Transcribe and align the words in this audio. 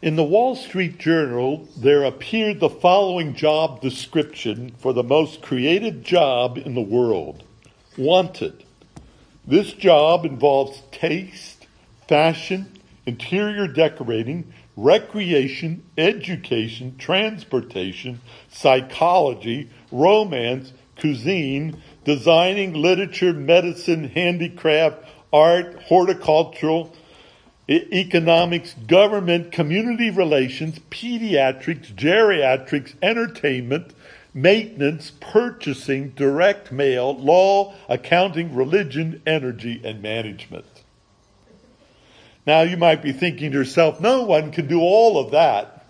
In 0.00 0.14
the 0.14 0.22
Wall 0.22 0.54
Street 0.54 0.98
Journal, 0.98 1.66
there 1.76 2.04
appeared 2.04 2.60
the 2.60 2.68
following 2.68 3.34
job 3.34 3.80
description 3.80 4.72
for 4.78 4.92
the 4.92 5.02
most 5.02 5.42
creative 5.42 6.04
job 6.04 6.56
in 6.56 6.76
the 6.76 6.80
world. 6.80 7.42
Wanted. 7.96 8.62
This 9.44 9.72
job 9.72 10.24
involves 10.24 10.82
taste, 10.92 11.66
fashion, 12.06 12.78
interior 13.06 13.66
decorating, 13.66 14.52
recreation, 14.76 15.82
education, 15.98 16.94
transportation, 16.96 18.20
psychology, 18.52 19.68
romance, 19.90 20.72
cuisine, 20.96 21.76
designing, 22.04 22.72
literature, 22.72 23.32
medicine, 23.32 24.10
handicraft, 24.10 24.98
art, 25.32 25.82
horticultural, 25.82 26.94
economics, 27.68 28.74
government, 28.86 29.52
community 29.52 30.10
relations, 30.10 30.78
pediatrics, 30.90 31.94
geriatrics, 31.94 32.94
entertainment, 33.02 33.92
maintenance, 34.32 35.12
purchasing, 35.20 36.10
direct 36.10 36.72
mail, 36.72 37.16
law, 37.16 37.74
accounting, 37.88 38.54
religion, 38.54 39.20
energy, 39.26 39.80
and 39.84 40.00
management. 40.02 40.64
Now 42.46 42.62
you 42.62 42.78
might 42.78 43.02
be 43.02 43.12
thinking 43.12 43.50
to 43.50 43.58
yourself, 43.58 44.00
no 44.00 44.22
one 44.22 44.52
can 44.52 44.66
do 44.66 44.80
all 44.80 45.18
of 45.18 45.32
that. 45.32 45.84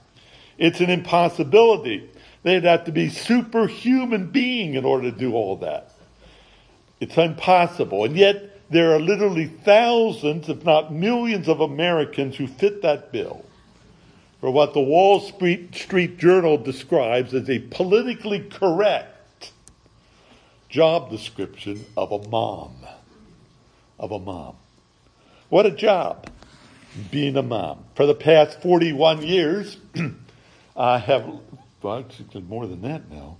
It's 0.57 0.81
an 0.81 0.91
impossibility. 0.91 2.11
They'd 2.43 2.65
have 2.65 2.85
to 2.87 2.93
be 2.93 3.11
superhuman 3.11 4.31
being 4.31 4.75
in 4.75 4.85
order 4.85 5.11
to 5.11 5.17
do 5.17 5.35
all 5.35 5.57
that. 5.59 5.93
It's 6.99 7.17
impossible. 7.17 8.05
And 8.05 8.17
yet 8.17 8.48
there 8.71 8.93
are 8.93 9.01
literally 9.01 9.47
thousands, 9.47 10.49
if 10.49 10.65
not 10.65 10.93
millions, 10.93 11.49
of 11.49 11.61
Americans 11.61 12.37
who 12.37 12.47
fit 12.47 12.83
that 12.83 13.13
bill 13.13 13.45
for 14.41 14.51
what 14.51 14.75
the 14.75 14.81
Wall 14.81 15.21
Street, 15.21 15.75
Street 15.75 16.19
Journal 16.19 16.59
describes 16.59 17.35
as 17.35 17.49
a 17.51 17.59
politically 17.59 18.41
correct 18.41 19.53
job 20.69 21.11
description 21.11 21.85
of 21.97 22.13
a 22.13 22.29
mom. 22.29 22.77
Of 23.99 24.13
a 24.13 24.19
mom. 24.19 24.55
What 25.49 25.67
a 25.67 25.71
job 25.71 26.31
being 27.11 27.37
a 27.37 27.43
mom. 27.43 27.85
For 27.95 28.07
the 28.07 28.15
past 28.15 28.61
41 28.63 29.23
years, 29.23 29.79
I 30.77 30.99
have, 30.99 31.27
well, 31.83 32.05
more 32.49 32.67
than 32.67 32.83
that 32.83 33.11
now. 33.11 33.39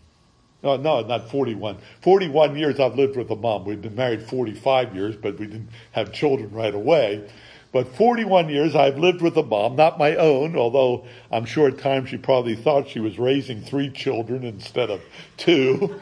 No, 0.63 0.77
no, 0.77 1.03
not 1.03 1.31
41. 1.31 1.79
41 2.03 2.57
years 2.57 2.81
I've 2.81 2.97
lived 2.97 3.17
with 3.17 3.31
a 3.31 3.37
mom. 3.37 3.65
We've 3.65 3.81
been 3.81 3.95
married 3.95 4.23
45 4.23 4.95
years, 4.95 5.17
but 5.17 5.39
we 5.39 5.47
didn't 5.47 5.69
have 5.93 6.13
children 6.13 6.51
right 6.51 6.75
away. 6.75 7.31
But 7.71 7.95
41 7.97 8.49
years 8.49 8.75
I've 8.75 8.99
lived 8.99 9.21
with 9.21 9.37
a 9.37 9.43
mom, 9.43 9.77
not 9.77 9.99
my 9.99 10.17
own, 10.17 10.57
although 10.57 11.07
I'm 11.31 11.45
sure 11.45 11.69
at 11.69 11.79
times 11.79 12.09
she 12.09 12.17
probably 12.17 12.57
thought 12.57 12.89
she 12.89 12.99
was 12.99 13.19
raising 13.19 13.61
three 13.61 13.91
children 13.91 14.43
instead 14.45 14.91
of 14.91 15.01
two. 15.37 16.01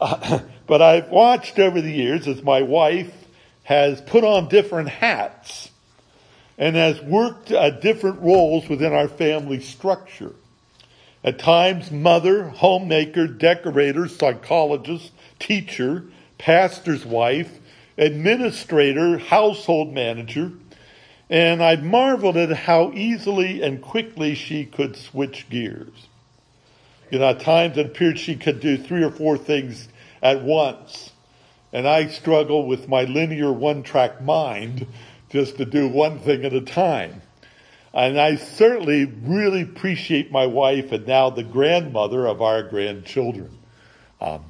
Uh, 0.00 0.40
but 0.66 0.80
I've 0.80 1.10
watched 1.10 1.58
over 1.58 1.80
the 1.80 1.92
years 1.92 2.26
as 2.26 2.42
my 2.42 2.62
wife 2.62 3.12
has 3.64 4.00
put 4.00 4.24
on 4.24 4.48
different 4.48 4.88
hats 4.88 5.70
and 6.56 6.76
has 6.76 7.00
worked 7.02 7.50
at 7.50 7.80
different 7.80 8.20
roles 8.20 8.68
within 8.68 8.92
our 8.92 9.08
family 9.08 9.60
structure. 9.60 10.32
At 11.24 11.38
times, 11.38 11.90
mother, 11.90 12.48
homemaker, 12.50 13.26
decorator, 13.26 14.06
psychologist, 14.08 15.10
teacher, 15.38 16.04
pastor's 16.36 17.06
wife, 17.06 17.60
administrator, 17.96 19.16
household 19.16 19.94
manager, 19.94 20.52
and 21.30 21.62
I 21.62 21.76
marveled 21.76 22.36
at 22.36 22.50
how 22.50 22.92
easily 22.92 23.62
and 23.62 23.80
quickly 23.80 24.34
she 24.34 24.66
could 24.66 24.96
switch 24.96 25.48
gears. 25.48 26.08
You 27.10 27.20
know, 27.20 27.30
at 27.30 27.40
times 27.40 27.78
it 27.78 27.86
appeared 27.86 28.18
she 28.18 28.36
could 28.36 28.60
do 28.60 28.76
three 28.76 29.02
or 29.02 29.10
four 29.10 29.38
things 29.38 29.88
at 30.22 30.42
once. 30.42 31.12
And 31.72 31.88
I 31.88 32.08
struggle 32.08 32.66
with 32.66 32.88
my 32.88 33.04
linear 33.04 33.52
one 33.52 33.82
track 33.82 34.20
mind 34.20 34.86
just 35.30 35.56
to 35.56 35.64
do 35.64 35.88
one 35.88 36.18
thing 36.18 36.44
at 36.44 36.52
a 36.52 36.60
time. 36.60 37.22
And 37.94 38.20
I 38.20 38.34
certainly 38.34 39.04
really 39.04 39.62
appreciate 39.62 40.32
my 40.32 40.46
wife 40.46 40.90
and 40.90 41.06
now 41.06 41.30
the 41.30 41.44
grandmother 41.44 42.26
of 42.26 42.42
our 42.42 42.64
grandchildren. 42.64 43.56
Um, 44.20 44.46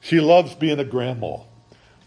she 0.00 0.20
loves 0.20 0.54
being 0.54 0.78
a 0.78 0.84
grandma. 0.84 1.38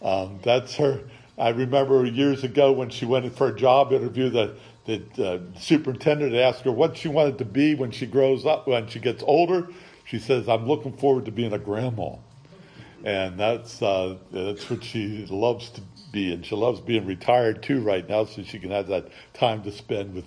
Um, 0.01 0.39
that's 0.41 0.75
her. 0.75 1.01
I 1.38 1.50
remember 1.50 2.06
years 2.06 2.45
ago 2.45 2.72
when 2.72 2.89
she 2.89 3.06
went 3.06 3.35
for 3.35 3.47
a 3.47 3.56
job 3.56 3.91
interview, 3.91 4.29
the, 4.29 4.56
the 4.85 5.03
uh, 5.22 5.59
superintendent 5.59 6.34
asked 6.34 6.62
her 6.62 6.72
what 6.72 6.97
she 6.97 7.09
wanted 7.09 7.39
to 7.39 7.45
be 7.45 7.75
when 7.75 7.91
she 7.91 8.06
grows 8.06 8.45
up, 8.45 8.66
when 8.66 8.88
she 8.88 9.00
gets 9.00 9.22
older. 9.23 9.68
She 10.06 10.18
says, 10.18 10.47
"I'm 10.47 10.66
looking 10.66 10.94
forward 10.94 11.25
to 11.25 11.31
being 11.31 11.53
a 11.53 11.59
grandma," 11.59 12.16
and 13.03 13.39
that's 13.39 13.81
uh, 13.81 14.16
that's 14.31 14.69
what 14.69 14.84
she 14.84 15.25
loves 15.29 15.69
to 15.72 15.81
be, 16.12 16.34
and 16.34 16.45
she 16.45 16.56
loves 16.56 16.79
being 16.79 17.06
retired 17.06 17.62
too 17.63 17.81
right 17.81 18.07
now, 18.07 18.25
so 18.25 18.44
she 18.44 18.59
can 18.59 18.72
have 18.72 18.88
that 18.88 19.09
time 19.34 19.62
to 19.63 19.72
spend 19.72 20.16
with 20.16 20.25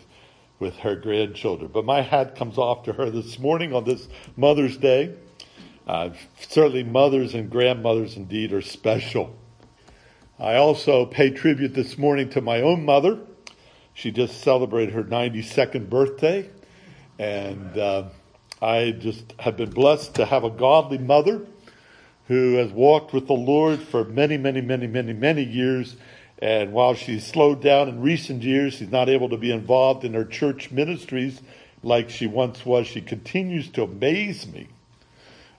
with 0.62 0.77
her 0.78 0.95
grandchildren. 0.95 1.69
But 1.75 1.84
my 1.84 2.03
hat 2.03 2.37
comes 2.37 2.56
off 2.56 2.84
to 2.84 2.93
her 2.93 3.11
this 3.11 3.37
morning 3.37 3.75
on 3.75 3.83
this 3.83 4.09
Mother's 4.37 4.77
Day. 4.77 5.12
Uh, 5.89 6.11
certainly, 6.39 6.84
mothers 6.84 7.34
and 7.34 7.50
grandmothers 7.50 8.17
indeed 8.17 8.53
are 8.53 8.62
special. 8.62 9.37
I 10.39 10.55
also 10.55 11.05
pay 11.05 11.31
tribute 11.31 11.75
this 11.75 11.99
morning 11.99 12.31
to 12.31 12.41
my 12.41 12.61
own 12.61 12.84
mother. 12.84 13.19
She 13.93 14.12
just 14.12 14.41
celebrated 14.41 14.95
her 14.95 15.03
92nd 15.03 15.91
birthday, 15.91 16.49
and 17.19 17.77
uh, 17.77 18.05
I 18.62 18.93
just 18.93 19.34
have 19.41 19.56
been 19.56 19.71
blessed 19.71 20.15
to 20.15 20.25
have 20.25 20.44
a 20.44 20.50
godly 20.50 20.99
mother 20.99 21.44
who 22.29 22.55
has 22.55 22.71
walked 22.71 23.12
with 23.12 23.27
the 23.27 23.33
Lord 23.33 23.83
for 23.83 24.05
many, 24.05 24.37
many, 24.37 24.61
many, 24.61 24.87
many, 24.87 25.12
many 25.12 25.43
years 25.43 25.97
and 26.43 26.73
while 26.73 26.95
she's 26.95 27.25
slowed 27.25 27.63
down 27.63 27.89
in 27.89 28.03
recent 28.03 28.43
years, 28.43 28.75
she's 28.75 28.91
not 28.91 29.09
able 29.09 29.29
to 29.29 29.37
be 29.37 29.53
involved 29.53 30.05
in 30.05 30.13
her 30.15 30.25
church 30.25 30.73
ministries 30.73 31.41
like 31.85 32.11
she 32.11 32.27
once 32.27 32.67
was. 32.67 32.89
She 32.89 33.01
continues 33.01 33.69
to 33.71 33.85
amaze 33.85 34.45
me 34.49 34.67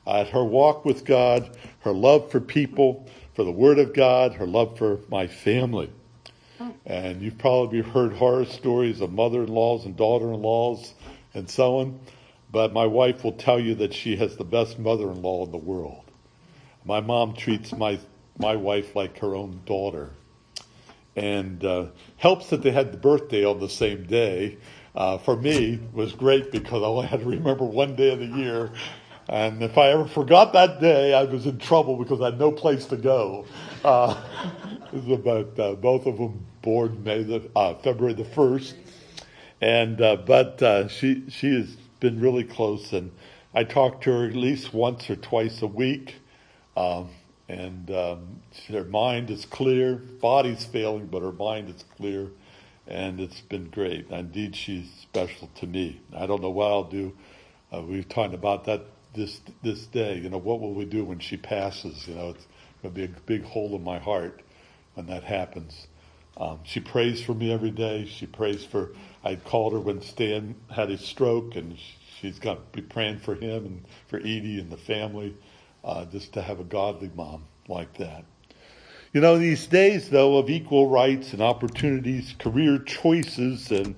at 0.05 0.27
her 0.31 0.43
walk 0.43 0.83
with 0.83 1.05
God, 1.05 1.57
her 1.79 1.93
love 1.93 2.29
for 2.31 2.41
people, 2.41 3.07
for 3.33 3.45
the 3.45 3.51
Word 3.51 3.79
of 3.79 3.93
God, 3.93 4.33
her 4.33 4.45
love 4.45 4.77
for 4.77 4.99
my 5.09 5.27
family. 5.27 5.89
And 6.85 7.21
you've 7.21 7.37
probably 7.37 7.79
heard 7.79 8.11
horror 8.11 8.43
stories 8.43 8.99
of 8.99 9.13
mother-in-laws 9.13 9.85
and 9.85 9.95
daughter-in-laws 9.95 10.93
and 11.33 11.49
so 11.49 11.77
on. 11.77 11.99
But 12.51 12.73
my 12.73 12.87
wife 12.87 13.23
will 13.23 13.31
tell 13.31 13.57
you 13.57 13.75
that 13.75 13.93
she 13.93 14.17
has 14.17 14.35
the 14.35 14.43
best 14.43 14.77
mother-in-law 14.79 15.45
in 15.45 15.51
the 15.51 15.57
world. 15.57 16.03
My 16.83 16.99
mom 16.99 17.35
treats 17.35 17.71
my, 17.71 17.99
my 18.37 18.57
wife 18.57 18.97
like 18.97 19.19
her 19.19 19.33
own 19.33 19.61
daughter 19.65 20.09
and 21.15 21.63
uh, 21.63 21.85
helps 22.17 22.49
that 22.49 22.61
they 22.63 22.71
had 22.71 22.91
the 22.91 22.97
birthday 22.97 23.45
on 23.45 23.59
the 23.59 23.69
same 23.69 24.05
day. 24.05 24.57
Uh, 24.95 25.17
for 25.17 25.35
me, 25.35 25.79
was 25.91 26.13
great 26.13 26.51
because 26.51 26.83
I 26.83 26.85
only 26.85 27.07
had 27.07 27.21
to 27.21 27.25
remember 27.25 27.65
one 27.65 27.95
day 27.95 28.13
of 28.13 28.19
the 28.19 28.27
year. 28.27 28.71
And 29.27 29.63
if 29.63 29.77
I 29.77 29.89
ever 29.89 30.05
forgot 30.05 30.53
that 30.53 30.81
day, 30.81 31.13
I 31.13 31.23
was 31.23 31.45
in 31.45 31.57
trouble 31.57 31.97
because 31.97 32.21
I 32.21 32.25
had 32.25 32.39
no 32.39 32.51
place 32.51 32.85
to 32.87 32.97
go. 32.97 33.45
Uh, 33.83 34.21
about 35.11 35.57
uh, 35.59 35.73
both 35.73 36.05
of 36.05 36.17
them 36.17 36.45
born 36.61 37.03
May 37.03 37.23
the 37.23 37.49
uh, 37.55 37.75
February 37.75 38.13
the 38.13 38.25
first, 38.25 38.75
and 39.61 40.01
uh, 40.01 40.17
but 40.17 40.61
uh, 40.61 40.87
she 40.87 41.29
she 41.29 41.55
has 41.55 41.75
been 41.99 42.19
really 42.19 42.43
close, 42.43 42.93
and 42.93 43.11
I 43.53 43.63
talk 43.63 44.01
to 44.01 44.11
her 44.11 44.25
at 44.27 44.35
least 44.35 44.73
once 44.73 45.09
or 45.09 45.15
twice 45.15 45.61
a 45.61 45.67
week. 45.67 46.15
Um, 46.77 47.09
and 47.49 47.91
um, 47.91 48.41
her 48.69 48.83
mind 48.85 49.29
is 49.29 49.45
clear. 49.45 49.95
Body's 49.95 50.65
failing, 50.65 51.07
but 51.07 51.21
her 51.21 51.31
mind 51.31 51.69
is 51.69 51.83
clear, 51.97 52.29
and 52.87 53.19
it's 53.19 53.41
been 53.41 53.69
great. 53.69 54.09
Indeed, 54.09 54.55
she's 54.55 54.89
special 55.01 55.49
to 55.55 55.67
me. 55.67 56.01
I 56.15 56.25
don't 56.25 56.41
know 56.41 56.49
what 56.49 56.71
I'll 56.71 56.83
do. 56.83 57.13
Uh, 57.73 57.81
we've 57.81 58.07
talked 58.07 58.33
about 58.33 58.65
that 58.65 58.85
this 59.13 59.41
this 59.61 59.85
day. 59.87 60.17
You 60.17 60.29
know, 60.29 60.37
what 60.37 60.61
will 60.61 60.73
we 60.73 60.85
do 60.85 61.03
when 61.03 61.19
she 61.19 61.37
passes? 61.37 62.07
You 62.07 62.15
know, 62.15 62.29
it's 62.29 62.47
going 62.81 62.93
to 62.93 62.99
be 62.99 63.05
a 63.05 63.21
big 63.25 63.43
hole 63.43 63.75
in 63.75 63.83
my 63.83 63.99
heart 63.99 64.41
when 64.93 65.07
that 65.07 65.23
happens. 65.23 65.87
Um, 66.37 66.59
she 66.63 66.79
prays 66.79 67.21
for 67.21 67.33
me 67.33 67.51
every 67.51 67.71
day. 67.71 68.05
She 68.05 68.25
prays 68.25 68.63
for. 68.63 68.91
I 69.23 69.35
called 69.35 69.73
her 69.73 69.79
when 69.79 70.01
Stan 70.01 70.55
had 70.71 70.89
his 70.89 71.01
stroke, 71.01 71.55
and 71.55 71.77
she's 72.19 72.39
going 72.39 72.57
to 72.57 72.63
be 72.71 72.81
praying 72.81 73.19
for 73.19 73.35
him 73.35 73.65
and 73.65 73.85
for 74.07 74.17
Edie 74.19 74.59
and 74.59 74.71
the 74.71 74.77
family 74.77 75.35
uh, 75.83 76.05
just 76.05 76.33
to 76.33 76.41
have 76.41 76.59
a 76.59 76.63
godly 76.63 77.11
mom 77.15 77.43
like 77.67 77.97
that. 77.97 78.25
You 79.13 79.21
know, 79.21 79.37
these 79.37 79.67
days, 79.67 80.09
though, 80.09 80.37
of 80.37 80.49
equal 80.49 80.89
rights 80.89 81.33
and 81.33 81.41
opportunities, 81.41 82.33
career 82.39 82.79
choices, 82.79 83.71
and 83.71 83.95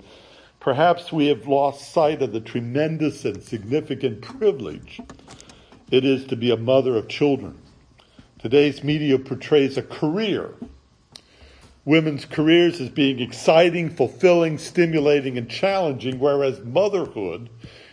perhaps 0.60 1.10
we 1.10 1.28
have 1.28 1.46
lost 1.46 1.92
sight 1.92 2.20
of 2.22 2.32
the 2.32 2.40
tremendous 2.40 3.24
and 3.24 3.42
significant 3.42 4.20
privilege 4.22 5.00
it 5.90 6.04
is 6.04 6.26
to 6.26 6.36
be 6.36 6.50
a 6.50 6.56
mother 6.56 6.96
of 6.96 7.08
children. 7.08 7.56
Today's 8.40 8.82
media 8.82 9.18
portrays 9.18 9.78
a 9.78 9.82
career 9.82 10.52
women's 11.86 12.24
careers 12.24 12.80
as 12.80 12.90
being 12.90 13.20
exciting, 13.20 13.88
fulfilling, 13.88 14.58
stimulating, 14.58 15.38
and 15.38 15.48
challenging, 15.48 16.18
whereas 16.18 16.60
motherhood 16.60 17.48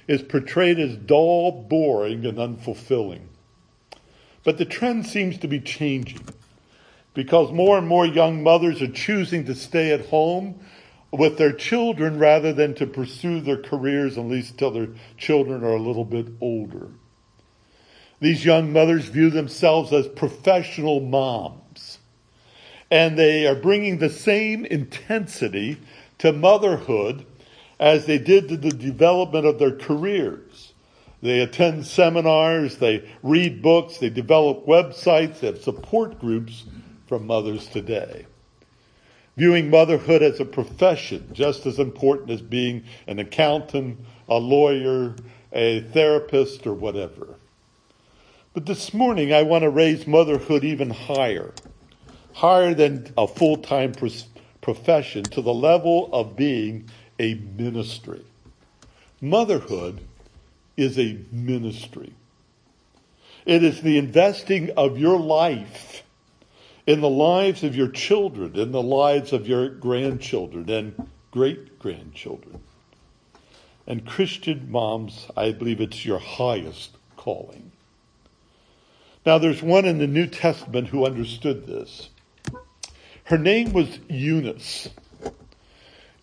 is 0.07 0.21
portrayed 0.21 0.79
as 0.79 0.97
dull, 0.97 1.51
boring, 1.51 2.25
and 2.25 2.37
unfulfilling. 2.37 3.21
But 4.43 4.57
the 4.57 4.65
trend 4.65 5.05
seems 5.05 5.37
to 5.39 5.47
be 5.47 5.59
changing 5.59 6.25
because 7.13 7.51
more 7.51 7.77
and 7.77 7.87
more 7.87 8.05
young 8.05 8.43
mothers 8.43 8.81
are 8.81 8.91
choosing 8.91 9.45
to 9.45 9.55
stay 9.55 9.91
at 9.91 10.07
home 10.07 10.59
with 11.11 11.37
their 11.37 11.53
children 11.53 12.17
rather 12.17 12.51
than 12.51 12.73
to 12.75 12.87
pursue 12.87 13.39
their 13.39 13.61
careers, 13.61 14.17
at 14.17 14.25
least 14.25 14.57
till 14.57 14.71
their 14.71 14.89
children 15.17 15.63
are 15.63 15.75
a 15.75 15.81
little 15.81 16.05
bit 16.05 16.27
older. 16.41 16.89
These 18.19 18.43
young 18.43 18.73
mothers 18.73 19.05
view 19.05 19.29
themselves 19.29 19.93
as 19.93 20.07
professional 20.07 21.01
moms, 21.01 21.99
and 22.89 23.17
they 23.17 23.45
are 23.45 23.55
bringing 23.55 23.99
the 23.99 24.09
same 24.09 24.65
intensity 24.65 25.77
to 26.19 26.33
motherhood 26.33 27.25
as 27.79 28.05
they 28.05 28.17
did 28.17 28.49
to 28.49 28.57
the 28.57 28.71
development 28.71 29.45
of 29.45 29.59
their 29.59 29.75
careers. 29.75 30.72
They 31.23 31.39
attend 31.39 31.87
seminars, 31.87 32.79
they 32.79 33.09
read 33.23 33.61
books, 33.61 33.97
they 33.97 34.09
develop 34.09 34.65
websites, 34.65 35.39
they 35.39 35.47
have 35.47 35.63
support 35.63 36.19
groups 36.19 36.65
for 37.07 37.17
mothers 37.17 37.65
today. 37.67 38.25
Viewing 39.37 39.69
motherhood 39.69 40.21
as 40.21 40.41
a 40.41 40.45
profession 40.45 41.29
just 41.31 41.65
as 41.65 41.79
important 41.79 42.29
as 42.29 42.41
being 42.41 42.83
an 43.07 43.19
accountant, 43.19 43.99
a 44.27 44.35
lawyer, 44.37 45.15
a 45.53 45.79
therapist, 45.93 46.67
or 46.67 46.73
whatever. 46.73 47.35
But 48.53 48.65
this 48.65 48.93
morning 48.93 49.33
I 49.33 49.43
want 49.43 49.61
to 49.61 49.69
raise 49.69 50.05
motherhood 50.05 50.65
even 50.65 50.89
higher, 50.89 51.53
higher 52.33 52.73
than 52.73 53.13
a 53.17 53.27
full 53.29 53.55
time 53.55 53.93
profession, 54.59 55.23
to 55.23 55.41
the 55.41 55.53
level 55.53 56.09
of 56.11 56.35
being 56.35 56.89
a 57.17 57.35
ministry. 57.35 58.25
Motherhood 59.21 60.01
is 60.75 60.97
a 60.97 61.19
ministry. 61.31 62.13
It 63.45 63.63
is 63.63 63.81
the 63.81 63.97
investing 63.97 64.71
of 64.71 64.97
your 64.97 65.19
life 65.19 66.03
in 66.85 67.01
the 67.01 67.09
lives 67.09 67.63
of 67.63 67.75
your 67.75 67.87
children, 67.89 68.57
in 68.57 68.71
the 68.71 68.81
lives 68.81 69.33
of 69.33 69.47
your 69.47 69.69
grandchildren 69.69 70.69
and 70.69 71.09
great 71.31 71.79
grandchildren. 71.79 72.59
And 73.85 74.05
Christian 74.05 74.71
moms, 74.71 75.27
I 75.35 75.51
believe 75.51 75.81
it's 75.81 76.05
your 76.05 76.19
highest 76.19 76.91
calling. 77.17 77.71
Now, 79.25 79.37
there's 79.37 79.61
one 79.61 79.85
in 79.85 79.99
the 79.99 80.07
New 80.07 80.27
Testament 80.27 80.89
who 80.89 81.05
understood 81.05 81.65
this. 81.65 82.09
Her 83.25 83.37
name 83.37 83.71
was 83.71 83.99
Eunice. 84.09 84.89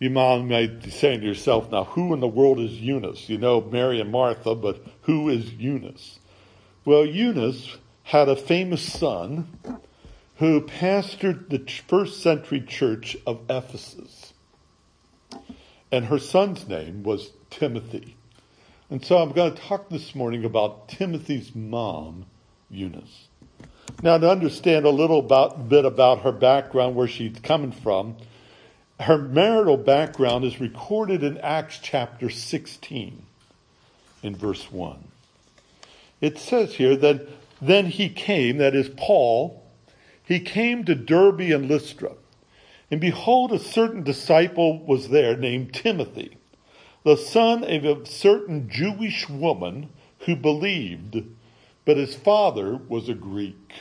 You 0.00 0.08
might 0.08 0.82
be 0.82 0.90
saying 0.90 1.20
to 1.20 1.26
yourself, 1.26 1.70
now, 1.70 1.84
who 1.84 2.14
in 2.14 2.20
the 2.20 2.26
world 2.26 2.58
is 2.58 2.72
Eunice? 2.72 3.28
You 3.28 3.36
know 3.36 3.60
Mary 3.60 4.00
and 4.00 4.10
Martha, 4.10 4.54
but 4.54 4.82
who 5.02 5.28
is 5.28 5.52
Eunice? 5.52 6.18
Well, 6.86 7.04
Eunice 7.04 7.76
had 8.04 8.30
a 8.30 8.34
famous 8.34 8.80
son 8.82 9.46
who 10.36 10.62
pastored 10.62 11.50
the 11.50 11.70
first 11.86 12.22
century 12.22 12.62
church 12.62 13.14
of 13.26 13.42
Ephesus. 13.50 14.32
And 15.92 16.06
her 16.06 16.18
son's 16.18 16.66
name 16.66 17.02
was 17.02 17.32
Timothy. 17.50 18.16
And 18.88 19.04
so 19.04 19.18
I'm 19.18 19.32
going 19.32 19.54
to 19.54 19.60
talk 19.60 19.90
this 19.90 20.14
morning 20.14 20.46
about 20.46 20.88
Timothy's 20.88 21.54
mom, 21.54 22.24
Eunice. 22.70 23.28
Now, 24.02 24.16
to 24.16 24.30
understand 24.30 24.86
a 24.86 24.90
little 24.90 25.18
about, 25.18 25.68
bit 25.68 25.84
about 25.84 26.22
her 26.22 26.32
background, 26.32 26.96
where 26.96 27.06
she's 27.06 27.38
coming 27.42 27.72
from, 27.72 28.16
her 29.00 29.18
marital 29.18 29.76
background 29.76 30.44
is 30.44 30.60
recorded 30.60 31.22
in 31.22 31.38
Acts 31.38 31.78
chapter 31.82 32.28
16 32.28 33.22
in 34.22 34.36
verse 34.36 34.70
1. 34.70 35.04
It 36.20 36.38
says 36.38 36.74
here 36.74 36.96
that 36.96 37.26
then 37.62 37.86
he 37.86 38.08
came, 38.10 38.58
that 38.58 38.74
is 38.74 38.90
Paul, 38.90 39.62
he 40.22 40.38
came 40.40 40.84
to 40.84 40.94
Derbe 40.94 41.40
and 41.40 41.68
Lystra. 41.68 42.12
And 42.90 43.00
behold, 43.00 43.52
a 43.52 43.58
certain 43.58 44.02
disciple 44.02 44.84
was 44.84 45.08
there 45.08 45.36
named 45.36 45.72
Timothy, 45.72 46.36
the 47.04 47.16
son 47.16 47.64
of 47.64 47.84
a 47.84 48.06
certain 48.06 48.68
Jewish 48.68 49.28
woman 49.28 49.88
who 50.20 50.36
believed, 50.36 51.24
but 51.84 51.96
his 51.96 52.14
father 52.14 52.76
was 52.76 53.08
a 53.08 53.14
Greek. 53.14 53.72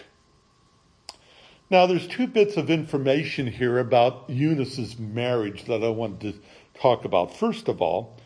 Now, 1.71 1.85
there's 1.85 2.07
two 2.07 2.25
bits 2.25 2.57
of 2.57 2.71
information 2.71 3.45
here 3.45 3.77
about 3.77 4.27
Eunice's 4.27 4.97
marriage 4.97 5.65
that 5.65 5.83
I 5.83 5.89
wanted 5.89 6.33
to 6.33 6.39
talk 6.79 7.05
about. 7.05 7.35
First 7.35 7.67
of 7.67 7.79
all, 7.79 8.17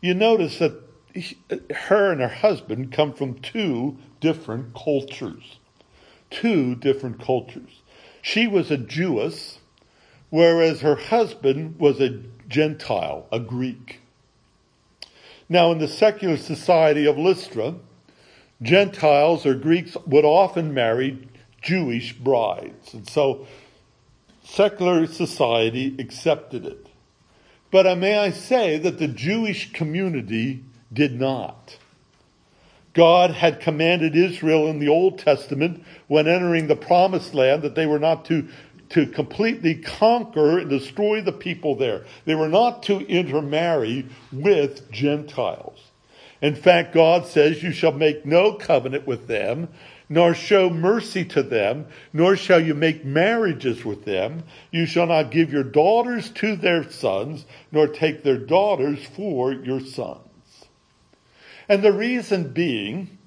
you 0.00 0.14
notice 0.14 0.60
that 0.60 0.80
he, 1.12 1.36
her 1.74 2.12
and 2.12 2.20
her 2.20 2.28
husband 2.28 2.92
come 2.92 3.12
from 3.12 3.40
two 3.40 3.96
different 4.20 4.74
cultures. 4.74 5.58
Two 6.30 6.76
different 6.76 7.20
cultures. 7.20 7.82
She 8.22 8.46
was 8.46 8.70
a 8.70 8.76
Jewess, 8.76 9.58
whereas 10.30 10.80
her 10.82 10.96
husband 10.96 11.78
was 11.80 12.00
a 12.00 12.20
Gentile, 12.48 13.26
a 13.32 13.40
Greek. 13.40 14.00
Now, 15.48 15.72
in 15.72 15.78
the 15.78 15.88
secular 15.88 16.36
society 16.36 17.06
of 17.06 17.18
Lystra, 17.18 17.74
Gentiles 18.62 19.44
or 19.44 19.54
Greeks 19.54 19.96
would 20.06 20.24
often 20.24 20.72
marry 20.72 21.28
Jewish 21.64 22.12
brides. 22.12 22.94
And 22.94 23.08
so 23.08 23.46
secular 24.44 25.06
society 25.06 25.96
accepted 25.98 26.66
it. 26.66 26.86
But 27.70 27.86
uh, 27.86 27.96
may 27.96 28.18
I 28.18 28.30
say 28.30 28.78
that 28.78 28.98
the 28.98 29.08
Jewish 29.08 29.72
community 29.72 30.62
did 30.92 31.18
not. 31.18 31.76
God 32.92 33.32
had 33.32 33.60
commanded 33.60 34.14
Israel 34.14 34.68
in 34.68 34.78
the 34.78 34.88
Old 34.88 35.18
Testament 35.18 35.82
when 36.06 36.28
entering 36.28 36.68
the 36.68 36.76
promised 36.76 37.34
land 37.34 37.62
that 37.62 37.74
they 37.74 37.86
were 37.86 37.98
not 37.98 38.24
to, 38.26 38.46
to 38.90 39.06
completely 39.06 39.74
conquer 39.74 40.58
and 40.58 40.70
destroy 40.70 41.20
the 41.20 41.32
people 41.32 41.74
there. 41.74 42.04
They 42.26 42.36
were 42.36 42.48
not 42.48 42.84
to 42.84 43.00
intermarry 43.08 44.06
with 44.30 44.88
Gentiles. 44.92 45.80
In 46.40 46.54
fact, 46.54 46.94
God 46.94 47.26
says, 47.26 47.62
You 47.62 47.72
shall 47.72 47.92
make 47.92 48.24
no 48.24 48.52
covenant 48.52 49.06
with 49.06 49.26
them, 49.26 49.68
nor 50.14 50.32
show 50.32 50.70
mercy 50.70 51.24
to 51.24 51.42
them, 51.42 51.84
nor 52.12 52.36
shall 52.36 52.60
you 52.60 52.72
make 52.72 53.04
marriages 53.04 53.84
with 53.84 54.04
them. 54.04 54.44
You 54.70 54.86
shall 54.86 55.08
not 55.08 55.32
give 55.32 55.52
your 55.52 55.64
daughters 55.64 56.30
to 56.30 56.54
their 56.54 56.88
sons, 56.88 57.44
nor 57.72 57.88
take 57.88 58.22
their 58.22 58.38
daughters 58.38 59.04
for 59.04 59.52
your 59.52 59.80
sons. 59.80 60.20
And 61.68 61.82
the 61.82 61.92
reason 61.92 62.52
being, 62.52 63.18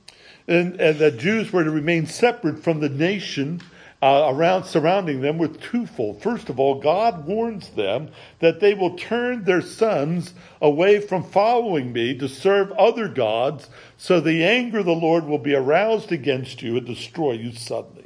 and, 0.47 0.79
and 0.79 0.97
that 0.99 1.17
Jews 1.17 1.51
were 1.51 1.65
to 1.65 1.71
remain 1.71 2.05
separate 2.05 2.63
from 2.63 2.79
the 2.79 2.87
nation 2.87 3.61
uh, 4.01 4.27
around 4.29 4.63
surrounding 4.63 5.21
them 5.21 5.37
with 5.37 5.59
twofold. 5.59 6.21
First 6.21 6.49
of 6.49 6.59
all, 6.59 6.79
God 6.79 7.25
warns 7.25 7.69
them 7.69 8.11
that 8.39 8.59
they 8.59 8.75
will 8.75 8.95
turn 8.95 9.43
their 9.43 9.61
sons 9.61 10.33
away 10.61 10.99
from 10.99 11.23
following 11.23 11.91
me 11.91 12.17
to 12.19 12.29
serve 12.29 12.71
other 12.73 13.07
gods, 13.07 13.67
so 13.97 14.19
the 14.19 14.43
anger 14.43 14.79
of 14.79 14.85
the 14.85 14.93
Lord 14.93 15.25
will 15.25 15.39
be 15.39 15.55
aroused 15.55 16.11
against 16.11 16.61
you 16.61 16.77
and 16.77 16.85
destroy 16.85 17.33
you 17.33 17.51
suddenly. 17.51 18.05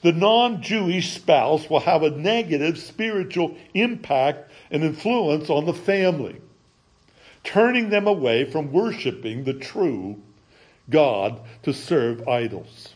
The 0.00 0.12
non 0.12 0.62
Jewish 0.62 1.12
spouse 1.12 1.70
will 1.70 1.80
have 1.80 2.02
a 2.02 2.10
negative 2.10 2.78
spiritual 2.78 3.56
impact 3.74 4.50
and 4.70 4.82
influence 4.82 5.48
on 5.48 5.66
the 5.66 5.74
family, 5.74 6.40
turning 7.44 7.90
them 7.90 8.06
away 8.06 8.44
from 8.44 8.72
worshiping 8.72 9.44
the 9.44 9.54
true 9.54 10.20
God 10.90 11.40
to 11.62 11.72
serve 11.72 12.26
idols. 12.26 12.91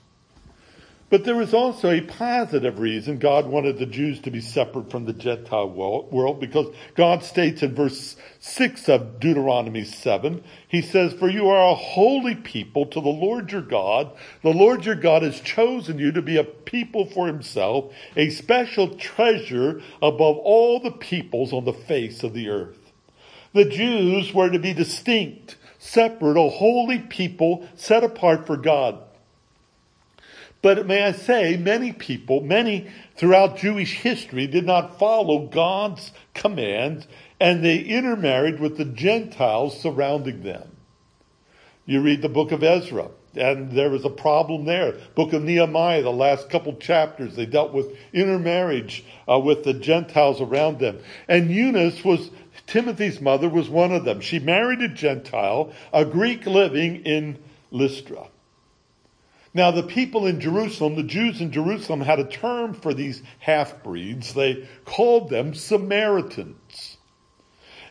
But 1.09 1.23
there 1.23 1.37
was 1.37 1.55
also 1.55 1.91
a 1.91 2.01
positive 2.01 2.81
reason 2.81 3.19
God 3.19 3.47
wanted 3.47 3.79
the 3.79 3.87
Jews 3.87 4.19
to 4.23 4.31
be 4.33 4.41
separate 4.41 4.91
from 4.91 5.05
the 5.05 5.13
Gentile 5.13 5.71
world 5.71 6.41
because 6.41 6.75
God 6.97 7.23
states 7.23 7.63
in 7.63 7.77
verse 7.77 8.17
6 8.41 8.89
of 8.89 9.21
Deuteronomy 9.21 9.85
7, 9.85 10.43
He 10.67 10.83
says, 10.83 11.13
For 11.13 11.29
you 11.29 11.49
are 11.49 11.71
a 11.71 11.77
holy 11.77 12.35
people 12.35 12.87
to 12.87 13.01
the 13.01 13.09
Lord 13.09 13.53
your 13.53 13.63
God. 13.63 14.11
The 14.43 14.53
Lord 14.53 14.85
your 14.85 14.97
God 14.97 15.23
has 15.23 15.39
chosen 15.41 16.01
you 16.01 16.11
to 16.11 16.23
be 16.23 16.39
a 16.39 16.45
people 16.45 17.07
for 17.07 17.29
Himself, 17.29 17.95
a 18.17 18.31
special 18.31 18.97
treasure 18.97 19.81
above 20.03 20.39
all 20.39 20.81
the 20.81 20.91
peoples 20.91 21.53
on 21.53 21.65
the 21.65 21.73
face 21.73 22.25
of 22.25 22.35
the 22.35 22.49
earth. 22.49 22.93
The 23.53 23.65
Jews 23.65 24.35
were 24.35 24.51
to 24.51 24.59
be 24.59 24.75
distinct, 24.75 25.57
separate, 25.79 26.37
a 26.37 26.51
holy 26.51 26.99
people 26.99 27.69
set 27.77 28.03
apart 28.03 28.45
for 28.45 28.57
God. 28.57 29.06
But 30.67 30.85
may 30.85 31.05
I 31.05 31.13
say, 31.13 31.57
many 31.57 31.93
people, 31.93 32.41
many 32.41 32.89
throughout 33.15 33.57
Jewish 33.57 34.01
history 34.01 34.49
did 34.49 34.67
not 34.67 34.99
follow 34.99 35.47
God's 35.47 36.11
commands 36.35 37.07
and 37.39 37.65
they 37.65 37.79
intermarried 37.79 38.59
with 38.59 38.77
the 38.77 38.85
Gentiles 38.85 39.81
surrounding 39.81 40.43
them. 40.43 40.69
You 41.85 42.03
read 42.03 42.21
the 42.21 42.29
book 42.29 42.51
of 42.51 42.65
Ezra. 42.65 43.11
and 43.37 43.71
there 43.71 43.91
was 43.91 44.05
a 44.05 44.11
problem 44.11 44.65
there. 44.65 44.95
Book 45.15 45.33
of 45.35 45.45
Nehemiah, 45.45 46.03
the 46.03 46.11
last 46.11 46.51
couple 46.51 46.75
chapters, 46.75 47.37
they 47.37 47.47
dealt 47.47 47.73
with 47.73 47.97
intermarriage 48.13 49.05
uh, 49.31 49.39
with 49.39 49.63
the 49.63 49.75
Gentiles 49.75 50.41
around 50.41 50.81
them. 50.81 50.99
And 51.29 51.49
Eunice 51.49 52.05
was, 52.05 52.29
Timothy's 52.67 53.21
mother 53.21 53.49
was 53.49 53.69
one 53.69 53.93
of 53.93 54.05
them. 54.05 54.21
She 54.21 54.41
married 54.41 54.81
a 54.81 54.89
Gentile, 54.89 55.73
a 55.93 56.05
Greek 56.05 56.45
living 56.45 57.05
in 57.05 57.39
Lystra. 57.71 58.27
Now, 59.57 59.71
the 59.71 59.83
people 59.83 60.27
in 60.27 60.39
Jerusalem, 60.39 60.97
the 60.97 61.03
Jews 61.03 61.41
in 61.41 61.51
Jerusalem, 61.51 62.03
had 62.03 62.19
a 62.19 62.27
term 62.27 62.75
for 62.75 62.93
these 62.93 63.23
half 63.39 63.83
breeds. 63.83 64.35
They 64.35 64.69
called 64.85 65.31
them 65.31 65.55
Samaritans. 65.55 66.99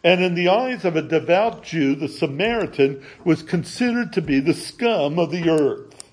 And 0.04 0.24
in 0.24 0.36
the 0.36 0.50
eyes 0.50 0.86
of 0.86 0.96
a 0.96 1.02
devout 1.02 1.64
Jew, 1.64 1.96
the 1.96 2.08
Samaritan 2.08 3.04
was 3.24 3.42
considered 3.42 4.14
to 4.14 4.22
be 4.22 4.40
the 4.40 4.54
scum 4.54 5.18
of 5.18 5.32
the 5.32 5.50
earth. 5.50 6.04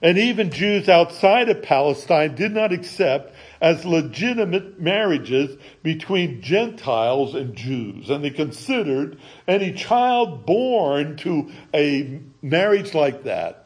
And 0.00 0.16
even 0.16 0.50
Jews 0.50 0.88
outside 0.88 1.50
of 1.50 1.62
Palestine 1.62 2.34
did 2.34 2.52
not 2.52 2.72
accept 2.72 3.34
as 3.60 3.84
legitimate 3.84 4.80
marriages 4.80 5.58
between 5.82 6.40
Gentiles 6.40 7.34
and 7.34 7.54
Jews. 7.54 8.08
And 8.08 8.24
they 8.24 8.30
considered 8.30 9.18
any 9.46 9.74
child 9.74 10.46
born 10.46 11.18
to 11.18 11.50
a 11.74 12.18
marriage 12.40 12.94
like 12.94 13.24
that 13.24 13.64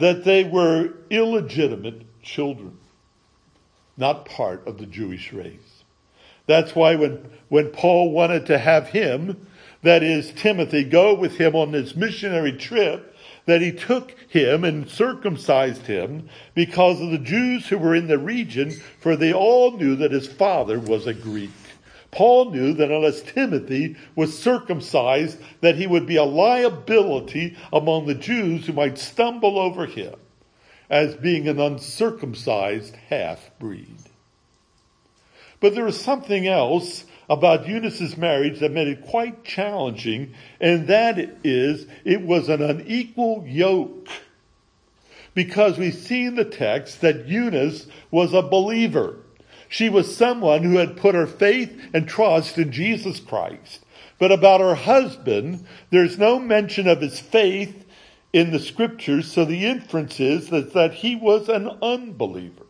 that 0.00 0.24
they 0.24 0.44
were 0.44 0.94
illegitimate 1.10 2.22
children, 2.22 2.78
not 3.96 4.24
part 4.24 4.66
of 4.66 4.78
the 4.78 4.86
Jewish 4.86 5.32
race. 5.32 5.84
That's 6.46 6.74
why 6.74 6.96
when, 6.96 7.30
when 7.48 7.68
Paul 7.68 8.10
wanted 8.10 8.46
to 8.46 8.58
have 8.58 8.88
him, 8.88 9.46
that 9.82 10.02
is 10.02 10.32
Timothy, 10.32 10.84
go 10.84 11.14
with 11.14 11.36
him 11.36 11.54
on 11.54 11.70
this 11.70 11.94
missionary 11.94 12.52
trip, 12.52 13.14
that 13.44 13.60
he 13.60 13.72
took 13.72 14.14
him 14.28 14.64
and 14.64 14.88
circumcised 14.88 15.86
him 15.86 16.28
because 16.54 17.00
of 17.00 17.10
the 17.10 17.18
Jews 17.18 17.68
who 17.68 17.78
were 17.78 17.94
in 17.94 18.08
the 18.08 18.18
region, 18.18 18.70
for 19.00 19.16
they 19.16 19.32
all 19.32 19.72
knew 19.72 19.96
that 19.96 20.12
his 20.12 20.26
father 20.26 20.80
was 20.80 21.06
a 21.06 21.14
Greek. 21.14 21.50
Paul 22.10 22.50
knew 22.50 22.72
that 22.74 22.90
unless 22.90 23.22
Timothy 23.22 23.96
was 24.16 24.36
circumcised, 24.36 25.38
that 25.60 25.76
he 25.76 25.86
would 25.86 26.06
be 26.06 26.16
a 26.16 26.24
liability 26.24 27.56
among 27.72 28.06
the 28.06 28.14
Jews 28.14 28.66
who 28.66 28.72
might 28.72 28.98
stumble 28.98 29.58
over 29.58 29.86
him 29.86 30.14
as 30.88 31.14
being 31.14 31.46
an 31.46 31.60
uncircumcised 31.60 32.96
half 33.08 33.50
breed. 33.60 33.96
But 35.60 35.74
there 35.74 35.84
was 35.84 36.00
something 36.00 36.48
else 36.48 37.04
about 37.28 37.68
Eunice's 37.68 38.16
marriage 38.16 38.58
that 38.58 38.72
made 38.72 38.88
it 38.88 39.06
quite 39.06 39.44
challenging, 39.44 40.34
and 40.60 40.88
that 40.88 41.18
is 41.44 41.86
it 42.04 42.22
was 42.22 42.48
an 42.48 42.60
unequal 42.60 43.44
yoke. 43.46 44.08
Because 45.32 45.78
we 45.78 45.92
see 45.92 46.24
in 46.24 46.34
the 46.34 46.44
text 46.44 47.02
that 47.02 47.28
Eunice 47.28 47.86
was 48.10 48.34
a 48.34 48.42
believer. 48.42 49.18
She 49.70 49.88
was 49.88 50.14
someone 50.14 50.64
who 50.64 50.78
had 50.78 50.96
put 50.96 51.14
her 51.14 51.28
faith 51.28 51.80
and 51.94 52.06
trust 52.06 52.58
in 52.58 52.72
Jesus 52.72 53.20
Christ. 53.20 53.84
But 54.18 54.32
about 54.32 54.60
her 54.60 54.74
husband, 54.74 55.64
there's 55.90 56.18
no 56.18 56.40
mention 56.40 56.88
of 56.88 57.00
his 57.00 57.20
faith 57.20 57.86
in 58.32 58.50
the 58.50 58.58
scriptures, 58.58 59.30
so 59.30 59.44
the 59.44 59.64
inference 59.64 60.18
is 60.18 60.50
that, 60.50 60.74
that 60.74 60.94
he 60.94 61.14
was 61.14 61.48
an 61.48 61.70
unbeliever. 61.80 62.66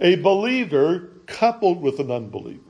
A 0.00 0.16
believer 0.16 1.08
coupled 1.26 1.80
with 1.80 2.00
an 2.00 2.10
unbeliever. 2.10 2.60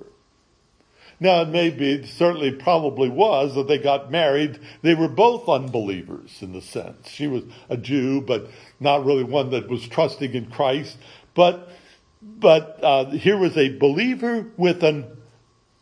Now 1.19 1.41
it 1.41 1.49
may 1.49 1.71
be, 1.71 2.05
certainly 2.07 2.51
probably 2.53 3.09
was, 3.09 3.55
that 3.55 3.67
they 3.67 3.79
got 3.79 4.11
married. 4.11 4.59
They 4.83 4.95
were 4.95 5.09
both 5.09 5.49
unbelievers 5.49 6.39
in 6.43 6.53
the 6.53 6.61
sense. 6.61 7.09
She 7.09 7.27
was 7.27 7.45
a 7.71 7.79
Jew, 7.79 8.21
but 8.21 8.51
not 8.79 9.07
really 9.07 9.25
one 9.25 9.49
that 9.51 9.71
was 9.71 9.89
trusting 9.89 10.35
in 10.35 10.51
Christ. 10.51 10.99
But 11.35 11.71
but 12.25 12.79
uh, 12.83 13.11
here 13.11 13.37
was 13.37 13.57
a 13.57 13.77
believer 13.77 14.47
with 14.57 14.83
an 14.83 15.07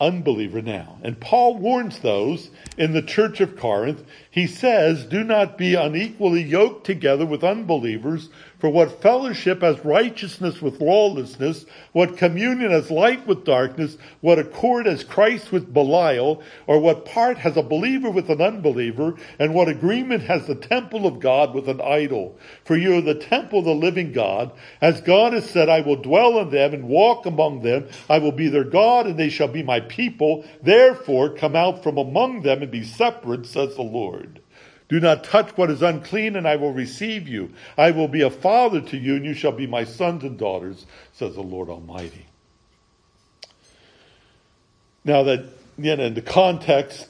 unbeliever 0.01 0.61
now. 0.61 0.99
And 1.03 1.21
Paul 1.21 1.57
warns 1.59 2.01
those 2.01 2.51
in 2.77 2.93
the 2.93 3.03
church 3.03 3.41
of 3.41 3.57
Corinth. 3.57 4.03
He 4.31 4.49
says, 4.49 5.05
do 5.05 5.23
not 5.23 5.57
be 5.57 5.77
unequally 5.77 6.43
yoked 6.43 6.85
together 6.85 7.25
with 7.25 7.45
unbelievers, 7.45 8.29
for 8.62 8.71
what 8.71 9.02
fellowship 9.02 9.61
has 9.62 9.85
righteousness 9.85 10.62
with 10.62 10.81
lawlessness? 10.81 11.66
What 11.90 12.16
communion 12.16 12.71
has 12.71 12.92
light 12.92 13.26
with 13.26 13.45
darkness? 13.45 13.97
What 14.21 14.38
accord 14.38 14.87
has 14.87 15.02
Christ 15.02 15.50
with 15.50 15.75
Belial? 15.75 16.40
Or 16.69 16.78
what 16.78 17.04
part 17.04 17.38
has 17.38 17.57
a 17.57 17.62
believer 17.64 18.09
with 18.09 18.31
an 18.31 18.40
unbeliever? 18.40 19.16
And 19.40 19.52
what 19.52 19.66
agreement 19.66 20.23
has 20.23 20.47
the 20.47 20.54
temple 20.54 21.09
of 21.09 21.19
God 21.19 21.57
with 21.57 21.69
an 21.69 21.81
idol? 21.81 22.38
For 22.64 22.76
you 22.76 22.99
are 22.99 23.00
the 23.00 23.16
temple 23.16 23.59
of 23.59 23.64
the 23.64 23.75
living 23.75 24.12
God. 24.12 24.52
As 24.81 25.00
God 25.00 25.33
has 25.33 25.50
said, 25.50 25.69
I 25.69 25.81
will 25.81 25.97
dwell 25.97 26.38
in 26.38 26.50
them 26.50 26.73
and 26.73 26.87
walk 26.87 27.26
among 27.26 27.62
them. 27.62 27.88
I 28.09 28.19
will 28.19 28.31
be 28.31 28.47
their 28.47 28.62
God 28.62 29.09
and 29.09 29.19
they 29.19 29.28
shall 29.28 29.49
be 29.49 29.64
my 29.64 29.81
people. 29.81 30.45
Therefore 30.62 31.35
come 31.35 31.57
out 31.57 31.83
from 31.83 31.99
among 31.99 32.42
them 32.42 32.62
and 32.62 32.71
be 32.71 32.85
separate, 32.85 33.45
says 33.45 33.75
the 33.75 33.83
Lord. 33.83 34.40
Do 34.93 35.01
not 35.01 35.25
touch 35.25 35.57
what 35.57 35.71
is 35.71 35.81
unclean, 35.81 36.37
and 36.37 36.47
I 36.47 36.57
will 36.57 36.75
receive 36.75 37.27
you. 37.27 37.55
I 37.79 37.93
will 37.93 38.09
be 38.09 38.21
a 38.21 38.29
father 38.29 38.83
to 38.83 38.99
you, 38.99 39.17
and 39.17 39.25
you 39.25 39.33
shall 39.33 39.53
be 39.53 39.67
my 39.67 39.85
sons 39.85 40.23
and 40.23 40.39
daughters, 40.39 40.85
says 41.15 41.35
the 41.35 41.41
Lord 41.41 41.71
Almighty. 41.71 42.27
Now 45.03 45.23
that, 45.23 45.47
know, 45.79 45.95
in 45.95 46.13
the 46.13 46.21
context, 46.21 47.09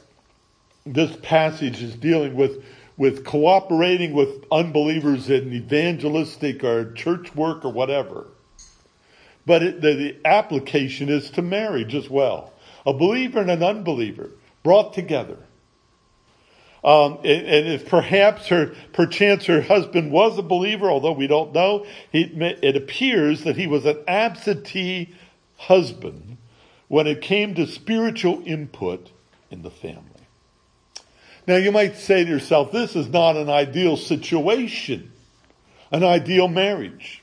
this 0.87 1.17
passage 1.23 1.83
is 1.83 1.97
dealing 1.97 2.37
with, 2.37 2.65
with 2.97 3.25
cooperating 3.25 4.13
with 4.13 4.45
unbelievers 4.53 5.29
in 5.29 5.53
evangelistic 5.53 6.63
or 6.63 6.93
church 6.93 7.35
work 7.35 7.65
or 7.65 7.73
whatever. 7.73 8.29
But 9.45 9.65
it, 9.65 9.81
the, 9.81 9.95
the 9.95 10.17
application 10.25 11.09
is 11.09 11.31
to 11.31 11.43
marriage 11.43 11.97
as 11.97 12.09
well. 12.09 12.53
A 12.87 12.93
believer 12.93 13.41
and 13.41 13.51
an 13.51 13.65
unbeliever 13.65 14.31
brought 14.63 14.95
together 14.95 15.39
um, 16.85 17.19
and, 17.19 17.47
and, 17.47 17.69
if 17.69 17.89
perhaps 17.89 18.49
her, 18.49 18.75
perchance 18.93 19.47
her 19.47 19.61
husband 19.61 20.11
was 20.11 20.37
a 20.37 20.43
believer, 20.43 20.91
although 20.91 21.13
we 21.13 21.29
don't 21.29 21.53
know, 21.53 21.87
he, 22.11 22.23
it 22.23 22.77
appears 22.77 23.45
that 23.45 23.57
he 23.57 23.69
was 23.69 23.87
an 23.87 24.03
absentee 24.09 25.15
husband 25.57 26.39
when 26.89 27.07
it 27.07 27.21
came 27.21 27.55
to 27.55 27.67
spiritual 27.67 28.43
input 28.45 29.11
in 29.51 29.63
the 29.63 29.71
family. 29.71 30.03
Now 31.47 31.57
you 31.57 31.71
might 31.71 31.97
say 31.97 32.25
to 32.25 32.31
yourself, 32.31 32.73
this 32.73 32.97
is 32.97 33.09
not 33.09 33.37
an 33.37 33.49
ideal 33.49 33.97
situation, 33.97 35.13
an 35.93 36.03
ideal 36.03 36.49
marriage. 36.49 37.23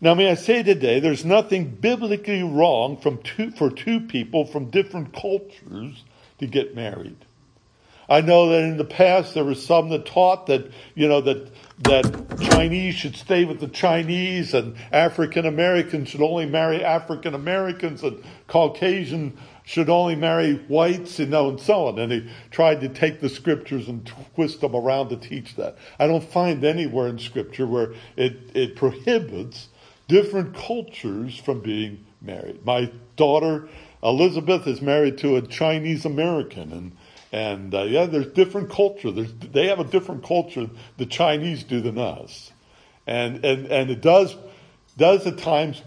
Now 0.00 0.14
may 0.14 0.30
I 0.30 0.34
say 0.34 0.62
today, 0.62 0.98
there's 0.98 1.24
nothing 1.24 1.68
biblically 1.76 2.42
wrong 2.42 2.96
from 2.96 3.18
two, 3.18 3.50
for 3.50 3.70
two 3.70 4.00
people 4.00 4.46
from 4.46 4.70
different 4.70 5.12
cultures 5.12 6.04
to 6.38 6.46
get 6.46 6.74
married. 6.74 7.16
I 8.08 8.20
know 8.20 8.50
that 8.50 8.62
in 8.62 8.76
the 8.76 8.84
past 8.84 9.34
there 9.34 9.44
was 9.44 9.64
some 9.64 9.88
that 9.90 10.06
taught 10.06 10.46
that, 10.46 10.70
you 10.94 11.08
know, 11.08 11.20
that, 11.22 11.50
that 11.84 12.40
Chinese 12.40 12.94
should 12.94 13.16
stay 13.16 13.44
with 13.44 13.60
the 13.60 13.68
Chinese 13.68 14.54
and 14.54 14.76
African 14.92 15.46
Americans 15.46 16.08
should 16.08 16.22
only 16.22 16.46
marry 16.46 16.84
African 16.84 17.34
Americans 17.34 18.02
and 18.02 18.22
Caucasian 18.46 19.36
should 19.64 19.88
only 19.88 20.14
marry 20.14 20.54
whites, 20.68 21.18
you 21.18 21.26
know, 21.26 21.48
and 21.48 21.58
so 21.58 21.86
on. 21.86 21.98
And 21.98 22.12
they 22.12 22.30
tried 22.50 22.82
to 22.82 22.88
take 22.88 23.20
the 23.20 23.30
scriptures 23.30 23.88
and 23.88 24.10
twist 24.34 24.60
them 24.60 24.76
around 24.76 25.08
to 25.08 25.16
teach 25.16 25.56
that. 25.56 25.78
I 25.98 26.06
don't 26.06 26.22
find 26.22 26.62
anywhere 26.62 27.08
in 27.08 27.18
scripture 27.18 27.66
where 27.66 27.94
it, 28.16 28.36
it 28.54 28.76
prohibits 28.76 29.68
different 30.06 30.54
cultures 30.54 31.38
from 31.38 31.60
being 31.60 32.04
married. 32.20 32.64
My 32.64 32.92
daughter, 33.16 33.68
Elizabeth, 34.02 34.66
is 34.66 34.82
married 34.82 35.16
to 35.18 35.36
a 35.36 35.42
Chinese 35.42 36.04
American 36.04 36.72
and 36.72 36.92
and 37.34 37.74
uh, 37.74 37.82
yeah, 37.82 38.06
there's 38.06 38.28
different 38.28 38.70
culture. 38.70 39.10
There's, 39.10 39.34
they 39.34 39.66
have 39.66 39.80
a 39.80 39.84
different 39.84 40.22
culture 40.22 40.70
the 40.98 41.06
Chinese 41.06 41.64
do 41.64 41.80
than 41.80 41.98
us. 41.98 42.52
And, 43.08 43.44
and, 43.44 43.66
and 43.66 43.90
it 43.90 44.00
does, 44.00 44.36
does 44.96 45.26
at 45.26 45.38
times 45.38 45.82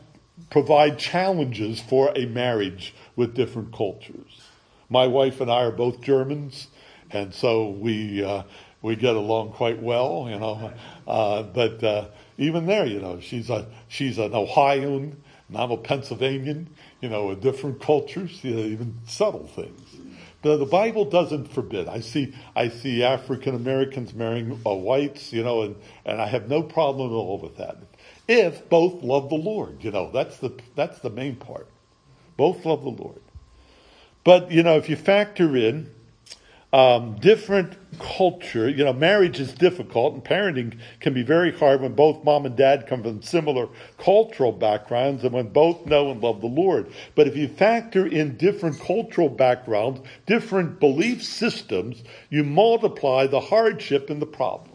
provide 0.50 1.00
challenges 1.00 1.80
for 1.80 2.12
a 2.18 2.26
marriage 2.26 2.94
with 3.16 3.34
different 3.34 3.74
cultures. 3.74 4.42
My 4.90 5.08
wife 5.08 5.40
and 5.40 5.50
I 5.50 5.64
are 5.64 5.72
both 5.72 6.02
Germans, 6.02 6.68
and 7.12 7.34
so 7.34 7.70
we, 7.70 8.26
uh, 8.26 8.44
we 8.82 8.98
get 8.98 9.16
along 9.16 9.54
quite 9.54 9.82
well, 9.82 10.28
you 10.30 10.38
know. 10.38 10.74
Uh, 11.08 11.44
but 11.44 11.82
uh, 11.82 12.08
even 12.38 12.66
there, 12.66 12.86
you 12.86 13.00
know, 13.00 13.22
she's 13.22 13.50
a 13.50 13.68
she's 13.88 14.18
an 14.18 14.34
Ohioan, 14.34 15.16
and 15.48 15.58
I'm 15.58 15.72
a 15.72 15.78
Pennsylvanian. 15.78 16.68
You 17.00 17.08
know, 17.08 17.28
with 17.28 17.42
different 17.42 17.82
cultures, 17.82 18.44
you 18.44 18.54
know, 18.54 18.64
even 18.64 18.98
subtle 19.06 19.48
things. 19.48 19.87
The, 20.44 20.58
the 20.58 20.66
Bible 20.66 21.06
doesn't 21.06 21.52
forbid. 21.52 21.88
I 21.88 22.00
see, 22.00 22.34
I 22.56 22.70
see 22.70 23.04
African 23.04 23.56
Americans 23.56 24.14
marrying 24.14 24.60
uh, 24.66 24.74
whites, 24.74 25.34
you 25.34 25.44
know, 25.44 25.64
and, 25.64 25.76
and 26.06 26.22
I 26.22 26.28
have 26.28 26.48
no 26.48 26.62
problem 26.62 27.10
at 27.10 27.14
all 27.14 27.40
with 27.40 27.58
that. 27.58 27.78
If 28.28 28.70
both 28.70 29.04
love 29.04 29.30
the 29.30 29.36
Lord, 29.36 29.84
you 29.84 29.92
know, 29.92 30.12
that's 30.12 30.38
the, 30.38 30.52
that's 30.76 31.00
the 31.00 31.10
main 31.10 31.38
part. 31.38 31.68
Both 32.38 32.66
love 32.66 32.84
the 32.84 32.90
Lord. 32.90 33.22
But, 34.24 34.52
you 34.52 34.62
know, 34.62 34.78
if 34.78 34.90
you 34.90 34.96
factor 34.96 35.56
in, 35.56 35.90
um, 36.74 37.18
different 37.20 37.78
culture. 38.00 38.70
You 38.70 38.84
know, 38.84 38.94
marriage 38.94 39.40
is 39.40 39.54
difficult, 39.54 40.14
and 40.14 40.24
parenting 40.24 40.78
can 41.00 41.14
be 41.14 41.24
very 41.24 41.52
hard 41.52 41.82
when 41.82 41.94
both 41.94 42.24
mom 42.24 42.46
and 42.46 42.56
dad 42.56 42.88
come 42.88 43.04
from 43.04 43.22
similar 43.22 43.70
cultural 43.98 44.52
backgrounds 44.52 45.24
and 45.24 45.34
when 45.34 45.50
both 45.50 45.86
know 45.86 46.12
and 46.12 46.22
love 46.22 46.42
the 46.42 46.48
Lord. 46.48 46.92
But 47.16 47.28
if 47.28 47.38
you 47.38 47.48
factor 47.48 48.06
in 48.06 48.38
different 48.38 48.80
cultural 48.80 49.30
backgrounds, 49.30 50.02
different 50.26 50.80
belief 50.80 51.24
systems, 51.24 52.04
you 52.30 52.44
multiply 52.44 53.28
the 53.28 53.40
hardship 53.40 54.10
and 54.10 54.22
the 54.22 54.26
problems. 54.26 54.74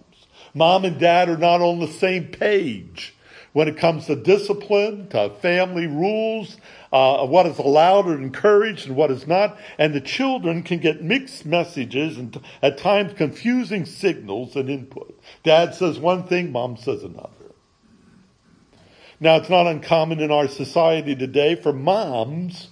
Mom 0.54 0.84
and 0.84 0.98
dad 0.98 1.28
are 1.28 1.38
not 1.38 1.60
on 1.60 1.78
the 1.78 1.88
same 1.88 2.26
page 2.26 3.14
when 3.52 3.68
it 3.68 3.76
comes 3.76 4.06
to 4.06 4.16
discipline, 4.16 5.08
to 5.08 5.30
family 5.40 5.86
rules, 5.86 6.56
uh, 6.92 7.26
what 7.26 7.46
is 7.46 7.58
allowed 7.58 8.06
or 8.06 8.14
encouraged 8.14 8.86
and 8.86 8.96
what 8.96 9.10
is 9.10 9.26
not. 9.26 9.56
And 9.78 9.94
the 9.94 10.00
children 10.00 10.62
can 10.62 10.78
get 10.78 11.02
mixed 11.02 11.46
messages 11.46 12.18
and 12.18 12.38
at 12.60 12.78
times 12.78 13.14
confusing 13.14 13.86
signals 13.86 14.56
and 14.56 14.68
input. 14.68 15.18
Dad 15.42 15.74
says 15.74 15.98
one 15.98 16.24
thing, 16.24 16.52
mom 16.52 16.76
says 16.76 17.02
another. 17.02 17.30
Now, 19.20 19.36
it's 19.36 19.48
not 19.48 19.68
uncommon 19.68 20.18
in 20.18 20.32
our 20.32 20.48
society 20.48 21.14
today 21.14 21.54
for 21.54 21.72
moms 21.72 22.70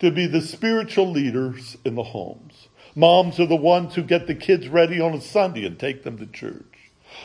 to 0.00 0.10
be 0.10 0.26
the 0.26 0.40
spiritual 0.40 1.08
leaders 1.08 1.76
in 1.84 1.94
the 1.94 2.02
homes. 2.02 2.66
Moms 2.96 3.38
are 3.38 3.46
the 3.46 3.54
ones 3.54 3.94
who 3.94 4.02
get 4.02 4.26
the 4.26 4.34
kids 4.34 4.68
ready 4.68 5.00
on 5.00 5.14
a 5.14 5.20
Sunday 5.20 5.64
and 5.64 5.78
take 5.78 6.02
them 6.02 6.18
to 6.18 6.26
church. 6.26 6.71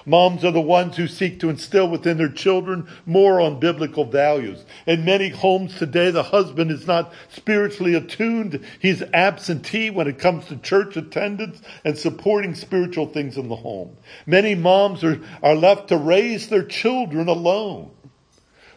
Moms 0.06 0.44
are 0.46 0.52
the 0.52 0.62
ones 0.62 0.98
who 0.98 1.08
seek 1.08 1.40
to 1.40 1.50
instill 1.50 1.90
within 1.90 2.18
their 2.18 2.30
children 2.30 2.88
more 3.06 3.42
on 3.42 3.60
biblical 3.60 4.06
values. 4.06 4.64
In 4.86 5.06
many 5.06 5.30
homes 5.30 5.78
today, 5.78 6.12
the 6.12 6.24
husband 6.24 6.72
is 6.72 6.88
not 6.88 7.14
spiritually 7.30 7.96
attuned. 7.96 8.64
He's 8.80 9.02
absentee 9.14 9.90
when 9.90 10.08
it 10.08 10.20
comes 10.20 10.46
to 10.48 10.58
church 10.58 10.98
attendance 10.98 11.62
and 11.84 11.98
supporting 11.98 12.56
spiritual 12.56 13.08
things 13.08 13.38
in 13.38 13.50
the 13.50 13.56
home. 13.56 13.98
Many 14.26 14.56
moms 14.56 15.04
are, 15.04 15.20
are 15.44 15.56
left 15.56 15.90
to 15.90 15.98
raise 15.98 16.48
their 16.48 16.64
children 16.64 17.28
alone. 17.28 17.92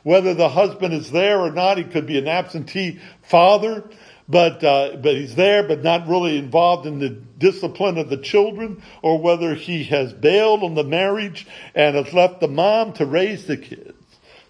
Whether 0.02 0.32
the 0.32 0.48
husband 0.48 0.94
is 0.94 1.10
there 1.10 1.40
or 1.40 1.50
not, 1.50 1.76
he 1.76 1.84
could 1.84 2.06
be 2.06 2.18
an 2.18 2.26
absentee 2.26 3.00
father 3.22 3.84
but 4.30 4.62
uh, 4.62 4.96
but 4.96 5.16
he's 5.16 5.34
there, 5.34 5.64
but 5.64 5.82
not 5.82 6.06
really 6.06 6.38
involved 6.38 6.87
in 6.87 7.00
the 7.00 7.10
discipline 7.10 7.99
of 7.99 8.08
the 8.08 8.16
children, 8.16 8.82
or 9.02 9.18
whether 9.18 9.54
he 9.54 9.84
has 9.84 10.12
bailed 10.12 10.62
on 10.62 10.75
the 10.75 10.84
marriage 10.84 11.46
and 11.75 11.96
has 11.96 12.14
left 12.14 12.40
the 12.40 12.49
mom 12.49 12.92
to 12.94 13.04
raise 13.04 13.46
the 13.46 13.56
kids. 13.56 13.92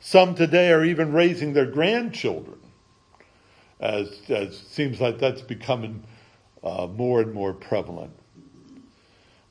Some 0.01 0.35
today 0.35 0.71
are 0.71 0.85
even 0.85 1.13
raising 1.13 1.55
their 1.55 1.67
grandchildren, 1.67 2.59
as 3.81 4.21
as 4.29 4.59
seems 4.59 5.01
like 5.01 5.19
that's 5.19 5.43
becoming 5.43 6.05
uh, 6.63 6.87
more 6.87 7.23
and 7.23 7.33
more 7.33 7.55
prevalent. 7.55 8.13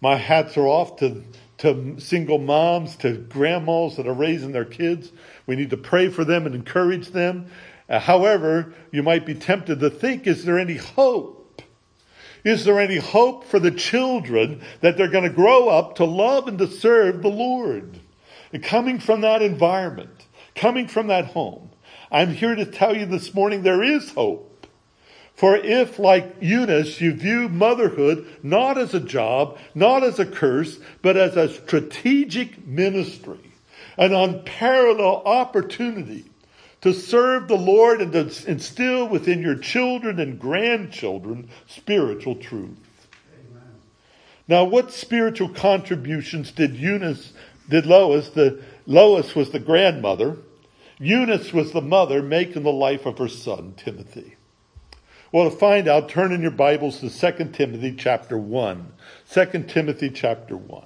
My 0.01 0.15
hats 0.15 0.57
are 0.57 0.67
off 0.67 0.97
to 0.97 1.23
to 1.59 1.99
single 1.99 2.37
moms, 2.37 2.95
to 2.97 3.17
grandmas 3.17 3.97
that 3.97 4.07
are 4.07 4.13
raising 4.13 4.51
their 4.51 4.65
kids. 4.65 5.11
We 5.45 5.55
need 5.55 5.71
to 5.71 5.77
pray 5.77 6.09
for 6.09 6.23
them 6.23 6.45
and 6.45 6.55
encourage 6.55 7.09
them. 7.09 7.47
Uh, 7.89 7.99
however, 7.99 8.73
you 8.91 9.01
might 9.01 9.25
be 9.25 9.33
tempted 9.33 9.79
to 9.79 9.89
think, 9.89 10.27
is 10.27 10.45
there 10.45 10.59
any 10.59 10.77
hope? 10.77 11.61
Is 12.43 12.63
there 12.63 12.79
any 12.79 12.97
hope 12.97 13.45
for 13.45 13.59
the 13.59 13.71
children 13.71 14.61
that 14.81 14.95
they're 14.95 15.09
going 15.09 15.23
to 15.23 15.29
grow 15.29 15.67
up 15.69 15.95
to 15.95 16.05
love 16.05 16.47
and 16.47 16.57
to 16.59 16.67
serve 16.67 17.21
the 17.21 17.29
Lord? 17.29 17.99
And 18.53 18.63
coming 18.63 18.99
from 18.99 19.21
that 19.21 19.41
environment, 19.41 20.25
coming 20.55 20.87
from 20.87 21.07
that 21.07 21.25
home, 21.25 21.71
I'm 22.11 22.33
here 22.33 22.55
to 22.55 22.65
tell 22.65 22.95
you 22.95 23.05
this 23.05 23.33
morning 23.33 23.63
there 23.63 23.83
is 23.83 24.11
hope. 24.11 24.67
For 25.35 25.55
if, 25.55 25.99
like 25.99 26.35
Eunice, 26.41 26.99
you 26.99 27.13
view 27.13 27.49
motherhood 27.49 28.27
not 28.43 28.77
as 28.77 28.93
a 28.93 28.99
job, 28.99 29.57
not 29.73 30.03
as 30.03 30.19
a 30.19 30.25
curse, 30.25 30.79
but 31.01 31.17
as 31.17 31.37
a 31.37 31.49
strategic 31.49 32.65
ministry, 32.67 33.53
an 33.97 34.13
unparalleled 34.13 35.25
opportunity 35.25 36.28
to 36.81 36.93
serve 36.93 37.47
the 37.47 37.57
Lord 37.57 38.01
and 38.01 38.11
to 38.13 38.49
instill 38.49 39.07
within 39.07 39.41
your 39.41 39.55
children 39.55 40.19
and 40.19 40.39
grandchildren 40.39 41.49
spiritual 41.67 42.35
truth. 42.35 42.77
Amen. 43.33 43.63
Now, 44.47 44.63
what 44.63 44.91
spiritual 44.91 45.49
contributions 45.49 46.51
did 46.51 46.75
Eunice, 46.75 47.33
did 47.67 47.85
Lois, 47.85 48.29
the 48.29 48.61
Lois 48.85 49.35
was 49.35 49.49
the 49.49 49.59
grandmother, 49.59 50.37
Eunice 50.99 51.53
was 51.53 51.71
the 51.71 51.81
mother, 51.81 52.21
make 52.21 52.55
in 52.55 52.63
the 52.63 52.71
life 52.71 53.05
of 53.05 53.17
her 53.17 53.29
son, 53.29 53.73
Timothy? 53.77 54.35
Well, 55.31 55.49
to 55.49 55.55
find 55.55 55.87
out, 55.87 56.09
turn 56.09 56.31
in 56.31 56.41
your 56.41 56.51
Bibles 56.51 56.99
to 57.01 57.09
2 57.09 57.51
Timothy 57.51 57.95
chapter 57.95 58.37
1. 58.37 58.91
2 59.31 59.45
Timothy 59.67 60.09
chapter 60.09 60.57
1. 60.57 60.83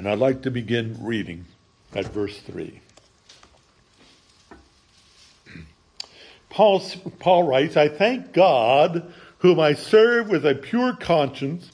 And 0.00 0.08
I'd 0.08 0.18
like 0.18 0.40
to 0.44 0.50
begin 0.50 0.96
reading 1.02 1.44
at 1.94 2.06
verse 2.06 2.38
3. 2.38 2.80
Paul, 6.48 6.82
Paul 7.18 7.42
writes, 7.42 7.76
I 7.76 7.88
thank 7.88 8.32
God 8.32 9.12
whom 9.40 9.60
I 9.60 9.74
serve 9.74 10.30
with 10.30 10.46
a 10.46 10.54
pure 10.54 10.94
conscience, 10.94 11.70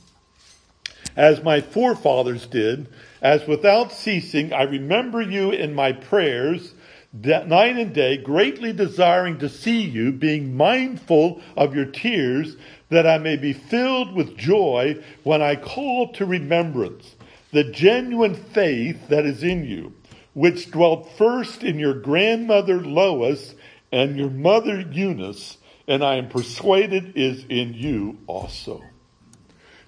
as 1.14 1.44
my 1.44 1.60
forefathers 1.60 2.48
did, 2.48 2.88
as 3.22 3.46
without 3.46 3.92
ceasing 3.92 4.52
I 4.52 4.62
remember 4.62 5.22
you 5.22 5.52
in 5.52 5.72
my 5.72 5.92
prayers 5.92 6.74
night 7.14 7.76
and 7.76 7.94
day, 7.94 8.16
greatly 8.16 8.72
desiring 8.72 9.38
to 9.38 9.48
see 9.48 9.82
you, 9.82 10.10
being 10.10 10.56
mindful 10.56 11.40
of 11.56 11.76
your 11.76 11.86
tears, 11.86 12.56
that 12.88 13.06
I 13.06 13.18
may 13.18 13.36
be 13.36 13.52
filled 13.52 14.16
with 14.16 14.36
joy 14.36 15.00
when 15.22 15.42
I 15.42 15.54
call 15.54 16.12
to 16.14 16.26
remembrance 16.26 17.15
the 17.56 17.64
genuine 17.64 18.34
faith 18.34 19.08
that 19.08 19.24
is 19.24 19.42
in 19.42 19.64
you 19.64 19.94
which 20.34 20.70
dwelt 20.70 21.10
first 21.16 21.62
in 21.62 21.78
your 21.78 21.94
grandmother 21.94 22.82
Lois 22.82 23.54
and 23.90 24.18
your 24.18 24.28
mother 24.28 24.78
Eunice, 24.78 25.56
and 25.88 26.04
I 26.04 26.16
am 26.16 26.28
persuaded 26.28 27.16
is 27.16 27.46
in 27.48 27.72
you 27.72 28.18
also. 28.26 28.82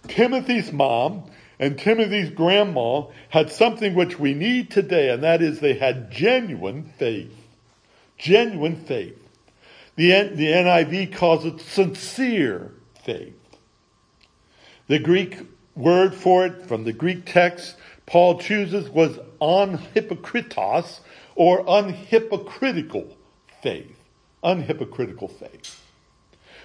Timothy's 0.07 0.73
mom 0.73 1.25
and 1.59 1.79
Timothy's 1.79 2.31
grandma 2.31 3.09
had 3.29 3.53
something 3.53 3.95
which 3.95 4.19
we 4.19 4.33
need 4.33 4.71
today, 4.71 5.11
and 5.11 5.23
that 5.23 5.43
is 5.43 5.61
they 5.61 5.75
had 5.75 6.11
genuine 6.11 6.91
faith. 6.97 7.37
Genuine 8.17 8.77
faith. 8.87 9.21
The, 9.97 10.09
the 10.35 10.47
NIV 10.47 11.15
calls 11.15 11.45
it 11.45 11.61
sincere 11.61 12.73
faith. 13.05 13.35
The 14.87 14.99
Greek 14.99 15.37
word 15.79 16.15
for 16.15 16.45
it 16.45 16.67
from 16.67 16.85
the 16.85 16.93
Greek 16.93 17.25
text 17.25 17.77
Paul 18.09 18.39
chooses 18.39 18.89
was 18.89 19.19
unhypocritos 19.39 21.01
or 21.35 21.63
unhypocritical 21.65 23.13
faith. 23.63 23.95
Unhypocritical 24.43 25.31
faith. 25.31 25.83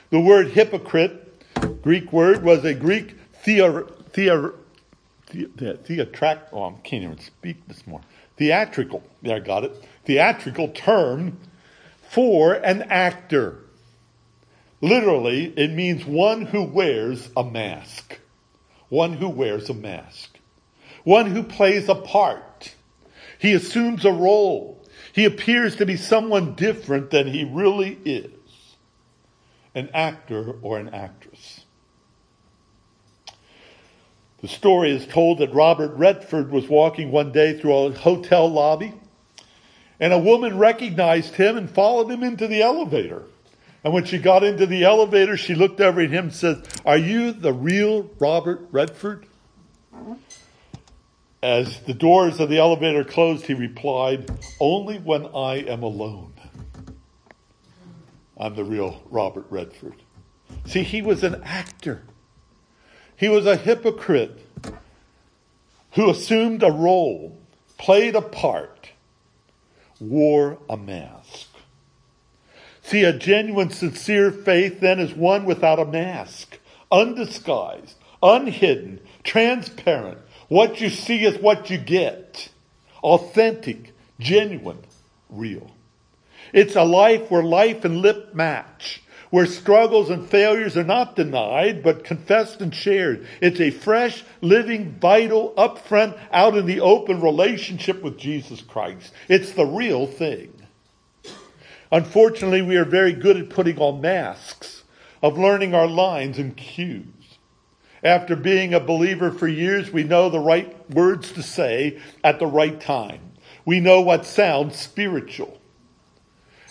The 0.09 0.21
word 0.21 0.51
hypocrite, 0.51 1.81
Greek 1.81 2.13
word, 2.13 2.43
was 2.43 2.63
a 2.63 2.73
Greek 2.73 3.17
theor, 3.43 3.91
theor, 4.13 4.53
theatrac, 5.27 6.39
oh, 6.53 6.63
I 6.63 6.73
can't 6.83 7.03
even 7.03 7.19
speak 7.19 7.67
this 7.67 7.85
morning. 7.85 8.07
Theatrical, 8.37 9.03
yeah, 9.21 9.35
I 9.35 9.39
got 9.39 9.65
it. 9.65 9.83
Theatrical 10.05 10.69
term 10.69 11.37
for 12.09 12.53
an 12.53 12.83
actor. 12.83 13.59
Literally, 14.79 15.53
it 15.57 15.71
means 15.71 16.05
one 16.05 16.45
who 16.45 16.63
wears 16.63 17.29
a 17.35 17.43
mask. 17.43 18.19
One 18.93 19.13
who 19.13 19.27
wears 19.27 19.71
a 19.71 19.73
mask 19.73 20.37
one 21.03 21.31
who 21.31 21.43
plays 21.43 21.89
a 21.89 21.95
part. 21.95 22.75
He 23.39 23.53
assumes 23.53 24.05
a 24.05 24.11
role. 24.11 24.85
He 25.11 25.25
appears 25.25 25.75
to 25.77 25.85
be 25.85 25.97
someone 25.97 26.55
different 26.55 27.09
than 27.09 27.27
he 27.27 27.43
really 27.43 27.97
is 28.05 28.31
an 29.75 29.89
actor 29.93 30.55
or 30.61 30.77
an 30.77 30.89
actress. 30.93 31.61
The 34.41 34.47
story 34.47 34.91
is 34.91 35.07
told 35.07 35.39
that 35.39 35.53
Robert 35.53 35.93
Redford 35.95 36.51
was 36.51 36.69
walking 36.69 37.11
one 37.11 37.31
day 37.31 37.57
through 37.57 37.75
a 37.75 37.91
hotel 37.91 38.47
lobby, 38.47 38.93
and 39.99 40.13
a 40.13 40.19
woman 40.19 40.57
recognized 40.57 41.35
him 41.35 41.57
and 41.57 41.69
followed 41.69 42.11
him 42.11 42.23
into 42.23 42.47
the 42.47 42.61
elevator. 42.61 43.23
And 43.83 43.93
when 43.93 44.05
she 44.05 44.17
got 44.17 44.43
into 44.43 44.65
the 44.65 44.85
elevator, 44.85 45.35
she 45.35 45.55
looked 45.55 45.81
over 45.81 46.01
at 46.01 46.09
him 46.09 46.25
and 46.25 46.33
said, 46.33 46.67
Are 46.85 46.97
you 46.97 47.33
the 47.33 47.53
real 47.53 48.09
Robert 48.19 48.67
Redford? 48.71 49.25
As 51.41 51.81
the 51.81 51.93
doors 51.93 52.39
of 52.39 52.49
the 52.49 52.59
elevator 52.59 53.03
closed, 53.03 53.45
he 53.45 53.53
replied, 53.53 54.31
Only 54.59 54.99
when 54.99 55.25
I 55.35 55.55
am 55.55 55.83
alone. 55.83 56.33
I'm 58.37 58.55
the 58.55 58.63
real 58.63 59.03
Robert 59.09 59.45
Redford. 59.49 59.95
See, 60.65 60.83
he 60.83 61.01
was 61.01 61.23
an 61.23 61.41
actor. 61.43 62.03
He 63.17 63.27
was 63.27 63.45
a 63.45 63.57
hypocrite 63.57 64.39
who 65.91 66.09
assumed 66.09 66.63
a 66.63 66.71
role, 66.71 67.37
played 67.77 68.15
a 68.15 68.21
part, 68.21 68.89
wore 69.99 70.57
a 70.69 70.77
mask. 70.77 71.52
See, 72.83 73.03
a 73.03 73.13
genuine, 73.13 73.69
sincere 73.69 74.29
faith 74.29 74.81
then 74.81 74.99
is 74.99 75.13
one 75.13 75.45
without 75.45 75.79
a 75.79 75.85
mask, 75.85 76.59
undisguised, 76.91 77.95
unhidden, 78.21 78.99
transparent. 79.23 80.19
What 80.49 80.81
you 80.81 80.89
see 80.89 81.23
is 81.25 81.41
what 81.41 81.69
you 81.69 81.77
get. 81.77 82.49
Authentic, 83.01 83.93
genuine, 84.19 84.83
real. 85.29 85.71
It's 86.51 86.75
a 86.75 86.83
life 86.83 87.31
where 87.31 87.41
life 87.41 87.85
and 87.85 88.01
lip 88.01 88.35
match, 88.35 89.01
where 89.29 89.45
struggles 89.45 90.09
and 90.09 90.29
failures 90.29 90.77
are 90.77 90.83
not 90.83 91.15
denied, 91.15 91.83
but 91.83 92.03
confessed 92.03 92.61
and 92.61 92.75
shared. 92.75 93.25
It's 93.41 93.61
a 93.61 93.71
fresh, 93.71 94.23
living, 94.41 94.99
vital, 94.99 95.53
upfront, 95.57 96.19
out 96.31 96.55
in 96.55 96.65
the 96.65 96.81
open 96.81 97.21
relationship 97.21 98.03
with 98.03 98.19
Jesus 98.19 98.61
Christ. 98.61 99.11
It's 99.29 99.53
the 99.53 99.65
real 99.65 100.05
thing. 100.05 100.53
Unfortunately, 101.93 102.63
we 102.63 102.75
are 102.75 102.85
very 102.85 103.13
good 103.13 103.37
at 103.37 103.51
putting 103.51 103.77
on 103.77 104.01
masks, 104.01 104.83
of 105.21 105.37
learning 105.37 105.75
our 105.75 105.85
lines 105.85 106.39
and 106.39 106.57
cues. 106.57 107.37
After 108.03 108.35
being 108.35 108.73
a 108.73 108.79
believer 108.79 109.29
for 109.29 109.47
years, 109.47 109.91
we 109.91 110.03
know 110.03 110.27
the 110.27 110.39
right 110.39 110.89
words 110.89 111.31
to 111.33 111.43
say 111.43 111.99
at 112.23 112.39
the 112.39 112.47
right 112.47 112.81
time. 112.81 113.33
We 113.63 113.79
know 113.79 114.01
what 114.01 114.25
sounds 114.25 114.75
spiritual. 114.75 115.61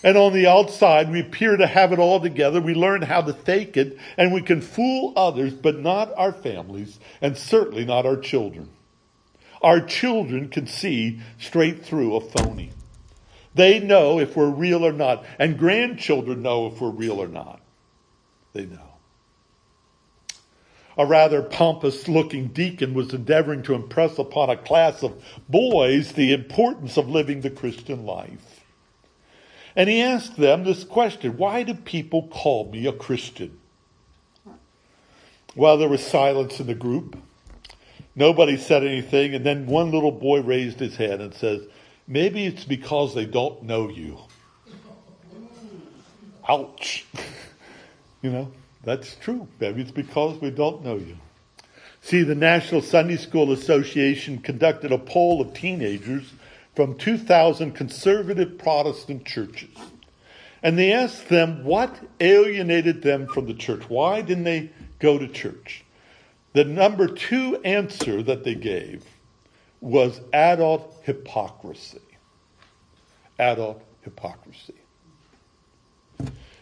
And 0.03 0.19
on 0.19 0.33
the 0.33 0.49
outside, 0.49 1.09
we 1.09 1.21
appear 1.21 1.57
to 1.57 1.69
have 1.69 1.93
it 1.93 2.01
all 2.01 2.19
together. 2.19 2.61
We 2.61 2.75
learn 2.75 3.03
how 3.03 3.21
to 3.21 3.33
fake 3.33 3.77
it, 3.77 3.97
and 4.17 4.35
we 4.35 4.43
can 4.43 4.61
fool 4.61 5.13
others, 5.15 5.55
but 5.55 5.79
not 5.79 6.13
our 6.17 6.33
families, 6.33 6.99
and 7.21 7.39
certainly 7.39 7.85
not 7.85 8.07
our 8.07 8.17
children. 8.17 8.71
Our 9.63 9.83
children 9.83 10.49
can 10.49 10.67
see 10.67 11.21
straight 11.39 11.85
through 11.87 12.17
a 12.17 12.21
phony. 12.21 12.73
They 13.55 13.81
know 13.81 14.19
if 14.19 14.37
we're 14.37 14.49
real 14.49 14.85
or 14.85 14.93
not, 14.93 15.25
and 15.39 15.59
grandchildren 15.59 16.43
know 16.43 16.67
if 16.67 16.81
we're 16.81 16.91
real 16.91 17.21
or 17.21 17.29
not. 17.29 17.61
They 18.53 18.67
know. 18.67 18.93
A 20.97 21.07
rather 21.07 21.43
pompous 21.43 22.07
looking 22.07 22.49
deacon 22.49 22.93
was 22.95 23.15
endeavoring 23.15 23.63
to 23.65 23.75
impress 23.75 24.19
upon 24.19 24.51
a 24.51 24.57
class 24.57 25.03
of 25.03 25.23
boys 25.49 26.13
the 26.13 26.33
importance 26.33 26.97
of 26.97 27.09
living 27.09 27.41
the 27.41 27.51
Christian 27.51 28.05
life. 28.05 28.61
And 29.75 29.89
he 29.89 30.03
asked 30.03 30.37
them 30.37 30.65
this 30.65 30.85
question 30.85 31.39
Why 31.39 31.63
do 31.63 31.75
people 31.75 32.29
call 32.29 32.71
me 32.71 32.87
a 32.87 32.93
Christian? 32.93 33.59
Well, 35.55 35.77
there 35.77 35.89
was 35.89 36.05
silence 36.07 36.61
in 36.61 36.67
the 36.67 36.75
group. 36.75 37.19
Nobody 38.15 38.59
said 38.59 38.85
anything, 38.85 39.35
and 39.35 39.45
then 39.45 39.67
one 39.67 39.91
little 39.91 40.13
boy 40.13 40.43
raised 40.43 40.81
his 40.81 40.97
hand 40.97 41.23
and 41.23 41.33
says, 41.33 41.63
Maybe 42.13 42.45
it's 42.45 42.65
because 42.65 43.15
they 43.15 43.25
don't 43.25 43.63
know 43.63 43.89
you. 43.89 44.19
Ouch. 46.47 47.07
you 48.23 48.31
know, 48.31 48.53
that's 48.85 49.15
true. 49.15 49.49
Maybe 49.59 49.81
it's 49.81 49.93
because 49.93 50.39
we 50.39 50.51
don't 50.51 50.85
know 50.85 50.97
you. 50.97 51.17
See, 52.03 52.23
the 52.23 52.35
National 52.35 52.83
Sunday 52.83 53.17
School 53.17 53.51
Association 53.51 54.41
conducted 54.41 54.93
a 54.93 54.99
poll 54.99 55.41
of 55.41 55.55
teenagers 55.55 56.31
from 56.77 56.99
2,000 56.99 57.73
conservative 57.73 58.59
Protestant 58.59 59.25
churches. 59.25 59.75
And 60.63 60.79
they 60.79 60.93
asked 60.93 61.31
them 61.31 61.65
what 61.65 61.99
alienated 62.21 63.01
them 63.01 63.27
from 63.27 63.47
the 63.47 63.55
church. 63.55 63.89
Why 63.89 64.21
didn't 64.21 64.45
they 64.45 64.71
go 64.99 65.17
to 65.17 65.29
church? 65.29 65.83
The 66.53 66.65
number 66.65 67.09
two 67.09 67.57
answer 67.65 68.23
that 68.23 68.45
they 68.45 68.55
gave 68.55 69.03
was 69.83 70.21
adult 70.33 71.03
hypocrisy. 71.03 72.01
Adult 73.39 73.83
hypocrisy. 74.03 74.75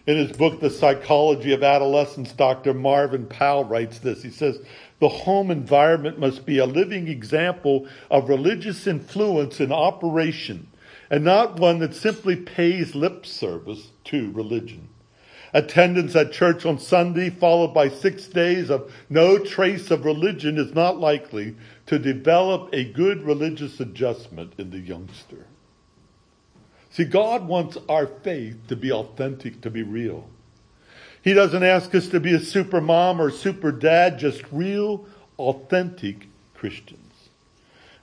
In 0.06 0.16
his 0.16 0.32
book, 0.32 0.60
The 0.60 0.70
Psychology 0.70 1.52
of 1.52 1.62
Adolescence, 1.62 2.32
Dr. 2.32 2.72
Marvin 2.72 3.26
Powell 3.26 3.64
writes 3.64 3.98
this. 3.98 4.22
He 4.22 4.30
says, 4.30 4.58
the 4.98 5.08
home 5.08 5.50
environment 5.50 6.18
must 6.18 6.46
be 6.46 6.58
a 6.58 6.66
living 6.66 7.06
example 7.08 7.86
of 8.10 8.28
religious 8.28 8.86
influence 8.86 9.60
in 9.60 9.70
operation 9.70 10.66
and 11.10 11.22
not 11.22 11.60
one 11.60 11.78
that 11.80 11.94
simply 11.94 12.36
pays 12.36 12.94
lip 12.94 13.26
service 13.26 13.90
to 14.04 14.32
religion. 14.32 14.88
Attendance 15.52 16.14
at 16.14 16.32
church 16.32 16.64
on 16.64 16.78
Sunday, 16.78 17.28
followed 17.28 17.74
by 17.74 17.88
six 17.88 18.26
days 18.26 18.70
of 18.70 18.92
no 19.08 19.36
trace 19.38 19.90
of 19.90 20.04
religion, 20.04 20.58
is 20.58 20.74
not 20.74 20.98
likely 20.98 21.56
to 21.90 21.98
develop 21.98 22.68
a 22.72 22.84
good 22.84 23.20
religious 23.24 23.80
adjustment 23.80 24.52
in 24.58 24.70
the 24.70 24.78
youngster. 24.78 25.44
See, 26.92 27.02
God 27.02 27.48
wants 27.48 27.78
our 27.88 28.06
faith 28.06 28.68
to 28.68 28.76
be 28.76 28.92
authentic, 28.92 29.60
to 29.62 29.70
be 29.70 29.82
real. 29.82 30.30
He 31.20 31.32
doesn't 31.34 31.64
ask 31.64 31.92
us 31.96 32.06
to 32.10 32.20
be 32.20 32.32
a 32.32 32.38
super 32.38 32.80
mom 32.80 33.20
or 33.20 33.32
super 33.32 33.72
dad, 33.72 34.20
just 34.20 34.44
real, 34.52 35.04
authentic 35.36 36.28
Christians. 36.54 37.12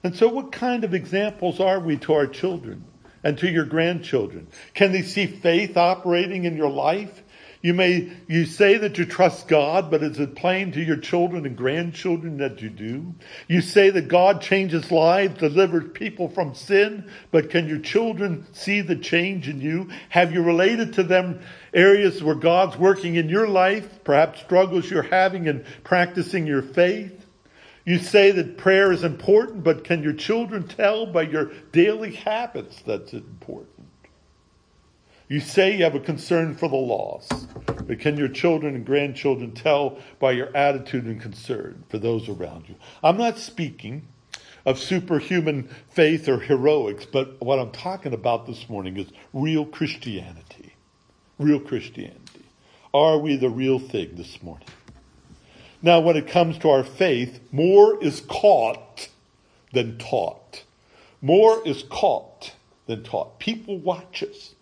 And 0.03 0.13
so, 0.13 0.27
what 0.27 0.51
kind 0.51 0.83
of 0.83 0.93
examples 0.93 1.61
are 1.61 1.79
we 1.79 1.95
to 1.99 2.13
our 2.13 2.27
children 2.27 2.83
and 3.23 3.37
to 3.37 3.49
your 3.49 3.63
grandchildren? 3.63 4.47
Can 4.73 4.91
they 4.91 5.01
see 5.01 5.27
faith 5.27 5.77
operating 5.77 6.43
in 6.43 6.57
your 6.57 6.69
life? 6.69 7.23
You 7.67 7.73
may, 7.73 8.09
you 8.29 8.45
say 8.45 8.77
that 8.77 8.97
you 8.97 9.03
trust 9.03 9.49
God, 9.49 9.91
but 9.91 10.01
is 10.01 10.17
it 10.19 10.37
plain 10.37 10.71
to 10.71 10.81
your 10.81 10.95
children 10.95 11.45
and 11.45 11.57
grandchildren 11.57 12.37
that 12.37 12.61
you 12.61 12.69
do? 12.69 13.13
You 13.49 13.59
say 13.59 13.89
that 13.89 14.07
God 14.07 14.41
changes 14.41 14.89
lives, 14.89 15.37
delivers 15.37 15.91
people 15.91 16.29
from 16.29 16.55
sin, 16.55 17.11
but 17.29 17.49
can 17.49 17.67
your 17.67 17.79
children 17.79 18.47
see 18.53 18.79
the 18.79 18.95
change 18.95 19.49
in 19.49 19.59
you? 19.59 19.89
Have 20.07 20.31
you 20.31 20.43
related 20.43 20.93
to 20.93 21.03
them 21.03 21.41
areas 21.73 22.23
where 22.23 22.35
God's 22.35 22.77
working 22.77 23.15
in 23.15 23.27
your 23.27 23.49
life, 23.49 24.01
perhaps 24.05 24.39
struggles 24.39 24.89
you're 24.89 25.03
having 25.03 25.47
in 25.47 25.65
practicing 25.83 26.47
your 26.47 26.61
faith? 26.61 27.25
You 27.83 27.99
say 27.99 28.31
that 28.31 28.57
prayer 28.57 28.93
is 28.93 29.03
important, 29.03 29.65
but 29.65 29.83
can 29.83 30.03
your 30.03 30.13
children 30.13 30.69
tell 30.69 31.05
by 31.05 31.23
your 31.23 31.51
daily 31.73 32.15
habits 32.15 32.81
that's 32.85 33.11
important? 33.11 33.76
You 35.29 35.41
say 35.41 35.75
you 35.75 35.83
have 35.83 35.95
a 35.95 35.99
concern 35.99 36.55
for 36.55 36.69
the 36.69 36.77
lost, 36.77 37.49
but 37.85 37.99
can 37.99 38.15
your 38.15 38.29
children 38.29 38.75
and 38.75 38.85
grandchildren 38.85 39.51
tell 39.51 39.99
by 40.19 40.31
your 40.31 40.55
attitude 40.55 41.03
and 41.03 41.19
concern 41.19 41.83
for 41.89 41.97
those 41.97 42.29
around 42.29 42.69
you? 42.69 42.75
I'm 43.03 43.17
not 43.17 43.37
speaking 43.37 44.07
of 44.65 44.79
superhuman 44.79 45.69
faith 45.89 46.29
or 46.29 46.39
heroics, 46.39 47.05
but 47.05 47.41
what 47.41 47.59
I'm 47.59 47.71
talking 47.71 48.13
about 48.13 48.45
this 48.45 48.69
morning 48.69 48.95
is 48.95 49.07
real 49.33 49.65
Christianity. 49.65 50.73
Real 51.37 51.59
Christianity. 51.59 52.45
Are 52.93 53.17
we 53.17 53.35
the 53.35 53.49
real 53.49 53.79
thing 53.79 54.15
this 54.15 54.41
morning? 54.41 54.67
Now, 55.81 55.99
when 55.99 56.15
it 56.15 56.27
comes 56.27 56.57
to 56.59 56.69
our 56.69 56.83
faith, 56.85 57.41
more 57.51 58.01
is 58.01 58.21
caught 58.21 59.09
than 59.73 59.97
taught. 59.97 60.63
More 61.21 61.61
is 61.67 61.83
caught 61.83 62.53
than 62.85 63.03
taught. 63.03 63.39
People 63.39 63.77
watch 63.77 64.23
us. 64.23 64.55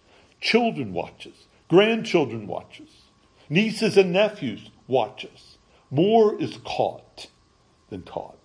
Children 0.45 0.93
watch 0.93 1.25
us. 1.25 1.47
Grandchildren 1.69 2.45
watch 2.45 2.79
us. 2.79 3.09
Nieces 3.49 3.97
and 3.97 4.13
nephews 4.13 4.69
watch 4.87 5.25
us. 5.25 5.57
More 5.89 6.39
is 6.39 6.59
caught 6.63 7.29
than 7.89 8.03
taught. 8.03 8.37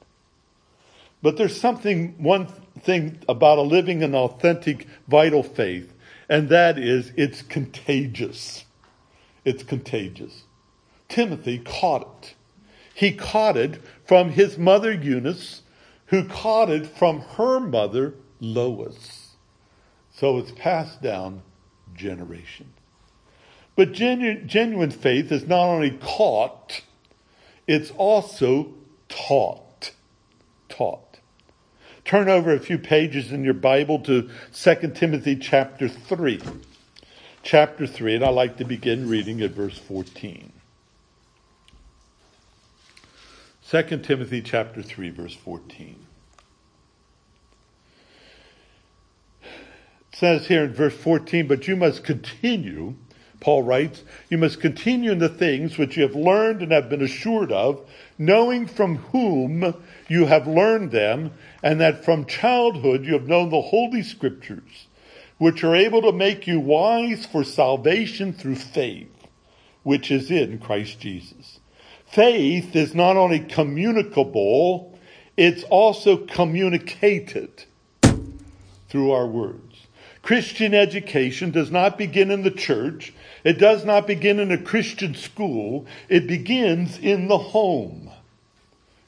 But 1.21 1.37
there's 1.37 1.61
something, 1.61 2.15
one 2.17 2.47
thing 2.81 3.19
about 3.29 3.59
a 3.59 3.63
living 3.63 4.03
and 4.03 4.15
authentic, 4.15 4.87
vital 5.09 5.43
faith, 5.43 5.93
and 6.27 6.49
that 6.49 6.79
is 6.79 7.13
it's 7.19 7.43
contagious. 7.43 8.65
It's 9.45 9.63
contagious. 9.63 10.45
Timothy 11.11 11.59
caught 11.59 12.01
it. 12.23 12.35
He 12.95 13.13
caught 13.13 13.59
it 13.59 13.79
from 14.07 14.31
his 14.31 14.57
mother 14.57 14.91
Eunice, 14.91 15.61
who 16.07 16.25
caught 16.25 16.71
it 16.71 16.87
from 16.87 17.21
her 17.37 17.61
mother 17.61 18.15
Lois. 18.41 19.37
So 20.11 20.39
it's 20.39 20.53
passed 20.53 21.03
down 21.03 21.43
generation. 22.01 22.73
But 23.77 23.93
genu- 23.93 24.43
genuine 24.43 24.91
faith 24.91 25.31
is 25.31 25.47
not 25.47 25.67
only 25.67 25.91
caught, 25.91 26.83
it's 27.67 27.91
also 27.93 28.75
taught. 29.09 29.93
Taught. 30.69 31.19
Turn 32.05 32.29
over 32.29 32.53
a 32.53 32.59
few 32.59 32.79
pages 32.79 33.31
in 33.31 33.45
your 33.45 33.55
Bible 33.55 34.01
to 34.01 34.29
2 34.53 34.75
Timothy 34.95 35.37
chapter 35.37 35.89
3. 35.89 36.41
Chapter 37.43 37.87
3, 37.87 38.17
and 38.17 38.25
I 38.25 38.31
like 38.31 38.57
to 38.57 38.65
begin 38.65 39.09
reading 39.09 39.41
at 39.41 39.53
verse 39.53 39.79
14. 39.79 40.53
2 43.71 43.83
Timothy 43.99 44.43
chapter 44.43 44.83
3, 44.83 45.11
verse 45.11 45.35
14. 45.35 46.07
Says 50.21 50.47
here 50.49 50.65
in 50.65 50.75
verse 50.75 50.95
14, 50.95 51.49
but 51.49 51.67
you 51.67 51.75
must 51.75 52.05
continue, 52.05 52.95
Paul 53.41 53.63
writes, 53.63 54.05
you 54.29 54.37
must 54.37 54.61
continue 54.61 55.13
in 55.13 55.19
the 55.19 55.31
things 55.31 55.79
which 55.79 55.97
you 55.97 56.03
have 56.03 56.15
learned 56.15 56.61
and 56.61 56.73
have 56.73 56.91
been 56.91 57.01
assured 57.01 57.51
of, 57.51 57.89
knowing 58.19 58.67
from 58.67 58.97
whom 58.97 59.75
you 60.09 60.27
have 60.27 60.47
learned 60.47 60.91
them, 60.91 61.33
and 61.63 61.81
that 61.81 62.05
from 62.05 62.27
childhood 62.27 63.07
you 63.07 63.15
have 63.15 63.29
known 63.29 63.49
the 63.49 63.63
Holy 63.63 64.03
Scriptures, 64.03 64.89
which 65.39 65.65
are 65.65 65.75
able 65.75 66.03
to 66.03 66.13
make 66.13 66.47
you 66.47 66.61
wise 66.61 67.25
for 67.25 67.43
salvation 67.43 68.35
through 68.35 68.57
faith, 68.57 69.27
which 69.85 70.11
is 70.11 70.31
in 70.31 70.59
Christ 70.59 71.01
Jesus. 71.01 71.61
Faith 72.05 72.77
is 72.77 72.95
not 72.95 73.17
only 73.17 73.41
communicable, 73.41 74.99
it's 75.39 75.63
also 75.71 76.19
communicated 76.19 77.65
through 78.91 79.13
our 79.13 79.27
words. 79.27 79.70
Christian 80.23 80.75
education 80.75 81.51
does 81.51 81.71
not 81.71 81.97
begin 81.97 82.31
in 82.31 82.43
the 82.43 82.51
church. 82.51 83.13
It 83.43 83.59
does 83.59 83.85
not 83.85 84.07
begin 84.07 84.39
in 84.39 84.53
a 84.53 84.59
Christian 84.59 85.15
school. 85.15 85.87
It 86.09 86.27
begins 86.27 86.99
in 86.99 87.29
the 87.29 87.39
home. 87.39 88.11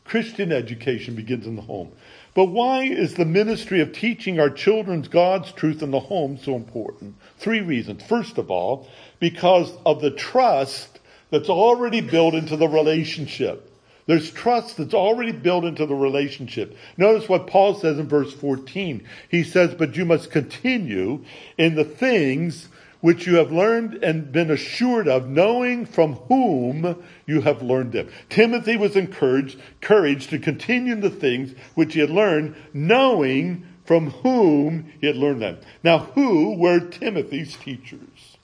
Christian 0.04 0.52
education 0.52 1.14
begins 1.14 1.46
in 1.46 1.56
the 1.56 1.62
home. 1.62 1.92
But 2.34 2.46
why 2.46 2.84
is 2.84 3.14
the 3.14 3.24
ministry 3.26 3.80
of 3.80 3.92
teaching 3.92 4.40
our 4.40 4.50
children 4.50 5.02
God's 5.02 5.52
truth 5.52 5.82
in 5.82 5.90
the 5.90 6.00
home 6.00 6.38
so 6.38 6.56
important? 6.56 7.14
Three 7.38 7.60
reasons. 7.60 8.02
First 8.02 8.38
of 8.38 8.50
all, 8.50 8.88
because 9.20 9.70
of 9.84 10.00
the 10.00 10.10
trust 10.10 10.98
that's 11.30 11.50
already 11.50 12.00
built 12.00 12.34
into 12.34 12.56
the 12.56 12.68
relationship. 12.68 13.71
There's 14.06 14.30
trust 14.30 14.78
that's 14.78 14.94
already 14.94 15.32
built 15.32 15.64
into 15.64 15.86
the 15.86 15.94
relationship. 15.94 16.76
Notice 16.96 17.28
what 17.28 17.46
Paul 17.46 17.74
says 17.74 17.98
in 17.98 18.08
verse 18.08 18.32
14. 18.32 19.06
He 19.28 19.44
says, 19.44 19.74
But 19.74 19.96
you 19.96 20.04
must 20.04 20.30
continue 20.30 21.24
in 21.56 21.76
the 21.76 21.84
things 21.84 22.68
which 23.00 23.26
you 23.26 23.34
have 23.34 23.52
learned 23.52 23.94
and 24.02 24.32
been 24.32 24.50
assured 24.50 25.08
of, 25.08 25.28
knowing 25.28 25.84
from 25.84 26.14
whom 26.14 27.02
you 27.26 27.40
have 27.42 27.60
learned 27.60 27.92
them. 27.92 28.08
Timothy 28.28 28.76
was 28.76 28.96
encouraged, 28.96 29.58
encouraged 29.80 30.30
to 30.30 30.38
continue 30.38 30.92
in 30.92 31.00
the 31.00 31.10
things 31.10 31.52
which 31.74 31.94
he 31.94 32.00
had 32.00 32.10
learned, 32.10 32.54
knowing 32.72 33.66
from 33.84 34.10
whom 34.10 34.92
he 35.00 35.08
had 35.08 35.16
learned 35.16 35.42
them. 35.42 35.58
Now, 35.82 35.98
who 35.98 36.54
were 36.56 36.78
Timothy's 36.80 37.56
teachers? 37.56 38.36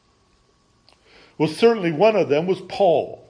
Well, 1.39 1.49
certainly 1.49 1.93
one 1.93 2.17
of 2.17 2.29
them 2.29 2.47
was 2.47 2.61
Paul. 2.63 3.28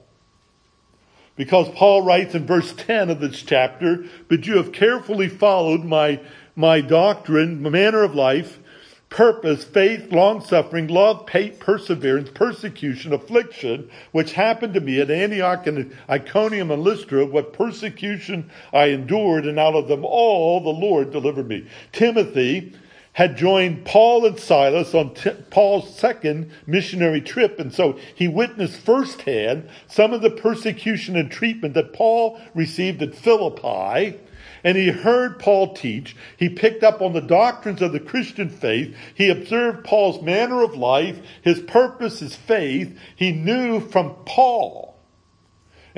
Because 1.39 1.69
Paul 1.69 2.01
writes 2.01 2.35
in 2.35 2.45
verse 2.45 2.73
10 2.73 3.09
of 3.09 3.21
this 3.21 3.41
chapter, 3.41 4.03
but 4.27 4.45
you 4.45 4.57
have 4.57 4.73
carefully 4.73 5.29
followed 5.29 5.85
my, 5.85 6.19
my 6.53 6.81
doctrine, 6.81 7.61
my 7.61 7.69
manner 7.69 8.03
of 8.03 8.13
life, 8.13 8.59
purpose, 9.07 9.63
faith, 9.63 10.11
long 10.11 10.43
suffering, 10.43 10.87
love, 10.87 11.29
hate, 11.29 11.61
perseverance, 11.61 12.29
persecution, 12.31 13.13
affliction, 13.13 13.89
which 14.11 14.33
happened 14.33 14.73
to 14.73 14.81
me 14.81 14.99
at 14.99 15.09
Antioch 15.09 15.65
and 15.65 15.95
Iconium 16.09 16.71
and 16.71 16.83
Lystra, 16.83 17.25
what 17.25 17.53
persecution 17.53 18.51
I 18.73 18.87
endured, 18.87 19.45
and 19.45 19.57
out 19.57 19.75
of 19.75 19.87
them 19.87 20.03
all 20.03 20.59
the 20.59 20.77
Lord 20.77 21.09
delivered 21.13 21.47
me. 21.47 21.67
Timothy 21.93 22.73
had 23.13 23.37
joined 23.37 23.85
Paul 23.85 24.25
and 24.25 24.39
Silas 24.39 24.93
on 24.93 25.13
t- 25.13 25.31
Paul's 25.49 25.97
second 25.97 26.51
missionary 26.65 27.21
trip, 27.21 27.59
and 27.59 27.73
so 27.73 27.97
he 28.15 28.27
witnessed 28.27 28.79
firsthand 28.79 29.69
some 29.87 30.13
of 30.13 30.21
the 30.21 30.29
persecution 30.29 31.15
and 31.15 31.31
treatment 31.31 31.73
that 31.73 31.93
Paul 31.93 32.39
received 32.53 33.01
at 33.01 33.15
Philippi 33.15 34.19
and 34.63 34.77
he 34.77 34.89
heard 34.89 35.39
Paul 35.39 35.73
teach. 35.73 36.15
He 36.37 36.49
picked 36.49 36.83
up 36.83 37.01
on 37.01 37.13
the 37.13 37.21
doctrines 37.21 37.81
of 37.81 37.91
the 37.91 37.99
Christian 37.99 38.49
faith. 38.49 38.95
He 39.15 39.29
observed 39.29 39.85
Paul's 39.85 40.21
manner 40.21 40.61
of 40.61 40.75
life, 40.75 41.19
his 41.41 41.59
purpose, 41.61 42.19
his 42.19 42.35
faith. 42.35 42.97
He 43.15 43.31
knew 43.31 43.79
from 43.79 44.15
Paul 44.25 44.88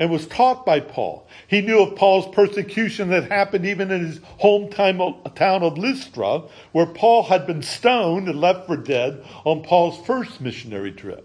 and 0.02 0.10
was 0.10 0.26
taught 0.26 0.66
by 0.66 0.80
Paul. 0.80 1.28
He 1.46 1.60
knew 1.60 1.78
of 1.78 1.94
Paul's 1.94 2.26
persecution 2.34 3.10
that 3.10 3.30
happened 3.30 3.64
even 3.64 3.92
in 3.92 4.04
his 4.04 4.18
hometown 4.42 5.32
town 5.36 5.62
of 5.62 5.78
Lystra, 5.78 6.42
where 6.72 6.86
Paul 6.86 7.22
had 7.22 7.46
been 7.46 7.62
stoned 7.62 8.26
and 8.26 8.40
left 8.40 8.66
for 8.66 8.76
dead 8.76 9.24
on 9.44 9.62
Paul's 9.62 10.04
first 10.04 10.40
missionary 10.40 10.90
trip. 10.90 11.24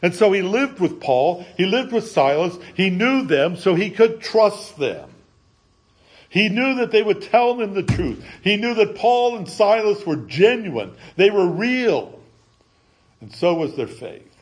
And 0.00 0.14
so 0.14 0.32
he 0.32 0.40
lived 0.40 0.80
with 0.80 1.02
Paul, 1.02 1.44
he 1.58 1.66
lived 1.66 1.92
with 1.92 2.08
Silas, 2.08 2.56
he 2.74 2.88
knew 2.88 3.26
them, 3.26 3.58
so 3.58 3.74
he 3.74 3.90
could 3.90 4.22
trust 4.22 4.78
them. 4.78 5.10
He 6.30 6.48
knew 6.48 6.76
that 6.76 6.92
they 6.92 7.02
would 7.02 7.20
tell 7.20 7.60
him 7.60 7.74
the 7.74 7.82
truth. 7.82 8.24
He 8.40 8.56
knew 8.56 8.72
that 8.72 8.96
Paul 8.96 9.36
and 9.36 9.46
Silas 9.46 10.06
were 10.06 10.16
genuine. 10.16 10.96
They 11.16 11.28
were 11.28 11.46
real. 11.46 12.18
And 13.20 13.30
so 13.34 13.52
was 13.52 13.76
their 13.76 13.86
faith. 13.86 14.33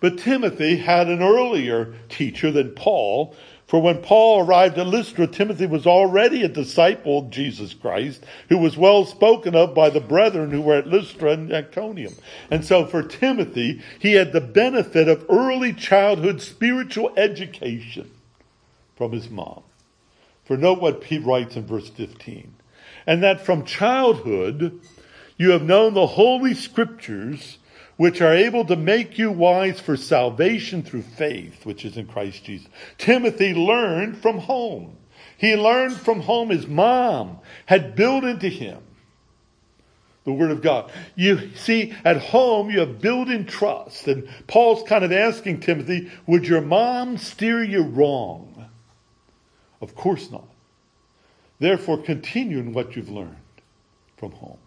But 0.00 0.18
Timothy 0.18 0.76
had 0.76 1.08
an 1.08 1.22
earlier 1.22 1.94
teacher 2.08 2.50
than 2.50 2.72
Paul, 2.72 3.34
for 3.66 3.80
when 3.80 3.98
Paul 3.98 4.46
arrived 4.46 4.78
at 4.78 4.86
Lystra, 4.86 5.26
Timothy 5.26 5.66
was 5.66 5.86
already 5.86 6.44
a 6.44 6.48
disciple 6.48 7.18
of 7.18 7.30
Jesus 7.30 7.74
Christ, 7.74 8.22
who 8.48 8.58
was 8.58 8.76
well 8.76 9.04
spoken 9.04 9.56
of 9.56 9.74
by 9.74 9.90
the 9.90 10.00
brethren 10.00 10.50
who 10.50 10.60
were 10.62 10.76
at 10.76 10.86
Lystra 10.86 11.32
and 11.32 11.52
Iconium. 11.52 12.14
And 12.50 12.64
so 12.64 12.86
for 12.86 13.02
Timothy, 13.02 13.82
he 13.98 14.12
had 14.12 14.32
the 14.32 14.40
benefit 14.40 15.08
of 15.08 15.26
early 15.28 15.72
childhood 15.72 16.40
spiritual 16.40 17.12
education 17.16 18.10
from 18.94 19.12
his 19.12 19.28
mom. 19.28 19.62
For 20.44 20.56
note 20.56 20.80
what 20.80 21.02
he 21.04 21.18
writes 21.18 21.56
in 21.56 21.66
verse 21.66 21.88
15. 21.88 22.54
And 23.04 23.22
that 23.22 23.40
from 23.40 23.64
childhood 23.64 24.80
you 25.36 25.50
have 25.50 25.62
known 25.62 25.94
the 25.94 26.06
holy 26.06 26.54
scriptures 26.54 27.58
which 27.96 28.20
are 28.20 28.34
able 28.34 28.64
to 28.64 28.76
make 28.76 29.18
you 29.18 29.30
wise 29.30 29.80
for 29.80 29.96
salvation 29.96 30.82
through 30.82 31.02
faith, 31.02 31.64
which 31.64 31.84
is 31.84 31.96
in 31.96 32.06
Christ 32.06 32.44
Jesus. 32.44 32.68
Timothy 32.98 33.54
learned 33.54 34.18
from 34.18 34.38
home. 34.38 34.96
He 35.38 35.56
learned 35.56 35.96
from 35.96 36.20
home. 36.20 36.50
His 36.50 36.66
mom 36.66 37.38
had 37.66 37.96
built 37.96 38.24
into 38.24 38.48
him 38.48 38.82
the 40.26 40.32
Word 40.32 40.50
of 40.50 40.60
God. 40.60 40.90
You 41.14 41.54
see, 41.54 41.94
at 42.04 42.16
home, 42.16 42.68
you 42.68 42.80
have 42.80 43.00
built 43.00 43.28
in 43.28 43.46
trust. 43.46 44.08
And 44.08 44.28
Paul's 44.48 44.82
kind 44.86 45.04
of 45.04 45.12
asking 45.12 45.60
Timothy, 45.60 46.10
would 46.26 46.46
your 46.46 46.60
mom 46.60 47.16
steer 47.16 47.62
you 47.62 47.82
wrong? 47.82 48.68
Of 49.80 49.94
course 49.94 50.30
not. 50.30 50.48
Therefore, 51.60 52.02
continue 52.02 52.58
in 52.58 52.72
what 52.72 52.96
you've 52.96 53.08
learned 53.08 53.36
from 54.16 54.32
home. 54.32 54.58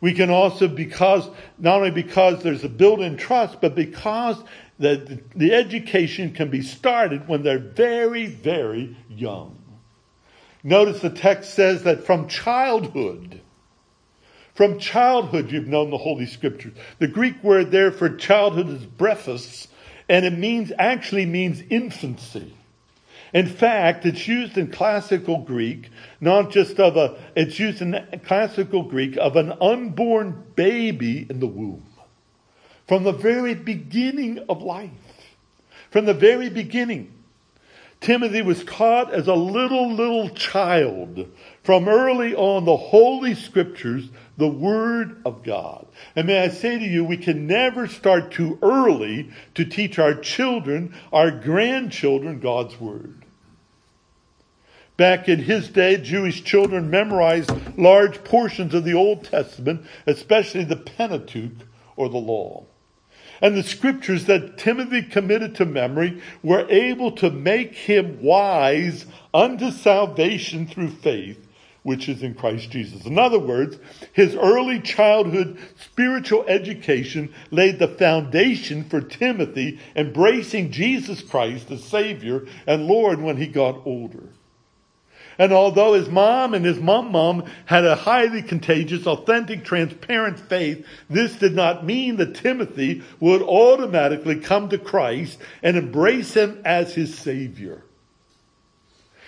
We 0.00 0.12
can 0.12 0.30
also, 0.30 0.68
because, 0.68 1.28
not 1.58 1.78
only 1.78 1.90
because 1.90 2.42
there's 2.42 2.64
a 2.64 2.68
built 2.68 3.00
in 3.00 3.16
trust, 3.16 3.60
but 3.60 3.74
because 3.74 4.36
the, 4.78 5.20
the 5.34 5.54
education 5.54 6.32
can 6.32 6.50
be 6.50 6.62
started 6.62 7.28
when 7.28 7.42
they're 7.42 7.58
very, 7.58 8.26
very 8.26 8.96
young. 9.08 9.58
Notice 10.62 11.00
the 11.00 11.10
text 11.10 11.54
says 11.54 11.84
that 11.84 12.04
from 12.04 12.28
childhood, 12.28 13.40
from 14.54 14.78
childhood 14.78 15.52
you've 15.52 15.68
known 15.68 15.90
the 15.90 15.98
Holy 15.98 16.26
Scriptures. 16.26 16.74
The 16.98 17.08
Greek 17.08 17.42
word 17.42 17.70
there 17.70 17.92
for 17.92 18.08
childhood 18.16 18.68
is 18.68 18.84
brephos, 18.84 19.68
and 20.08 20.26
it 20.26 20.36
means, 20.36 20.72
actually 20.78 21.26
means 21.26 21.62
infancy. 21.70 22.54
In 23.36 23.48
fact, 23.48 24.06
it's 24.06 24.26
used 24.26 24.56
in 24.56 24.68
classical 24.68 25.42
Greek, 25.42 25.90
not 26.22 26.50
just 26.50 26.80
of 26.80 26.96
a, 26.96 27.18
it's 27.36 27.58
used 27.58 27.82
in 27.82 28.02
classical 28.24 28.82
Greek 28.82 29.18
of 29.18 29.36
an 29.36 29.52
unborn 29.60 30.42
baby 30.54 31.26
in 31.28 31.38
the 31.38 31.46
womb. 31.46 31.84
From 32.88 33.04
the 33.04 33.12
very 33.12 33.52
beginning 33.52 34.38
of 34.48 34.62
life. 34.62 34.90
From 35.90 36.06
the 36.06 36.14
very 36.14 36.48
beginning. 36.48 37.12
Timothy 38.00 38.40
was 38.40 38.64
taught 38.64 39.12
as 39.12 39.28
a 39.28 39.34
little, 39.34 39.92
little 39.92 40.30
child 40.30 41.30
from 41.62 41.90
early 41.90 42.34
on 42.34 42.64
the 42.64 42.78
Holy 42.78 43.34
Scriptures, 43.34 44.08
the 44.38 44.48
Word 44.48 45.20
of 45.26 45.42
God. 45.42 45.86
And 46.14 46.26
may 46.26 46.42
I 46.42 46.48
say 46.48 46.78
to 46.78 46.84
you, 46.86 47.04
we 47.04 47.18
can 47.18 47.46
never 47.46 47.86
start 47.86 48.32
too 48.32 48.58
early 48.62 49.30
to 49.56 49.66
teach 49.66 49.98
our 49.98 50.14
children, 50.14 50.94
our 51.12 51.30
grandchildren, 51.30 52.40
God's 52.40 52.80
Word. 52.80 53.24
Back 54.96 55.28
in 55.28 55.40
his 55.40 55.68
day, 55.68 55.98
Jewish 55.98 56.42
children 56.42 56.88
memorized 56.88 57.50
large 57.76 58.24
portions 58.24 58.72
of 58.72 58.84
the 58.84 58.94
Old 58.94 59.24
Testament, 59.24 59.84
especially 60.06 60.64
the 60.64 60.76
Pentateuch 60.76 61.66
or 61.96 62.08
the 62.08 62.16
Law. 62.16 62.64
And 63.42 63.54
the 63.54 63.62
scriptures 63.62 64.24
that 64.24 64.56
Timothy 64.56 65.02
committed 65.02 65.54
to 65.56 65.66
memory 65.66 66.22
were 66.42 66.66
able 66.70 67.12
to 67.12 67.30
make 67.30 67.74
him 67.74 68.22
wise 68.22 69.04
unto 69.34 69.70
salvation 69.70 70.66
through 70.66 70.92
faith, 70.92 71.46
which 71.82 72.08
is 72.08 72.22
in 72.22 72.32
Christ 72.32 72.70
Jesus. 72.70 73.04
In 73.04 73.18
other 73.18 73.38
words, 73.38 73.76
his 74.14 74.34
early 74.34 74.80
childhood 74.80 75.58
spiritual 75.78 76.46
education 76.48 77.34
laid 77.50 77.78
the 77.78 77.88
foundation 77.88 78.84
for 78.84 79.02
Timothy 79.02 79.78
embracing 79.94 80.70
Jesus 80.70 81.20
Christ 81.20 81.70
as 81.70 81.84
Savior 81.84 82.46
and 82.66 82.86
Lord 82.86 83.20
when 83.20 83.36
he 83.36 83.46
got 83.46 83.86
older. 83.86 84.30
And 85.38 85.52
although 85.52 85.92
his 85.92 86.08
mom 86.08 86.54
and 86.54 86.64
his 86.64 86.78
mom 86.78 87.12
mom 87.12 87.44
had 87.66 87.84
a 87.84 87.94
highly 87.94 88.42
contagious, 88.42 89.06
authentic, 89.06 89.64
transparent 89.64 90.40
faith, 90.40 90.86
this 91.10 91.36
did 91.36 91.54
not 91.54 91.84
mean 91.84 92.16
that 92.16 92.36
Timothy 92.36 93.02
would 93.20 93.42
automatically 93.42 94.40
come 94.40 94.70
to 94.70 94.78
Christ 94.78 95.38
and 95.62 95.76
embrace 95.76 96.32
him 96.32 96.62
as 96.64 96.94
his 96.94 97.16
Savior. 97.18 97.82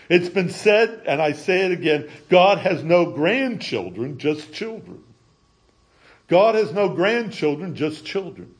It's 0.08 0.30
been 0.30 0.48
said, 0.50 1.02
and 1.06 1.20
I 1.20 1.32
say 1.32 1.66
it 1.66 1.72
again, 1.72 2.08
God 2.30 2.58
has 2.58 2.82
no 2.82 3.10
grandchildren, 3.10 4.18
just 4.18 4.52
children. 4.52 5.04
God 6.28 6.54
has 6.54 6.72
no 6.72 6.88
grandchildren, 6.88 7.74
just 7.74 8.04
children. 8.04 8.54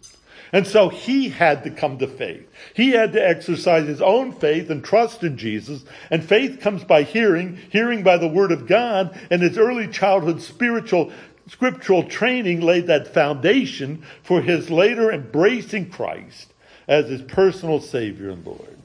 And 0.53 0.67
so 0.67 0.89
he 0.89 1.29
had 1.29 1.65
to 1.65 1.71
come 1.71 1.99
to 1.99 2.07
faith. 2.07 2.49
He 2.75 2.91
had 2.91 3.13
to 3.13 3.27
exercise 3.27 3.87
his 3.87 4.01
own 4.01 4.33
faith 4.33 4.71
and 4.71 4.83
trust 4.83 5.23
in 5.23 5.37
Jesus. 5.37 5.85
And 6.11 6.25
faith 6.25 6.61
comes 6.61 6.85
by 6.85 7.03
hearing, 7.03 7.59
hearing 7.71 8.03
by 8.03 8.17
the 8.17 8.29
word 8.29 8.53
of 8.53 8.67
God. 8.67 9.19
And 9.31 9.43
his 9.43 9.59
early 9.59 9.89
childhood 9.89 10.41
spiritual, 10.41 11.13
scriptural 11.49 12.05
training 12.05 12.61
laid 12.61 12.87
that 12.87 13.13
foundation 13.13 14.03
for 14.23 14.41
his 14.41 14.71
later 14.71 15.13
embracing 15.13 15.91
Christ 15.91 16.53
as 16.87 17.09
his 17.09 17.23
personal 17.23 17.81
Savior 17.81 18.31
and 18.31 18.45
Lord. 18.47 18.78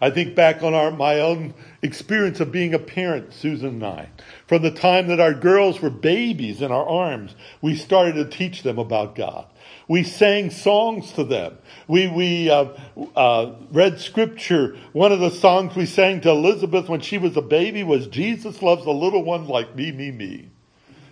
I 0.00 0.10
think 0.10 0.34
back 0.34 0.62
on 0.62 0.74
our, 0.74 0.90
my 0.90 1.20
own 1.20 1.54
experience 1.82 2.40
of 2.40 2.52
being 2.52 2.74
a 2.74 2.78
parent, 2.78 3.32
Susan 3.32 3.68
and 3.68 3.84
I. 3.84 4.08
From 4.46 4.62
the 4.62 4.70
time 4.70 5.08
that 5.08 5.20
our 5.20 5.34
girls 5.34 5.80
were 5.80 5.90
babies 5.90 6.62
in 6.62 6.70
our 6.70 6.86
arms, 6.86 7.34
we 7.60 7.74
started 7.74 8.14
to 8.14 8.24
teach 8.24 8.62
them 8.62 8.78
about 8.78 9.16
God. 9.16 9.46
We 9.88 10.04
sang 10.04 10.50
songs 10.50 11.12
to 11.12 11.24
them. 11.24 11.58
We, 11.88 12.06
we 12.08 12.50
uh, 12.50 12.68
uh, 13.16 13.54
read 13.72 14.00
scripture. 14.00 14.76
One 14.92 15.12
of 15.12 15.20
the 15.20 15.30
songs 15.30 15.74
we 15.74 15.86
sang 15.86 16.20
to 16.22 16.30
Elizabeth 16.30 16.88
when 16.88 17.00
she 17.00 17.18
was 17.18 17.36
a 17.36 17.42
baby 17.42 17.82
was 17.82 18.06
Jesus 18.06 18.62
loves 18.62 18.84
the 18.84 18.92
little 18.92 19.24
ones 19.24 19.48
like 19.48 19.74
me, 19.74 19.90
me, 19.90 20.10
me. 20.10 20.50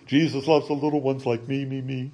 Jesus 0.05 0.47
loves 0.47 0.67
the 0.67 0.73
little 0.73 1.01
ones 1.01 1.25
like 1.25 1.47
me, 1.47 1.65
me, 1.65 1.81
me. 1.81 2.11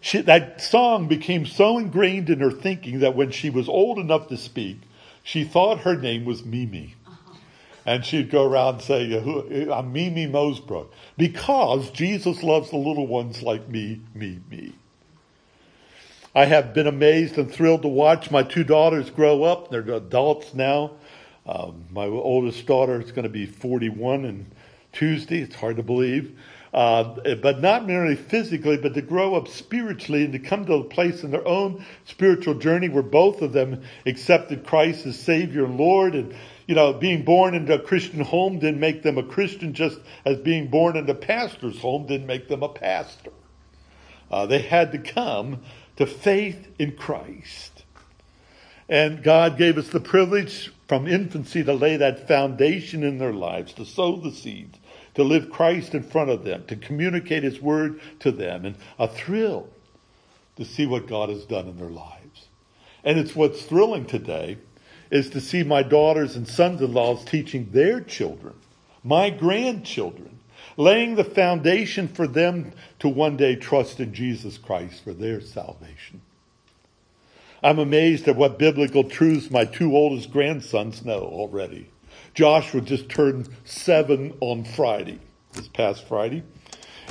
She, 0.00 0.20
that 0.22 0.60
song 0.60 1.06
became 1.06 1.46
so 1.46 1.78
ingrained 1.78 2.30
in 2.30 2.40
her 2.40 2.50
thinking 2.50 3.00
that 3.00 3.14
when 3.14 3.30
she 3.30 3.50
was 3.50 3.68
old 3.68 3.98
enough 3.98 4.28
to 4.28 4.36
speak, 4.36 4.80
she 5.22 5.44
thought 5.44 5.80
her 5.80 5.96
name 5.96 6.24
was 6.24 6.44
Mimi. 6.44 6.94
And 7.84 8.04
she'd 8.04 8.30
go 8.30 8.46
around 8.46 8.80
saying, 8.80 9.72
I'm 9.72 9.92
Mimi 9.92 10.26
Mosebrook. 10.26 10.88
Because 11.16 11.90
Jesus 11.90 12.42
loves 12.42 12.70
the 12.70 12.76
little 12.76 13.08
ones 13.08 13.42
like 13.42 13.68
me, 13.68 14.00
me, 14.14 14.40
me. 14.48 14.74
I 16.34 16.44
have 16.46 16.72
been 16.72 16.86
amazed 16.86 17.36
and 17.38 17.50
thrilled 17.50 17.82
to 17.82 17.88
watch 17.88 18.30
my 18.30 18.42
two 18.42 18.64
daughters 18.64 19.10
grow 19.10 19.42
up. 19.42 19.70
They're 19.70 19.80
adults 19.80 20.54
now. 20.54 20.92
Um, 21.44 21.86
my 21.90 22.04
oldest 22.04 22.64
daughter 22.66 23.00
is 23.00 23.10
going 23.10 23.24
to 23.24 23.28
be 23.28 23.46
41 23.46 24.24
on 24.24 24.46
Tuesday. 24.92 25.40
It's 25.40 25.54
hard 25.54 25.76
to 25.76 25.82
believe. 25.82 26.38
Uh, 26.72 27.34
but 27.42 27.60
not 27.60 27.86
merely 27.86 28.16
physically, 28.16 28.78
but 28.78 28.94
to 28.94 29.02
grow 29.02 29.34
up 29.34 29.46
spiritually 29.46 30.24
and 30.24 30.32
to 30.32 30.38
come 30.38 30.64
to 30.64 30.74
a 30.74 30.84
place 30.84 31.22
in 31.22 31.30
their 31.30 31.46
own 31.46 31.84
spiritual 32.06 32.54
journey 32.54 32.88
where 32.88 33.02
both 33.02 33.42
of 33.42 33.52
them 33.52 33.82
accepted 34.06 34.64
Christ 34.64 35.04
as 35.04 35.18
Savior 35.18 35.66
and 35.66 35.76
Lord. 35.76 36.14
And, 36.14 36.34
you 36.66 36.74
know, 36.74 36.94
being 36.94 37.24
born 37.24 37.54
into 37.54 37.74
a 37.74 37.78
Christian 37.78 38.20
home 38.20 38.58
didn't 38.58 38.80
make 38.80 39.02
them 39.02 39.18
a 39.18 39.22
Christian, 39.22 39.74
just 39.74 39.98
as 40.24 40.38
being 40.38 40.68
born 40.68 40.96
into 40.96 41.12
a 41.12 41.16
pastor's 41.16 41.78
home 41.78 42.06
didn't 42.06 42.26
make 42.26 42.48
them 42.48 42.62
a 42.62 42.70
pastor. 42.70 43.32
Uh, 44.30 44.46
they 44.46 44.60
had 44.60 44.92
to 44.92 44.98
come 44.98 45.60
to 45.96 46.06
faith 46.06 46.68
in 46.78 46.92
Christ. 46.96 47.84
And 48.88 49.22
God 49.22 49.58
gave 49.58 49.76
us 49.76 49.90
the 49.90 50.00
privilege 50.00 50.72
from 50.88 51.06
infancy 51.06 51.62
to 51.64 51.74
lay 51.74 51.98
that 51.98 52.26
foundation 52.28 53.02
in 53.02 53.18
their 53.18 53.32
lives, 53.34 53.74
to 53.74 53.84
sow 53.84 54.16
the 54.16 54.32
seeds 54.32 54.78
to 55.14 55.22
live 55.22 55.50
Christ 55.50 55.94
in 55.94 56.02
front 56.02 56.30
of 56.30 56.44
them, 56.44 56.64
to 56.66 56.76
communicate 56.76 57.42
His 57.42 57.60
word 57.60 58.00
to 58.20 58.32
them, 58.32 58.64
and 58.64 58.76
a 58.98 59.08
thrill 59.08 59.68
to 60.56 60.64
see 60.64 60.86
what 60.86 61.06
God 61.06 61.28
has 61.28 61.44
done 61.44 61.68
in 61.68 61.78
their 61.78 61.88
lives. 61.88 62.48
And 63.04 63.18
it's 63.18 63.34
what's 63.34 63.62
thrilling 63.62 64.06
today 64.06 64.58
is 65.10 65.30
to 65.30 65.40
see 65.40 65.62
my 65.62 65.82
daughters 65.82 66.36
and 66.36 66.48
sons-in-laws 66.48 67.24
teaching 67.24 67.68
their 67.72 68.00
children, 68.00 68.54
my 69.04 69.28
grandchildren, 69.28 70.38
laying 70.76 71.16
the 71.16 71.24
foundation 71.24 72.08
for 72.08 72.26
them 72.26 72.72
to 72.98 73.08
one 73.08 73.36
day 73.36 73.56
trust 73.56 74.00
in 74.00 74.14
Jesus 74.14 74.56
Christ 74.56 75.04
for 75.04 75.12
their 75.12 75.40
salvation. 75.40 76.22
I'm 77.62 77.78
amazed 77.78 78.26
at 78.26 78.36
what 78.36 78.58
biblical 78.58 79.04
truths 79.04 79.50
my 79.50 79.64
two 79.64 79.94
oldest 79.94 80.32
grandsons 80.32 81.04
know 81.04 81.20
already. 81.20 81.91
Joshua 82.34 82.80
just 82.80 83.08
turned 83.08 83.48
seven 83.64 84.34
on 84.40 84.64
Friday, 84.64 85.18
this 85.52 85.68
past 85.68 86.06
Friday. 86.06 86.42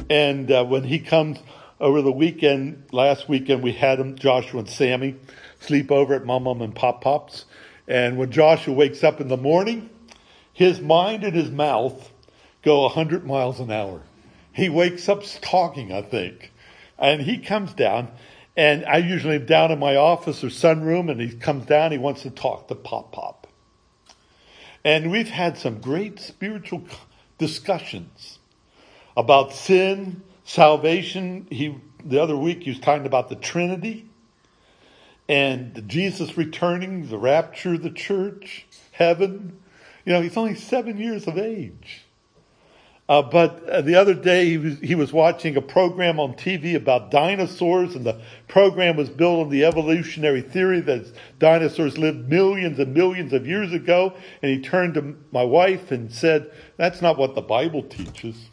And 0.10 0.51
uh, 0.51 0.65
when 0.65 0.84
he 0.84 0.99
comes 0.99 1.38
over 1.79 2.01
the 2.01 2.12
weekend, 2.12 2.86
last 2.91 3.29
weekend, 3.29 3.62
we 3.62 3.73
had 3.73 3.99
him, 3.99 4.15
Joshua 4.15 4.62
and 4.62 4.69
Sammy, 4.69 5.15
sleep 5.60 5.91
over 5.91 6.15
at 6.15 6.25
Mom 6.25 6.43
Mom 6.43 6.62
and 6.62 6.73
Pop 6.73 7.01
Pop's. 7.01 7.45
And 7.88 8.17
when 8.17 8.31
Joshua 8.31 8.73
wakes 8.73 9.03
up 9.03 9.21
in 9.21 9.27
the 9.27 9.38
morning, 9.38 9.89
his 10.53 10.79
mind 10.79 11.23
and 11.23 11.36
his 11.36 11.51
mouth 11.51 12.12
go 12.63 12.81
100 12.84 13.25
miles 13.25 13.60
an 13.60 13.71
hour. 13.71 14.01
He 14.53 14.69
wakes 14.69 15.07
up 15.07 15.23
talking, 15.41 15.91
I 15.91 16.01
think. 16.01 16.51
And 16.97 17.21
he 17.21 17.38
comes 17.38 17.73
down, 17.73 18.10
and 18.55 18.86
I 18.86 18.97
usually 18.97 19.36
am 19.36 19.45
down 19.45 19.71
in 19.71 19.79
my 19.79 19.95
office 19.95 20.43
or 20.43 20.47
sunroom, 20.47 21.10
and 21.10 21.19
he 21.19 21.36
comes 21.36 21.65
down, 21.65 21.91
he 21.91 21.97
wants 21.97 22.23
to 22.23 22.29
talk 22.29 22.67
to 22.67 22.75
Pop 22.75 23.12
Pop. 23.12 23.40
And 24.84 25.12
we've 25.12 25.30
had 25.30 25.58
some 25.58 25.80
great 25.80 26.20
spiritual 26.20 26.84
discussions 27.38 28.39
about 29.15 29.54
sin, 29.54 30.24
salvation. 30.44 31.48
He, 31.52 31.76
the 32.04 32.22
other 32.22 32.36
week, 32.36 32.63
he 32.63 32.72
was 32.72 32.80
talking 32.80 33.06
about 33.06 33.30
the 33.30 33.36
Trinity 33.36 34.10
and 35.30 35.84
Jesus 35.88 36.38
returning, 36.38 37.08
the 37.08 37.17
rapture 37.17 37.76
of 37.76 37.84
the 37.84 37.89
church, 37.89 38.65
heaven. 38.91 39.62
You 40.06 40.13
know, 40.13 40.22
he's 40.22 40.36
only 40.36 40.56
seven 40.56 40.98
years 40.98 41.28
of 41.28 41.38
age. 41.38 42.01
Uh, 43.12 43.21
but 43.21 43.67
uh, 43.67 43.82
the 43.82 43.93
other 43.93 44.13
day 44.13 44.45
he 44.45 44.58
was, 44.58 44.80
he 44.80 44.95
was 44.95 45.12
watching 45.12 45.58
a 45.58 45.62
program 45.62 46.17
on 46.17 46.34
TV 46.34 46.76
about 46.76 47.12
dinosaurs, 47.12 47.93
and 47.93 48.06
the 48.06 48.17
program 48.47 48.95
was 48.95 49.10
built 49.10 49.41
on 49.41 49.50
the 49.50 49.65
evolutionary 49.65 50.41
theory 50.41 50.80
that 50.80 51.12
dinosaurs 51.38 51.97
lived 51.97 52.30
millions 52.30 52.80
and 52.80 52.93
millions 52.93 53.34
of 53.34 53.45
years 53.45 53.74
ago. 53.74 54.13
And 54.41 54.50
he 54.50 54.62
turned 54.62 54.93
to 54.93 55.13
my 55.34 55.43
wife 55.43 55.91
and 55.91 56.10
said, 56.10 56.50
"That's 56.78 57.02
not 57.02 57.17
what 57.17 57.36
the 57.36 57.41
Bible 57.41 57.84
teaches." 57.84 58.50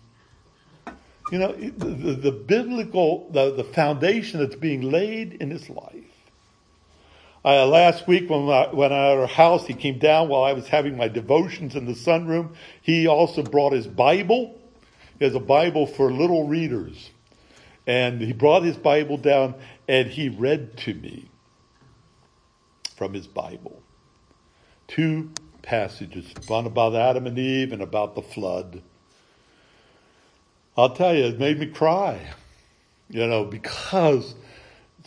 You 1.30 1.38
know, 1.38 1.52
the, 1.52 2.14
the 2.14 2.32
biblical, 2.32 3.30
the, 3.30 3.54
the 3.54 3.62
foundation 3.62 4.40
that's 4.40 4.56
being 4.56 4.82
laid 4.82 5.34
in 5.34 5.50
his 5.50 5.70
life. 5.70 6.07
Uh, 7.44 7.66
last 7.66 8.08
week 8.08 8.28
when 8.28 8.48
I, 8.48 8.68
when 8.72 8.92
I 8.92 9.12
at 9.12 9.18
our 9.18 9.26
house, 9.26 9.66
he 9.66 9.74
came 9.74 9.98
down 9.98 10.28
while 10.28 10.42
I 10.42 10.52
was 10.52 10.68
having 10.68 10.96
my 10.96 11.08
devotions 11.08 11.76
in 11.76 11.86
the 11.86 11.92
sunroom. 11.92 12.54
He 12.82 13.06
also 13.06 13.42
brought 13.42 13.72
his 13.72 13.86
Bible. 13.86 14.58
He 15.18 15.24
has 15.24 15.34
a 15.34 15.40
Bible 15.40 15.86
for 15.86 16.12
little 16.12 16.48
readers. 16.48 17.10
And 17.86 18.20
he 18.20 18.32
brought 18.32 18.64
his 18.64 18.76
Bible 18.76 19.16
down 19.16 19.54
and 19.88 20.08
he 20.08 20.28
read 20.28 20.76
to 20.78 20.94
me 20.94 21.30
from 22.96 23.14
his 23.14 23.26
Bible. 23.26 23.82
Two 24.88 25.30
passages, 25.62 26.32
one 26.48 26.66
about 26.66 26.94
Adam 26.94 27.26
and 27.26 27.38
Eve 27.38 27.72
and 27.72 27.82
about 27.82 28.14
the 28.14 28.22
flood. 28.22 28.82
I'll 30.76 30.94
tell 30.94 31.14
you, 31.14 31.24
it 31.24 31.38
made 31.38 31.58
me 31.58 31.66
cry. 31.66 32.20
You 33.08 33.26
know, 33.26 33.44
because 33.44 34.34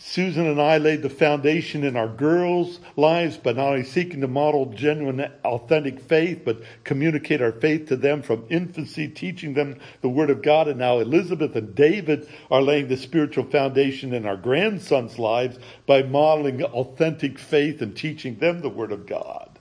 Susan 0.04 0.46
and 0.46 0.60
I 0.60 0.78
laid 0.78 1.02
the 1.02 1.08
foundation 1.08 1.84
in 1.84 1.96
our 1.96 2.08
girls' 2.08 2.80
lives 2.96 3.36
by 3.36 3.52
not 3.52 3.68
only 3.68 3.84
seeking 3.84 4.20
to 4.20 4.26
model 4.26 4.66
genuine, 4.66 5.20
authentic 5.44 6.00
faith, 6.00 6.42
but 6.44 6.60
communicate 6.82 7.40
our 7.40 7.52
faith 7.52 7.86
to 7.86 7.96
them 7.96 8.20
from 8.20 8.44
infancy, 8.50 9.06
teaching 9.06 9.54
them 9.54 9.78
the 10.00 10.08
Word 10.08 10.28
of 10.28 10.42
God. 10.42 10.66
And 10.66 10.80
now 10.80 10.98
Elizabeth 10.98 11.54
and 11.54 11.74
David 11.76 12.28
are 12.50 12.60
laying 12.60 12.88
the 12.88 12.96
spiritual 12.96 13.44
foundation 13.44 14.12
in 14.12 14.26
our 14.26 14.36
grandsons' 14.36 15.20
lives 15.20 15.58
by 15.86 16.02
modeling 16.02 16.64
authentic 16.64 17.38
faith 17.38 17.80
and 17.80 17.96
teaching 17.96 18.38
them 18.38 18.60
the 18.60 18.68
Word 18.68 18.90
of 18.90 19.06
God. 19.06 19.51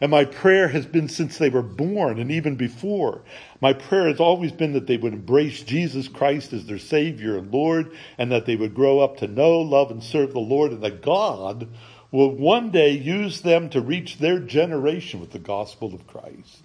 And 0.00 0.10
my 0.10 0.24
prayer 0.24 0.68
has 0.68 0.86
been 0.86 1.08
since 1.08 1.36
they 1.36 1.50
were 1.50 1.62
born 1.62 2.18
and 2.18 2.30
even 2.30 2.56
before. 2.56 3.20
My 3.60 3.74
prayer 3.74 4.08
has 4.08 4.18
always 4.18 4.50
been 4.50 4.72
that 4.72 4.86
they 4.86 4.96
would 4.96 5.12
embrace 5.12 5.62
Jesus 5.62 6.08
Christ 6.08 6.54
as 6.54 6.64
their 6.66 6.78
Savior 6.78 7.36
and 7.36 7.52
Lord, 7.52 7.92
and 8.16 8.32
that 8.32 8.46
they 8.46 8.56
would 8.56 8.74
grow 8.74 9.00
up 9.00 9.18
to 9.18 9.26
know, 9.26 9.60
love, 9.60 9.90
and 9.90 10.02
serve 10.02 10.32
the 10.32 10.38
Lord, 10.38 10.72
and 10.72 10.82
that 10.82 11.02
God 11.02 11.68
will 12.10 12.34
one 12.34 12.70
day 12.70 12.92
use 12.92 13.42
them 13.42 13.68
to 13.70 13.80
reach 13.80 14.18
their 14.18 14.38
generation 14.38 15.20
with 15.20 15.32
the 15.32 15.38
gospel 15.38 15.94
of 15.94 16.06
Christ. 16.06 16.62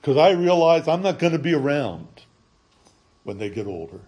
Because 0.00 0.16
I 0.16 0.30
realize 0.30 0.88
I'm 0.88 1.02
not 1.02 1.18
going 1.18 1.34
to 1.34 1.38
be 1.38 1.52
around 1.52 2.08
when 3.24 3.36
they 3.36 3.50
get 3.50 3.66
older. 3.66 4.00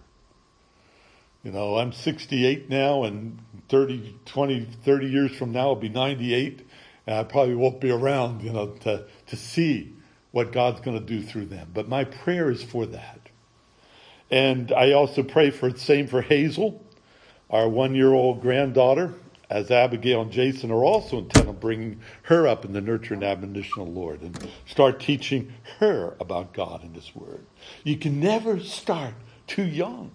You 1.43 1.51
know, 1.51 1.77
I'm 1.77 1.91
68 1.91 2.69
now, 2.69 3.03
and 3.03 3.37
30, 3.69 4.17
20, 4.25 4.67
30 4.83 5.07
years 5.07 5.35
from 5.35 5.51
now, 5.51 5.69
I'll 5.69 5.75
be 5.75 5.89
98 5.89 6.65
and 7.05 7.17
I 7.17 7.23
probably 7.23 7.55
won't 7.55 7.81
be 7.81 7.91
around, 7.91 8.41
you 8.41 8.51
know, 8.51 8.67
to, 8.81 9.05
to 9.27 9.35
see 9.35 9.93
what 10.31 10.51
God's 10.51 10.81
going 10.81 10.97
to 10.97 11.05
do 11.05 11.21
through 11.21 11.45
them. 11.45 11.69
But 11.73 11.87
my 11.87 12.05
prayer 12.05 12.49
is 12.49 12.63
for 12.63 12.85
that. 12.87 13.19
And 14.31 14.71
I 14.71 14.93
also 14.93 15.21
pray 15.21 15.51
for 15.51 15.71
the 15.71 15.79
same 15.79 16.07
for 16.07 16.21
Hazel, 16.21 16.83
our 17.49 17.69
one 17.69 17.93
year 17.93 18.11
old 18.11 18.41
granddaughter, 18.41 19.13
as 19.49 19.69
Abigail 19.69 20.21
and 20.23 20.31
Jason 20.31 20.71
are 20.71 20.83
also 20.83 21.19
intent 21.19 21.47
on 21.47 21.57
bringing 21.57 21.99
her 22.23 22.47
up 22.47 22.65
in 22.65 22.73
the 22.73 22.81
nurture 22.81 23.13
and 23.13 23.23
admonition 23.23 23.81
of 23.81 23.87
the 23.87 23.93
Lord 23.93 24.21
and 24.21 24.49
start 24.65 24.99
teaching 24.99 25.53
her 25.77 26.15
about 26.19 26.53
God 26.53 26.83
and 26.83 26.95
His 26.95 27.13
Word. 27.13 27.45
You 27.83 27.97
can 27.97 28.19
never 28.19 28.59
start 28.59 29.13
too 29.45 29.65
young. 29.65 30.09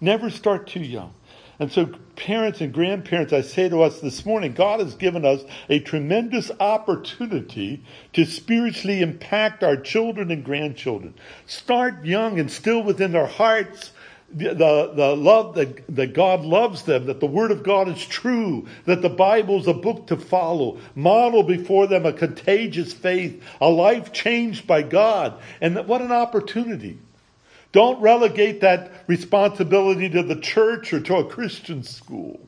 Never 0.00 0.30
start 0.30 0.66
too 0.66 0.80
young. 0.80 1.14
And 1.60 1.70
so, 1.70 1.90
parents 2.16 2.60
and 2.60 2.72
grandparents, 2.72 3.32
I 3.32 3.42
say 3.42 3.68
to 3.68 3.82
us 3.82 4.00
this 4.00 4.24
morning, 4.24 4.52
God 4.52 4.80
has 4.80 4.94
given 4.94 5.24
us 5.24 5.42
a 5.68 5.78
tremendous 5.80 6.50
opportunity 6.58 7.84
to 8.14 8.24
spiritually 8.24 9.02
impact 9.02 9.62
our 9.62 9.76
children 9.76 10.30
and 10.30 10.44
grandchildren. 10.44 11.14
Start 11.46 12.04
young 12.04 12.40
and 12.40 12.50
still 12.50 12.82
within 12.82 13.12
their 13.12 13.26
hearts 13.26 13.92
the, 14.32 14.48
the, 14.48 14.92
the 14.94 15.16
love 15.16 15.54
that, 15.54 15.94
that 15.94 16.12
God 16.12 16.44
loves 16.44 16.82
them, 16.82 17.06
that 17.06 17.20
the 17.20 17.26
Word 17.26 17.50
of 17.50 17.62
God 17.62 17.88
is 17.88 18.04
true, 18.04 18.66
that 18.84 19.02
the 19.02 19.08
Bible 19.08 19.60
is 19.60 19.66
a 19.66 19.74
book 19.74 20.08
to 20.08 20.16
follow. 20.16 20.78
Model 20.94 21.42
before 21.42 21.86
them 21.86 22.04
a 22.04 22.12
contagious 22.12 22.92
faith, 22.92 23.42
a 23.60 23.68
life 23.68 24.12
changed 24.12 24.66
by 24.66 24.82
God. 24.82 25.40
And 25.60 25.86
what 25.86 26.02
an 26.02 26.12
opportunity. 26.12 26.98
Don't 27.72 28.00
relegate 28.00 28.60
that 28.62 28.92
responsibility 29.06 30.08
to 30.10 30.22
the 30.22 30.36
church 30.36 30.92
or 30.92 31.00
to 31.00 31.16
a 31.16 31.24
Christian 31.24 31.82
school. 31.82 32.40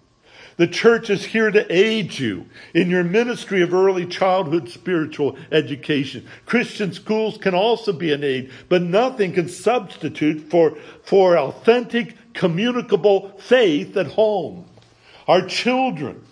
The 0.59 0.67
church 0.67 1.09
is 1.09 1.25
here 1.25 1.53
to 1.53 1.73
aid 1.73 2.19
you 2.19 2.47
in 2.75 2.91
your 2.91 3.05
ministry 3.05 3.63
of 3.63 3.73
early 3.73 4.07
childhood 4.07 4.69
spiritual 4.69 5.39
education. 5.53 6.27
Christian 6.47 6.93
schools 6.93 7.39
can 7.39 7.55
also 7.55 7.93
be 7.93 8.13
an 8.13 8.25
aid, 8.25 8.51
but 8.69 8.83
nothing 8.83 9.33
can 9.33 9.49
substitute 9.49 10.51
for, 10.51 10.77
for 11.05 11.39
authentic, 11.39 12.17
communicable 12.35 13.39
faith 13.39 13.97
at 13.97 14.09
home. 14.09 14.69
Our 15.29 15.47
children, 15.47 16.25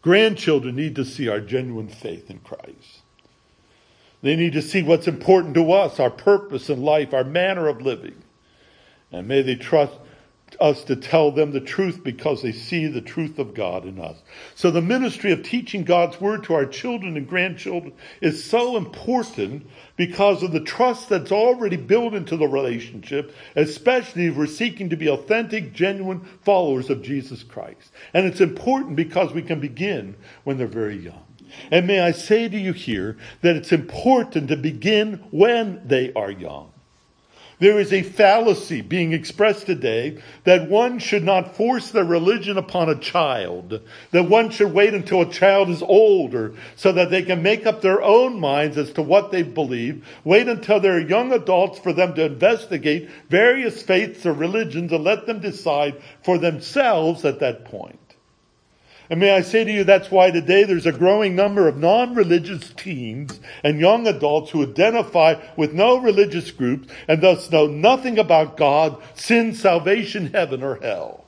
grandchildren 0.00 0.76
need 0.76 0.94
to 0.94 1.04
see 1.04 1.28
our 1.28 1.40
genuine 1.40 1.88
faith 1.88 2.30
in 2.30 2.38
Christ. 2.38 2.97
They 4.22 4.36
need 4.36 4.52
to 4.54 4.62
see 4.62 4.82
what's 4.82 5.08
important 5.08 5.54
to 5.54 5.72
us, 5.72 6.00
our 6.00 6.10
purpose 6.10 6.70
in 6.70 6.82
life, 6.82 7.14
our 7.14 7.24
manner 7.24 7.68
of 7.68 7.82
living. 7.82 8.22
And 9.12 9.28
may 9.28 9.42
they 9.42 9.54
trust, 9.54 9.92
us 10.60 10.84
to 10.84 10.96
tell 10.96 11.30
them 11.30 11.52
the 11.52 11.60
truth 11.60 12.02
because 12.02 12.42
they 12.42 12.52
see 12.52 12.86
the 12.86 13.00
truth 13.00 13.38
of 13.38 13.54
God 13.54 13.84
in 13.84 14.00
us. 14.00 14.22
So 14.54 14.70
the 14.70 14.82
ministry 14.82 15.32
of 15.32 15.42
teaching 15.42 15.84
God's 15.84 16.20
word 16.20 16.44
to 16.44 16.54
our 16.54 16.66
children 16.66 17.16
and 17.16 17.28
grandchildren 17.28 17.92
is 18.20 18.44
so 18.44 18.76
important 18.76 19.68
because 19.96 20.42
of 20.42 20.52
the 20.52 20.60
trust 20.60 21.08
that's 21.08 21.32
already 21.32 21.76
built 21.76 22.14
into 22.14 22.36
the 22.36 22.48
relationship, 22.48 23.34
especially 23.56 24.26
if 24.26 24.36
we're 24.36 24.46
seeking 24.46 24.88
to 24.90 24.96
be 24.96 25.08
authentic, 25.08 25.72
genuine 25.72 26.20
followers 26.42 26.90
of 26.90 27.02
Jesus 27.02 27.42
Christ. 27.42 27.92
And 28.14 28.26
it's 28.26 28.40
important 28.40 28.96
because 28.96 29.32
we 29.32 29.42
can 29.42 29.60
begin 29.60 30.16
when 30.44 30.58
they're 30.58 30.66
very 30.66 30.96
young. 30.96 31.27
And 31.70 31.86
may 31.86 32.00
I 32.00 32.12
say 32.12 32.48
to 32.48 32.58
you 32.58 32.72
here 32.72 33.16
that 33.42 33.56
it's 33.56 33.72
important 33.72 34.48
to 34.48 34.56
begin 34.56 35.24
when 35.30 35.80
they 35.86 36.12
are 36.14 36.30
young. 36.30 36.72
There 37.60 37.80
is 37.80 37.92
a 37.92 38.02
fallacy 38.02 38.82
being 38.82 39.12
expressed 39.12 39.66
today 39.66 40.22
that 40.44 40.70
one 40.70 41.00
should 41.00 41.24
not 41.24 41.56
force 41.56 41.90
their 41.90 42.04
religion 42.04 42.56
upon 42.56 42.88
a 42.88 42.94
child, 42.94 43.80
that 44.12 44.28
one 44.28 44.50
should 44.50 44.72
wait 44.72 44.94
until 44.94 45.22
a 45.22 45.32
child 45.32 45.68
is 45.68 45.82
older 45.82 46.54
so 46.76 46.92
that 46.92 47.10
they 47.10 47.22
can 47.22 47.42
make 47.42 47.66
up 47.66 47.80
their 47.80 48.00
own 48.00 48.38
minds 48.38 48.78
as 48.78 48.92
to 48.92 49.02
what 49.02 49.32
they 49.32 49.42
believe, 49.42 50.06
wait 50.22 50.46
until 50.46 50.78
they're 50.78 51.00
young 51.00 51.32
adults 51.32 51.80
for 51.80 51.92
them 51.92 52.14
to 52.14 52.26
investigate 52.26 53.10
various 53.28 53.82
faiths 53.82 54.24
or 54.24 54.32
religions 54.32 54.92
and 54.92 55.02
let 55.02 55.26
them 55.26 55.40
decide 55.40 56.00
for 56.22 56.38
themselves 56.38 57.24
at 57.24 57.40
that 57.40 57.64
point. 57.64 58.07
And 59.10 59.20
may 59.20 59.30
I 59.30 59.40
say 59.40 59.64
to 59.64 59.72
you, 59.72 59.84
that's 59.84 60.10
why 60.10 60.30
today 60.30 60.64
there's 60.64 60.86
a 60.86 60.92
growing 60.92 61.34
number 61.34 61.66
of 61.66 61.78
non-religious 61.78 62.74
teens 62.74 63.40
and 63.64 63.80
young 63.80 64.06
adults 64.06 64.50
who 64.50 64.62
identify 64.62 65.36
with 65.56 65.72
no 65.72 65.98
religious 65.98 66.50
groups 66.50 66.88
and 67.06 67.22
thus 67.22 67.50
know 67.50 67.66
nothing 67.66 68.18
about 68.18 68.58
God, 68.58 69.00
sin, 69.14 69.54
salvation, 69.54 70.32
heaven, 70.32 70.62
or 70.62 70.76
hell. 70.76 71.24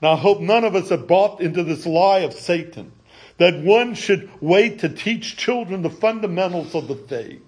Now 0.00 0.12
I 0.12 0.16
hope 0.16 0.40
none 0.40 0.64
of 0.64 0.74
us 0.74 0.88
have 0.88 1.06
bought 1.06 1.40
into 1.40 1.62
this 1.64 1.84
lie 1.84 2.20
of 2.20 2.32
Satan 2.32 2.92
that 3.38 3.62
one 3.62 3.94
should 3.94 4.30
wait 4.40 4.78
to 4.78 4.88
teach 4.88 5.36
children 5.36 5.82
the 5.82 5.90
fundamentals 5.90 6.74
of 6.74 6.88
the 6.88 6.94
faith. 6.94 7.42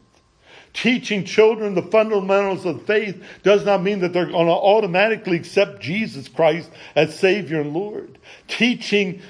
Teaching 0.75 1.25
children 1.25 1.75
the 1.75 1.83
fundamentals 1.83 2.67
of 2.67 2.85
faith 2.85 3.23
does 3.43 3.65
not 3.65 3.83
mean 3.83 4.01
that 4.01 4.13
they're 4.13 4.27
going 4.27 4.47
to 4.47 4.53
automatically 4.53 5.37
accept 5.37 5.81
Jesus 5.81 6.29
Christ 6.29 6.71
as 6.95 7.19
Savior 7.19 7.63
and 7.63 7.73
Lord. 7.73 8.19
Teaching 8.49 9.23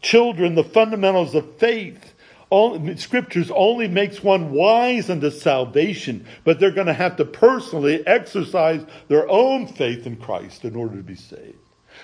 children 0.00 0.54
the 0.54 0.64
fundamentals 0.64 1.34
of 1.34 1.56
faith. 1.56 2.14
All, 2.50 2.96
scriptures 2.96 3.50
only 3.54 3.88
makes 3.88 4.22
one 4.22 4.52
wise 4.52 5.10
unto 5.10 5.30
salvation, 5.30 6.26
but 6.44 6.58
they're 6.58 6.70
going 6.70 6.86
to 6.86 6.94
have 6.94 7.16
to 7.16 7.24
personally 7.26 8.06
exercise 8.06 8.84
their 9.08 9.28
own 9.28 9.66
faith 9.66 10.06
in 10.06 10.16
Christ 10.16 10.64
in 10.64 10.74
order 10.74 10.96
to 10.96 11.02
be 11.02 11.14
saved. 11.14 11.58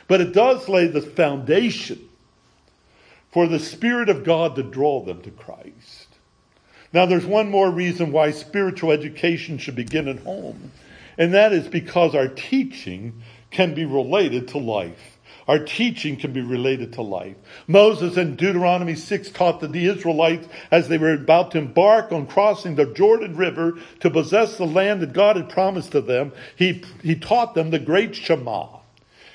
But 0.06 0.20
it 0.20 0.32
does 0.32 0.68
lay 0.68 0.86
the 0.86 1.00
foundation 1.00 2.08
for 3.32 3.46
the 3.46 3.58
Spirit 3.58 4.08
of 4.08 4.22
God 4.22 4.54
to 4.56 4.62
draw 4.62 5.02
them 5.02 5.22
to 5.22 5.30
Christ. 5.30 6.08
Now, 6.92 7.06
there's 7.06 7.26
one 7.26 7.50
more 7.50 7.70
reason 7.70 8.12
why 8.12 8.30
spiritual 8.30 8.92
education 8.92 9.58
should 9.58 9.74
begin 9.74 10.06
at 10.06 10.20
home, 10.20 10.70
and 11.18 11.34
that 11.34 11.52
is 11.52 11.66
because 11.66 12.14
our 12.14 12.28
teaching 12.28 13.22
can 13.50 13.74
be 13.74 13.84
related 13.84 14.48
to 14.48 14.58
life. 14.58 15.13
Our 15.46 15.58
teaching 15.58 16.16
can 16.16 16.32
be 16.32 16.40
related 16.40 16.94
to 16.94 17.02
life. 17.02 17.36
Moses 17.66 18.16
in 18.16 18.36
Deuteronomy 18.36 18.94
6 18.94 19.30
taught 19.30 19.60
that 19.60 19.72
the 19.72 19.86
Israelites, 19.86 20.48
as 20.70 20.88
they 20.88 20.96
were 20.96 21.12
about 21.12 21.50
to 21.50 21.58
embark 21.58 22.12
on 22.12 22.26
crossing 22.26 22.76
the 22.76 22.86
Jordan 22.86 23.36
River 23.36 23.78
to 24.00 24.10
possess 24.10 24.56
the 24.56 24.66
land 24.66 25.02
that 25.02 25.12
God 25.12 25.36
had 25.36 25.50
promised 25.50 25.92
to 25.92 26.00
them, 26.00 26.32
he, 26.56 26.82
he 27.02 27.14
taught 27.14 27.54
them 27.54 27.70
the 27.70 27.78
great 27.78 28.14
Shema. 28.14 28.68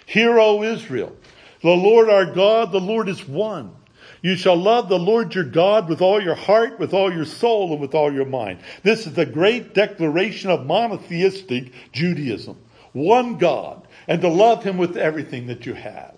Hear, 0.05 0.39
O 0.39 0.63
Israel, 0.63 1.15
the 1.61 1.69
Lord 1.69 2.09
our 2.09 2.25
God, 2.25 2.71
the 2.71 2.79
Lord 2.79 3.07
is 3.07 3.27
one. 3.27 3.75
You 4.21 4.35
shall 4.35 4.57
love 4.57 4.89
the 4.89 4.99
Lord 4.99 5.33
your 5.35 5.45
God 5.45 5.87
with 5.87 6.01
all 6.01 6.21
your 6.21 6.35
heart, 6.35 6.79
with 6.79 6.93
all 6.93 7.13
your 7.13 7.25
soul, 7.25 7.71
and 7.71 7.79
with 7.79 7.93
all 7.93 8.11
your 8.11 8.25
mind. 8.25 8.59
This 8.83 9.07
is 9.07 9.13
the 9.13 9.25
great 9.25 9.73
declaration 9.73 10.49
of 10.49 10.65
monotheistic 10.65 11.71
Judaism. 11.93 12.57
One 12.91 13.37
God 13.37 13.87
and 14.09 14.19
to 14.21 14.27
love 14.27 14.63
Him 14.63 14.77
with 14.77 14.97
everything 14.97 15.47
that 15.47 15.65
you 15.65 15.75
have. 15.75 16.15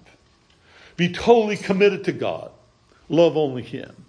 Be 0.96 1.12
totally 1.12 1.58
committed 1.58 2.06
to 2.06 2.14
God. 2.14 2.52
Love 3.10 3.38
only 3.38 3.62
Him. 3.62 4.06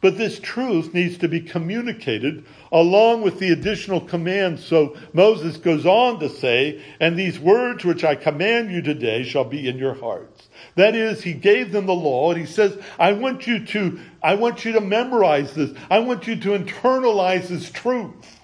But 0.00 0.16
this 0.16 0.40
truth 0.40 0.94
needs 0.94 1.18
to 1.18 1.28
be 1.28 1.40
communicated 1.40 2.46
along 2.72 3.20
with 3.20 3.38
the 3.38 3.50
additional 3.50 4.00
commands. 4.00 4.64
So 4.64 4.96
Moses 5.12 5.58
goes 5.58 5.84
on 5.84 6.20
to 6.20 6.30
say, 6.30 6.82
and 7.00 7.18
these 7.18 7.38
words 7.38 7.84
which 7.84 8.02
I 8.02 8.14
command 8.14 8.70
you 8.70 8.80
today 8.80 9.24
shall 9.24 9.44
be 9.44 9.68
in 9.68 9.76
your 9.76 9.92
hearts. 9.94 10.48
That 10.76 10.94
is, 10.94 11.22
he 11.22 11.34
gave 11.34 11.72
them 11.72 11.84
the 11.84 11.92
law 11.92 12.30
and 12.30 12.40
he 12.40 12.46
says, 12.46 12.78
I 12.98 13.12
want 13.12 13.46
you 13.46 13.66
to, 13.66 14.00
I 14.22 14.36
want 14.36 14.64
you 14.64 14.72
to 14.72 14.80
memorize 14.80 15.52
this. 15.52 15.76
I 15.90 15.98
want 15.98 16.26
you 16.26 16.36
to 16.36 16.58
internalize 16.58 17.48
this 17.48 17.70
truth. 17.70 18.39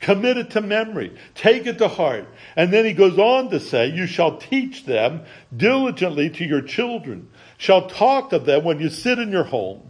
Commit 0.00 0.38
it 0.38 0.50
to 0.50 0.62
memory. 0.62 1.14
Take 1.34 1.66
it 1.66 1.78
to 1.78 1.88
heart. 1.88 2.26
And 2.56 2.72
then 2.72 2.84
he 2.86 2.92
goes 2.92 3.18
on 3.18 3.50
to 3.50 3.60
say, 3.60 3.86
you 3.88 4.06
shall 4.06 4.38
teach 4.38 4.86
them 4.86 5.22
diligently 5.54 6.30
to 6.30 6.44
your 6.44 6.62
children, 6.62 7.28
shall 7.58 7.88
talk 7.88 8.32
of 8.32 8.46
them 8.46 8.64
when 8.64 8.80
you 8.80 8.88
sit 8.88 9.18
in 9.18 9.30
your 9.30 9.44
home, 9.44 9.89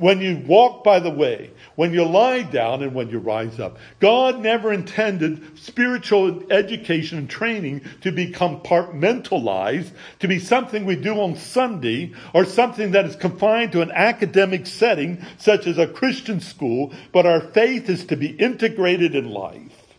when 0.00 0.22
you 0.22 0.42
walk 0.46 0.82
by 0.82 0.98
the 0.98 1.10
way, 1.10 1.50
when 1.76 1.92
you 1.92 2.02
lie 2.04 2.40
down 2.42 2.82
and 2.82 2.94
when 2.94 3.10
you 3.10 3.18
rise 3.18 3.60
up. 3.60 3.76
God 4.00 4.40
never 4.40 4.72
intended 4.72 5.58
spiritual 5.58 6.50
education 6.50 7.18
and 7.18 7.28
training 7.28 7.82
to 8.00 8.10
be 8.10 8.32
compartmentalized, 8.32 9.90
to 10.20 10.26
be 10.26 10.38
something 10.38 10.86
we 10.86 10.96
do 10.96 11.20
on 11.20 11.36
Sunday 11.36 12.14
or 12.32 12.46
something 12.46 12.92
that 12.92 13.04
is 13.04 13.14
confined 13.14 13.72
to 13.72 13.82
an 13.82 13.90
academic 13.90 14.66
setting 14.66 15.22
such 15.36 15.66
as 15.66 15.76
a 15.76 15.86
Christian 15.86 16.40
school, 16.40 16.94
but 17.12 17.26
our 17.26 17.42
faith 17.42 17.90
is 17.90 18.06
to 18.06 18.16
be 18.16 18.30
integrated 18.30 19.14
in 19.14 19.28
life. 19.28 19.96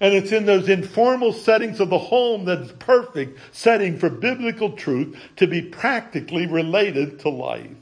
And 0.00 0.14
it's 0.14 0.30
in 0.30 0.46
those 0.46 0.68
informal 0.68 1.32
settings 1.32 1.80
of 1.80 1.90
the 1.90 1.98
home 1.98 2.44
that 2.44 2.60
is 2.60 2.72
perfect 2.72 3.40
setting 3.50 3.98
for 3.98 4.08
biblical 4.08 4.72
truth 4.72 5.18
to 5.36 5.48
be 5.48 5.62
practically 5.62 6.46
related 6.46 7.18
to 7.20 7.28
life. 7.28 7.81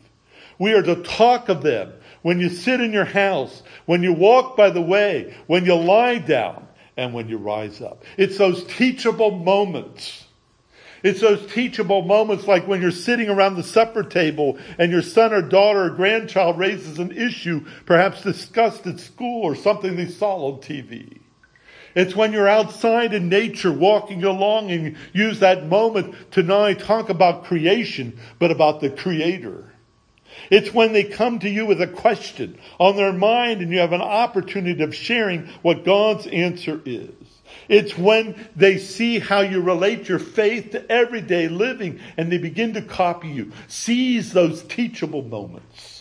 We 0.60 0.74
are 0.74 0.82
to 0.82 0.96
talk 0.96 1.48
of 1.48 1.62
them 1.62 1.94
when 2.20 2.38
you 2.38 2.50
sit 2.50 2.82
in 2.82 2.92
your 2.92 3.06
house, 3.06 3.62
when 3.86 4.02
you 4.02 4.12
walk 4.12 4.58
by 4.58 4.68
the 4.68 4.82
way, 4.82 5.34
when 5.46 5.64
you 5.64 5.74
lie 5.74 6.18
down, 6.18 6.68
and 6.98 7.14
when 7.14 7.30
you 7.30 7.38
rise 7.38 7.80
up. 7.80 8.04
It's 8.18 8.36
those 8.36 8.62
teachable 8.64 9.30
moments. 9.30 10.26
It's 11.02 11.22
those 11.22 11.50
teachable 11.50 12.02
moments 12.02 12.46
like 12.46 12.68
when 12.68 12.82
you're 12.82 12.90
sitting 12.90 13.30
around 13.30 13.56
the 13.56 13.62
supper 13.62 14.02
table 14.02 14.58
and 14.76 14.92
your 14.92 15.00
son 15.00 15.32
or 15.32 15.40
daughter 15.40 15.84
or 15.84 15.90
grandchild 15.90 16.58
raises 16.58 16.98
an 16.98 17.12
issue, 17.12 17.64
perhaps 17.86 18.22
discussed 18.22 18.86
at 18.86 19.00
school 19.00 19.42
or 19.42 19.54
something 19.54 19.96
they 19.96 20.08
saw 20.08 20.52
on 20.52 20.60
TV. 20.60 21.20
It's 21.94 22.14
when 22.14 22.34
you're 22.34 22.46
outside 22.46 23.14
in 23.14 23.30
nature 23.30 23.72
walking 23.72 24.24
along 24.24 24.70
and 24.70 24.94
use 25.14 25.40
that 25.40 25.66
moment 25.66 26.14
to 26.32 26.42
not 26.42 26.60
only 26.60 26.74
talk 26.74 27.08
about 27.08 27.44
creation, 27.44 28.18
but 28.38 28.50
about 28.50 28.82
the 28.82 28.90
creator. 28.90 29.69
It's 30.50 30.74
when 30.74 30.92
they 30.92 31.04
come 31.04 31.38
to 31.38 31.48
you 31.48 31.64
with 31.64 31.80
a 31.80 31.86
question 31.86 32.58
on 32.78 32.96
their 32.96 33.12
mind 33.12 33.62
and 33.62 33.72
you 33.72 33.78
have 33.78 33.92
an 33.92 34.02
opportunity 34.02 34.82
of 34.82 34.94
sharing 34.94 35.46
what 35.62 35.84
God's 35.84 36.26
answer 36.26 36.80
is. 36.84 37.14
It's 37.68 37.96
when 37.96 38.48
they 38.56 38.78
see 38.78 39.20
how 39.20 39.40
you 39.40 39.60
relate 39.60 40.08
your 40.08 40.18
faith 40.18 40.72
to 40.72 40.90
everyday 40.90 41.48
living 41.48 42.00
and 42.16 42.30
they 42.30 42.38
begin 42.38 42.74
to 42.74 42.82
copy 42.82 43.28
you. 43.28 43.52
Seize 43.68 44.32
those 44.32 44.62
teachable 44.64 45.22
moments 45.22 45.99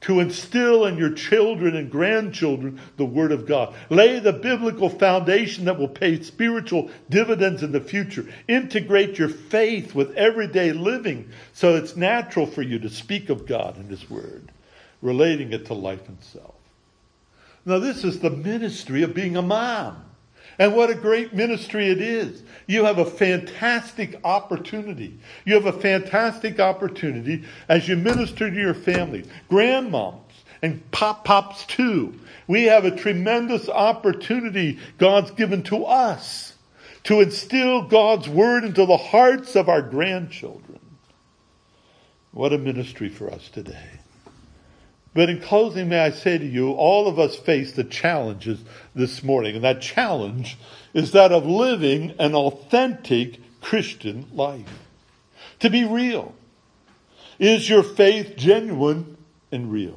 to 0.00 0.20
instill 0.20 0.86
in 0.86 0.96
your 0.96 1.12
children 1.12 1.74
and 1.76 1.90
grandchildren 1.90 2.80
the 2.96 3.04
Word 3.04 3.32
of 3.32 3.46
God. 3.46 3.74
Lay 3.90 4.20
the 4.20 4.32
biblical 4.32 4.88
foundation 4.88 5.64
that 5.64 5.78
will 5.78 5.88
pay 5.88 6.22
spiritual 6.22 6.90
dividends 7.10 7.62
in 7.62 7.72
the 7.72 7.80
future. 7.80 8.26
Integrate 8.46 9.18
your 9.18 9.28
faith 9.28 9.94
with 9.94 10.14
everyday 10.16 10.72
living 10.72 11.28
so 11.52 11.74
it's 11.74 11.96
natural 11.96 12.46
for 12.46 12.62
you 12.62 12.78
to 12.78 12.88
speak 12.88 13.28
of 13.28 13.46
God 13.46 13.76
and 13.76 13.90
His 13.90 14.08
Word, 14.08 14.52
relating 15.02 15.52
it 15.52 15.66
to 15.66 15.74
life 15.74 16.08
and 16.08 16.22
self. 16.22 16.54
Now, 17.64 17.78
this 17.78 18.04
is 18.04 18.20
the 18.20 18.30
ministry 18.30 19.02
of 19.02 19.14
being 19.14 19.36
a 19.36 19.42
mom. 19.42 20.07
And 20.58 20.74
what 20.74 20.90
a 20.90 20.94
great 20.94 21.32
ministry 21.32 21.88
it 21.88 22.00
is. 22.00 22.42
You 22.66 22.84
have 22.84 22.98
a 22.98 23.04
fantastic 23.04 24.20
opportunity. 24.24 25.18
You 25.44 25.54
have 25.54 25.66
a 25.66 25.80
fantastic 25.80 26.58
opportunity 26.58 27.44
as 27.68 27.88
you 27.88 27.96
minister 27.96 28.50
to 28.50 28.60
your 28.60 28.74
family, 28.74 29.24
grandmoms 29.50 30.22
and 30.62 30.90
pop 30.90 31.24
pops 31.24 31.64
too. 31.66 32.18
We 32.46 32.64
have 32.64 32.84
a 32.84 32.96
tremendous 32.96 33.68
opportunity 33.68 34.78
God's 34.98 35.30
given 35.32 35.62
to 35.64 35.84
us 35.84 36.54
to 37.04 37.20
instill 37.20 37.82
God's 37.82 38.28
word 38.28 38.64
into 38.64 38.84
the 38.84 38.96
hearts 38.96 39.54
of 39.54 39.68
our 39.68 39.82
grandchildren. 39.82 40.80
What 42.32 42.52
a 42.52 42.58
ministry 42.58 43.08
for 43.08 43.30
us 43.30 43.48
today. 43.48 43.97
But 45.18 45.30
in 45.30 45.40
closing, 45.40 45.88
may 45.88 45.98
I 45.98 46.10
say 46.12 46.38
to 46.38 46.46
you, 46.46 46.70
all 46.74 47.08
of 47.08 47.18
us 47.18 47.34
face 47.34 47.72
the 47.72 47.82
challenges 47.82 48.60
this 48.94 49.24
morning. 49.24 49.56
And 49.56 49.64
that 49.64 49.80
challenge 49.80 50.56
is 50.94 51.10
that 51.10 51.32
of 51.32 51.44
living 51.44 52.14
an 52.20 52.36
authentic 52.36 53.40
Christian 53.60 54.26
life. 54.32 54.78
To 55.58 55.70
be 55.70 55.84
real. 55.84 56.36
Is 57.40 57.68
your 57.68 57.82
faith 57.82 58.36
genuine 58.36 59.16
and 59.50 59.72
real? 59.72 59.96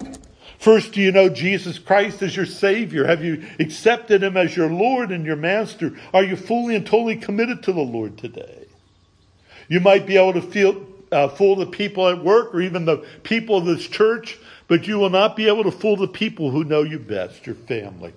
First, 0.58 0.94
do 0.94 1.02
you 1.02 1.12
know 1.12 1.30
Jesus 1.30 1.78
Christ 1.78 2.24
as 2.24 2.36
your 2.36 2.48
Savior? 2.48 3.06
Have 3.06 3.24
you 3.24 3.46
accepted 3.60 4.24
Him 4.24 4.36
as 4.36 4.58
your 4.58 4.72
Lord 4.72 5.12
and 5.12 5.24
your 5.24 5.36
Master? 5.36 5.96
Are 6.16 6.24
you 6.24 6.36
fully 6.36 6.76
and 6.76 6.84
totally 6.84 7.18
committed 7.18 7.62
to 7.62 7.74
the 7.74 7.82
Lord 7.82 8.18
today? 8.18 8.66
You 9.68 9.82
might 9.82 10.08
be 10.08 10.18
able 10.18 10.34
to 10.34 10.42
feel, 10.42 10.84
uh, 11.12 11.28
fool 11.28 11.58
the 11.58 11.68
people 11.68 12.08
at 12.08 12.24
work 12.24 12.56
or 12.56 12.62
even 12.62 12.86
the 12.86 13.06
people 13.22 13.58
of 13.58 13.66
this 13.66 13.88
church 13.88 14.40
but 14.72 14.88
you 14.88 14.98
will 14.98 15.10
not 15.10 15.36
be 15.36 15.50
able 15.50 15.66
to 15.66 15.70
fool 15.70 15.98
the 15.98 16.08
people 16.08 16.50
who 16.50 16.64
know 16.64 16.82
you 16.82 16.98
best, 16.98 17.46
your 17.46 17.56
family. 17.56 18.14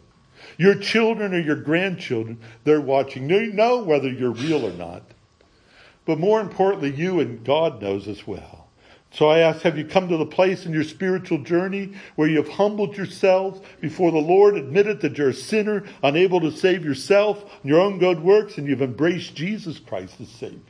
Your 0.57 0.77
children 0.77 1.35
or 1.35 1.41
your 1.41 1.57
grandchildren, 1.57 2.39
they're 2.63 2.81
watching. 2.81 3.27
They 3.27 3.49
know 3.49 3.83
whether 3.83 4.09
you're 4.09 4.31
real 4.31 4.65
or 4.65 4.73
not. 4.73 5.03
But 6.05 6.21
more 6.21 6.41
importantly, 6.41 6.93
you 6.93 7.19
and 7.19 7.45
God 7.45 7.83
knows 7.83 8.07
as 8.07 8.25
well. 8.25 8.69
So 9.11 9.29
I 9.29 9.41
ask, 9.41 9.63
have 9.63 9.77
you 9.77 9.85
come 9.85 10.09
to 10.09 10.17
the 10.17 10.27
place 10.27 10.65
in 10.65 10.73
your 10.73 10.85
spiritual 10.85 11.39
journey 11.39 11.95
where 12.15 12.29
you 12.29 12.37
have 12.37 12.51
humbled 12.51 12.97
yourselves 12.97 13.61
before 13.81 14.13
the 14.13 14.19
Lord, 14.19 14.57
admitted 14.57 15.01
that 15.01 15.19
you're 15.19 15.31
a 15.31 15.35
sinner, 15.35 15.83
unable 16.05 16.41
to 16.41 16.53
save 16.53 16.85
yourself, 16.85 17.43
and 17.63 17.69
your 17.69 17.81
own 17.81 17.99
good 17.99 18.23
works, 18.23 18.59
and 18.59 18.69
you've 18.69 18.81
embraced 18.81 19.35
Jesus 19.35 19.81
Christ 19.81 20.21
as 20.21 20.29
Savior, 20.29 20.61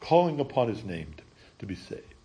calling 0.00 0.40
upon 0.40 0.66
His 0.66 0.82
name 0.82 1.14
to, 1.16 1.22
to 1.60 1.66
be 1.66 1.76
saved? 1.76 2.15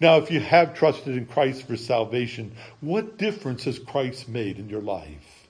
Now, 0.00 0.16
if 0.18 0.30
you 0.30 0.40
have 0.40 0.74
trusted 0.74 1.16
in 1.16 1.26
Christ 1.26 1.66
for 1.66 1.76
salvation, 1.76 2.52
what 2.80 3.16
difference 3.16 3.64
has 3.64 3.78
Christ 3.78 4.28
made 4.28 4.58
in 4.58 4.68
your 4.68 4.82
life? 4.82 5.48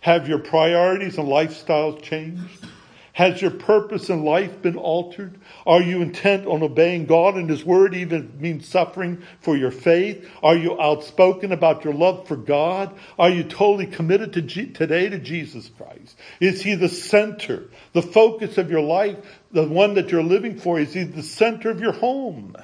Have 0.00 0.28
your 0.28 0.38
priorities 0.38 1.18
and 1.18 1.28
lifestyles 1.28 2.02
changed? 2.02 2.66
Has 3.14 3.42
your 3.42 3.50
purpose 3.50 4.08
in 4.08 4.24
life 4.24 4.62
been 4.62 4.76
altered? 4.76 5.38
Are 5.66 5.82
you 5.82 6.00
intent 6.00 6.46
on 6.46 6.62
obeying 6.62 7.04
God 7.04 7.34
and 7.34 7.48
His 7.48 7.62
Word, 7.62 7.94
even 7.94 8.18
if 8.18 8.24
it 8.24 8.40
means 8.40 8.66
suffering 8.66 9.22
for 9.40 9.54
your 9.54 9.70
faith? 9.70 10.26
Are 10.42 10.56
you 10.56 10.80
outspoken 10.80 11.52
about 11.52 11.84
your 11.84 11.92
love 11.92 12.26
for 12.26 12.36
God? 12.36 12.98
Are 13.18 13.28
you 13.28 13.44
totally 13.44 13.86
committed 13.86 14.32
to 14.32 14.42
G- 14.42 14.72
today 14.72 15.10
to 15.10 15.18
Jesus 15.18 15.70
Christ? 15.76 16.16
Is 16.40 16.62
He 16.62 16.74
the 16.74 16.88
center, 16.88 17.64
the 17.92 18.02
focus 18.02 18.56
of 18.56 18.70
your 18.70 18.80
life, 18.80 19.18
the 19.50 19.68
one 19.68 19.94
that 19.94 20.10
you're 20.10 20.22
living 20.22 20.58
for? 20.58 20.80
Is 20.80 20.94
He 20.94 21.04
the 21.04 21.22
center 21.22 21.70
of 21.70 21.80
your 21.80 21.92
home? 21.92 22.56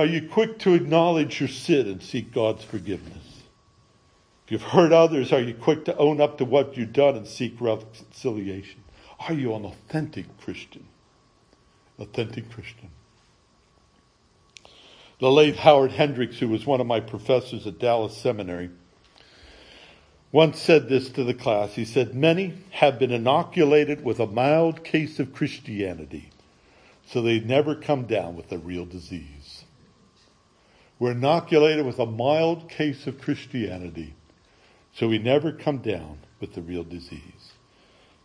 Are 0.00 0.06
you 0.06 0.26
quick 0.26 0.58
to 0.60 0.72
acknowledge 0.72 1.40
your 1.40 1.48
sin 1.50 1.86
and 1.86 2.02
seek 2.02 2.32
God's 2.32 2.64
forgiveness? 2.64 3.42
If 4.46 4.52
you've 4.52 4.62
hurt 4.62 4.92
others, 4.92 5.30
are 5.30 5.42
you 5.42 5.52
quick 5.52 5.84
to 5.84 5.96
own 5.98 6.22
up 6.22 6.38
to 6.38 6.46
what 6.46 6.74
you've 6.74 6.94
done 6.94 7.16
and 7.16 7.26
seek 7.26 7.60
reconciliation? 7.60 8.82
Are 9.28 9.34
you 9.34 9.54
an 9.54 9.66
authentic 9.66 10.24
Christian? 10.40 10.86
Authentic 11.98 12.50
Christian. 12.50 12.88
The 15.18 15.30
late 15.30 15.56
Howard 15.56 15.92
Hendricks, 15.92 16.38
who 16.38 16.48
was 16.48 16.64
one 16.64 16.80
of 16.80 16.86
my 16.86 17.00
professors 17.00 17.66
at 17.66 17.78
Dallas 17.78 18.16
Seminary, 18.16 18.70
once 20.32 20.58
said 20.58 20.88
this 20.88 21.10
to 21.10 21.24
the 21.24 21.34
class. 21.34 21.74
He 21.74 21.84
said, 21.84 22.14
Many 22.14 22.54
have 22.70 22.98
been 22.98 23.10
inoculated 23.10 24.02
with 24.02 24.18
a 24.18 24.26
mild 24.26 24.82
case 24.82 25.20
of 25.20 25.34
Christianity, 25.34 26.30
so 27.06 27.20
they 27.20 27.40
never 27.40 27.74
come 27.74 28.04
down 28.04 28.34
with 28.34 28.50
a 28.50 28.56
real 28.56 28.86
disease. 28.86 29.39
We're 31.00 31.12
inoculated 31.12 31.86
with 31.86 31.98
a 31.98 32.06
mild 32.06 32.68
case 32.68 33.06
of 33.06 33.20
Christianity, 33.20 34.14
so 34.92 35.08
we 35.08 35.18
never 35.18 35.50
come 35.50 35.78
down 35.78 36.18
with 36.38 36.54
the 36.54 36.62
real 36.62 36.84
disease. 36.84 37.52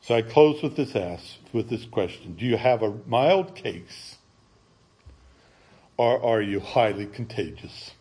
So 0.01 0.13
I 0.13 0.21
close 0.21 0.61
with 0.61 0.75
this 0.75 0.95
ask, 0.95 1.37
with 1.53 1.69
this 1.69 1.85
question. 1.85 2.35
Do 2.35 2.45
you 2.45 2.57
have 2.57 2.83
a 2.83 2.93
mild 3.07 3.55
case 3.55 4.17
or 5.97 6.21
are 6.21 6.41
you 6.41 6.59
highly 6.59 7.05
contagious? 7.05 7.91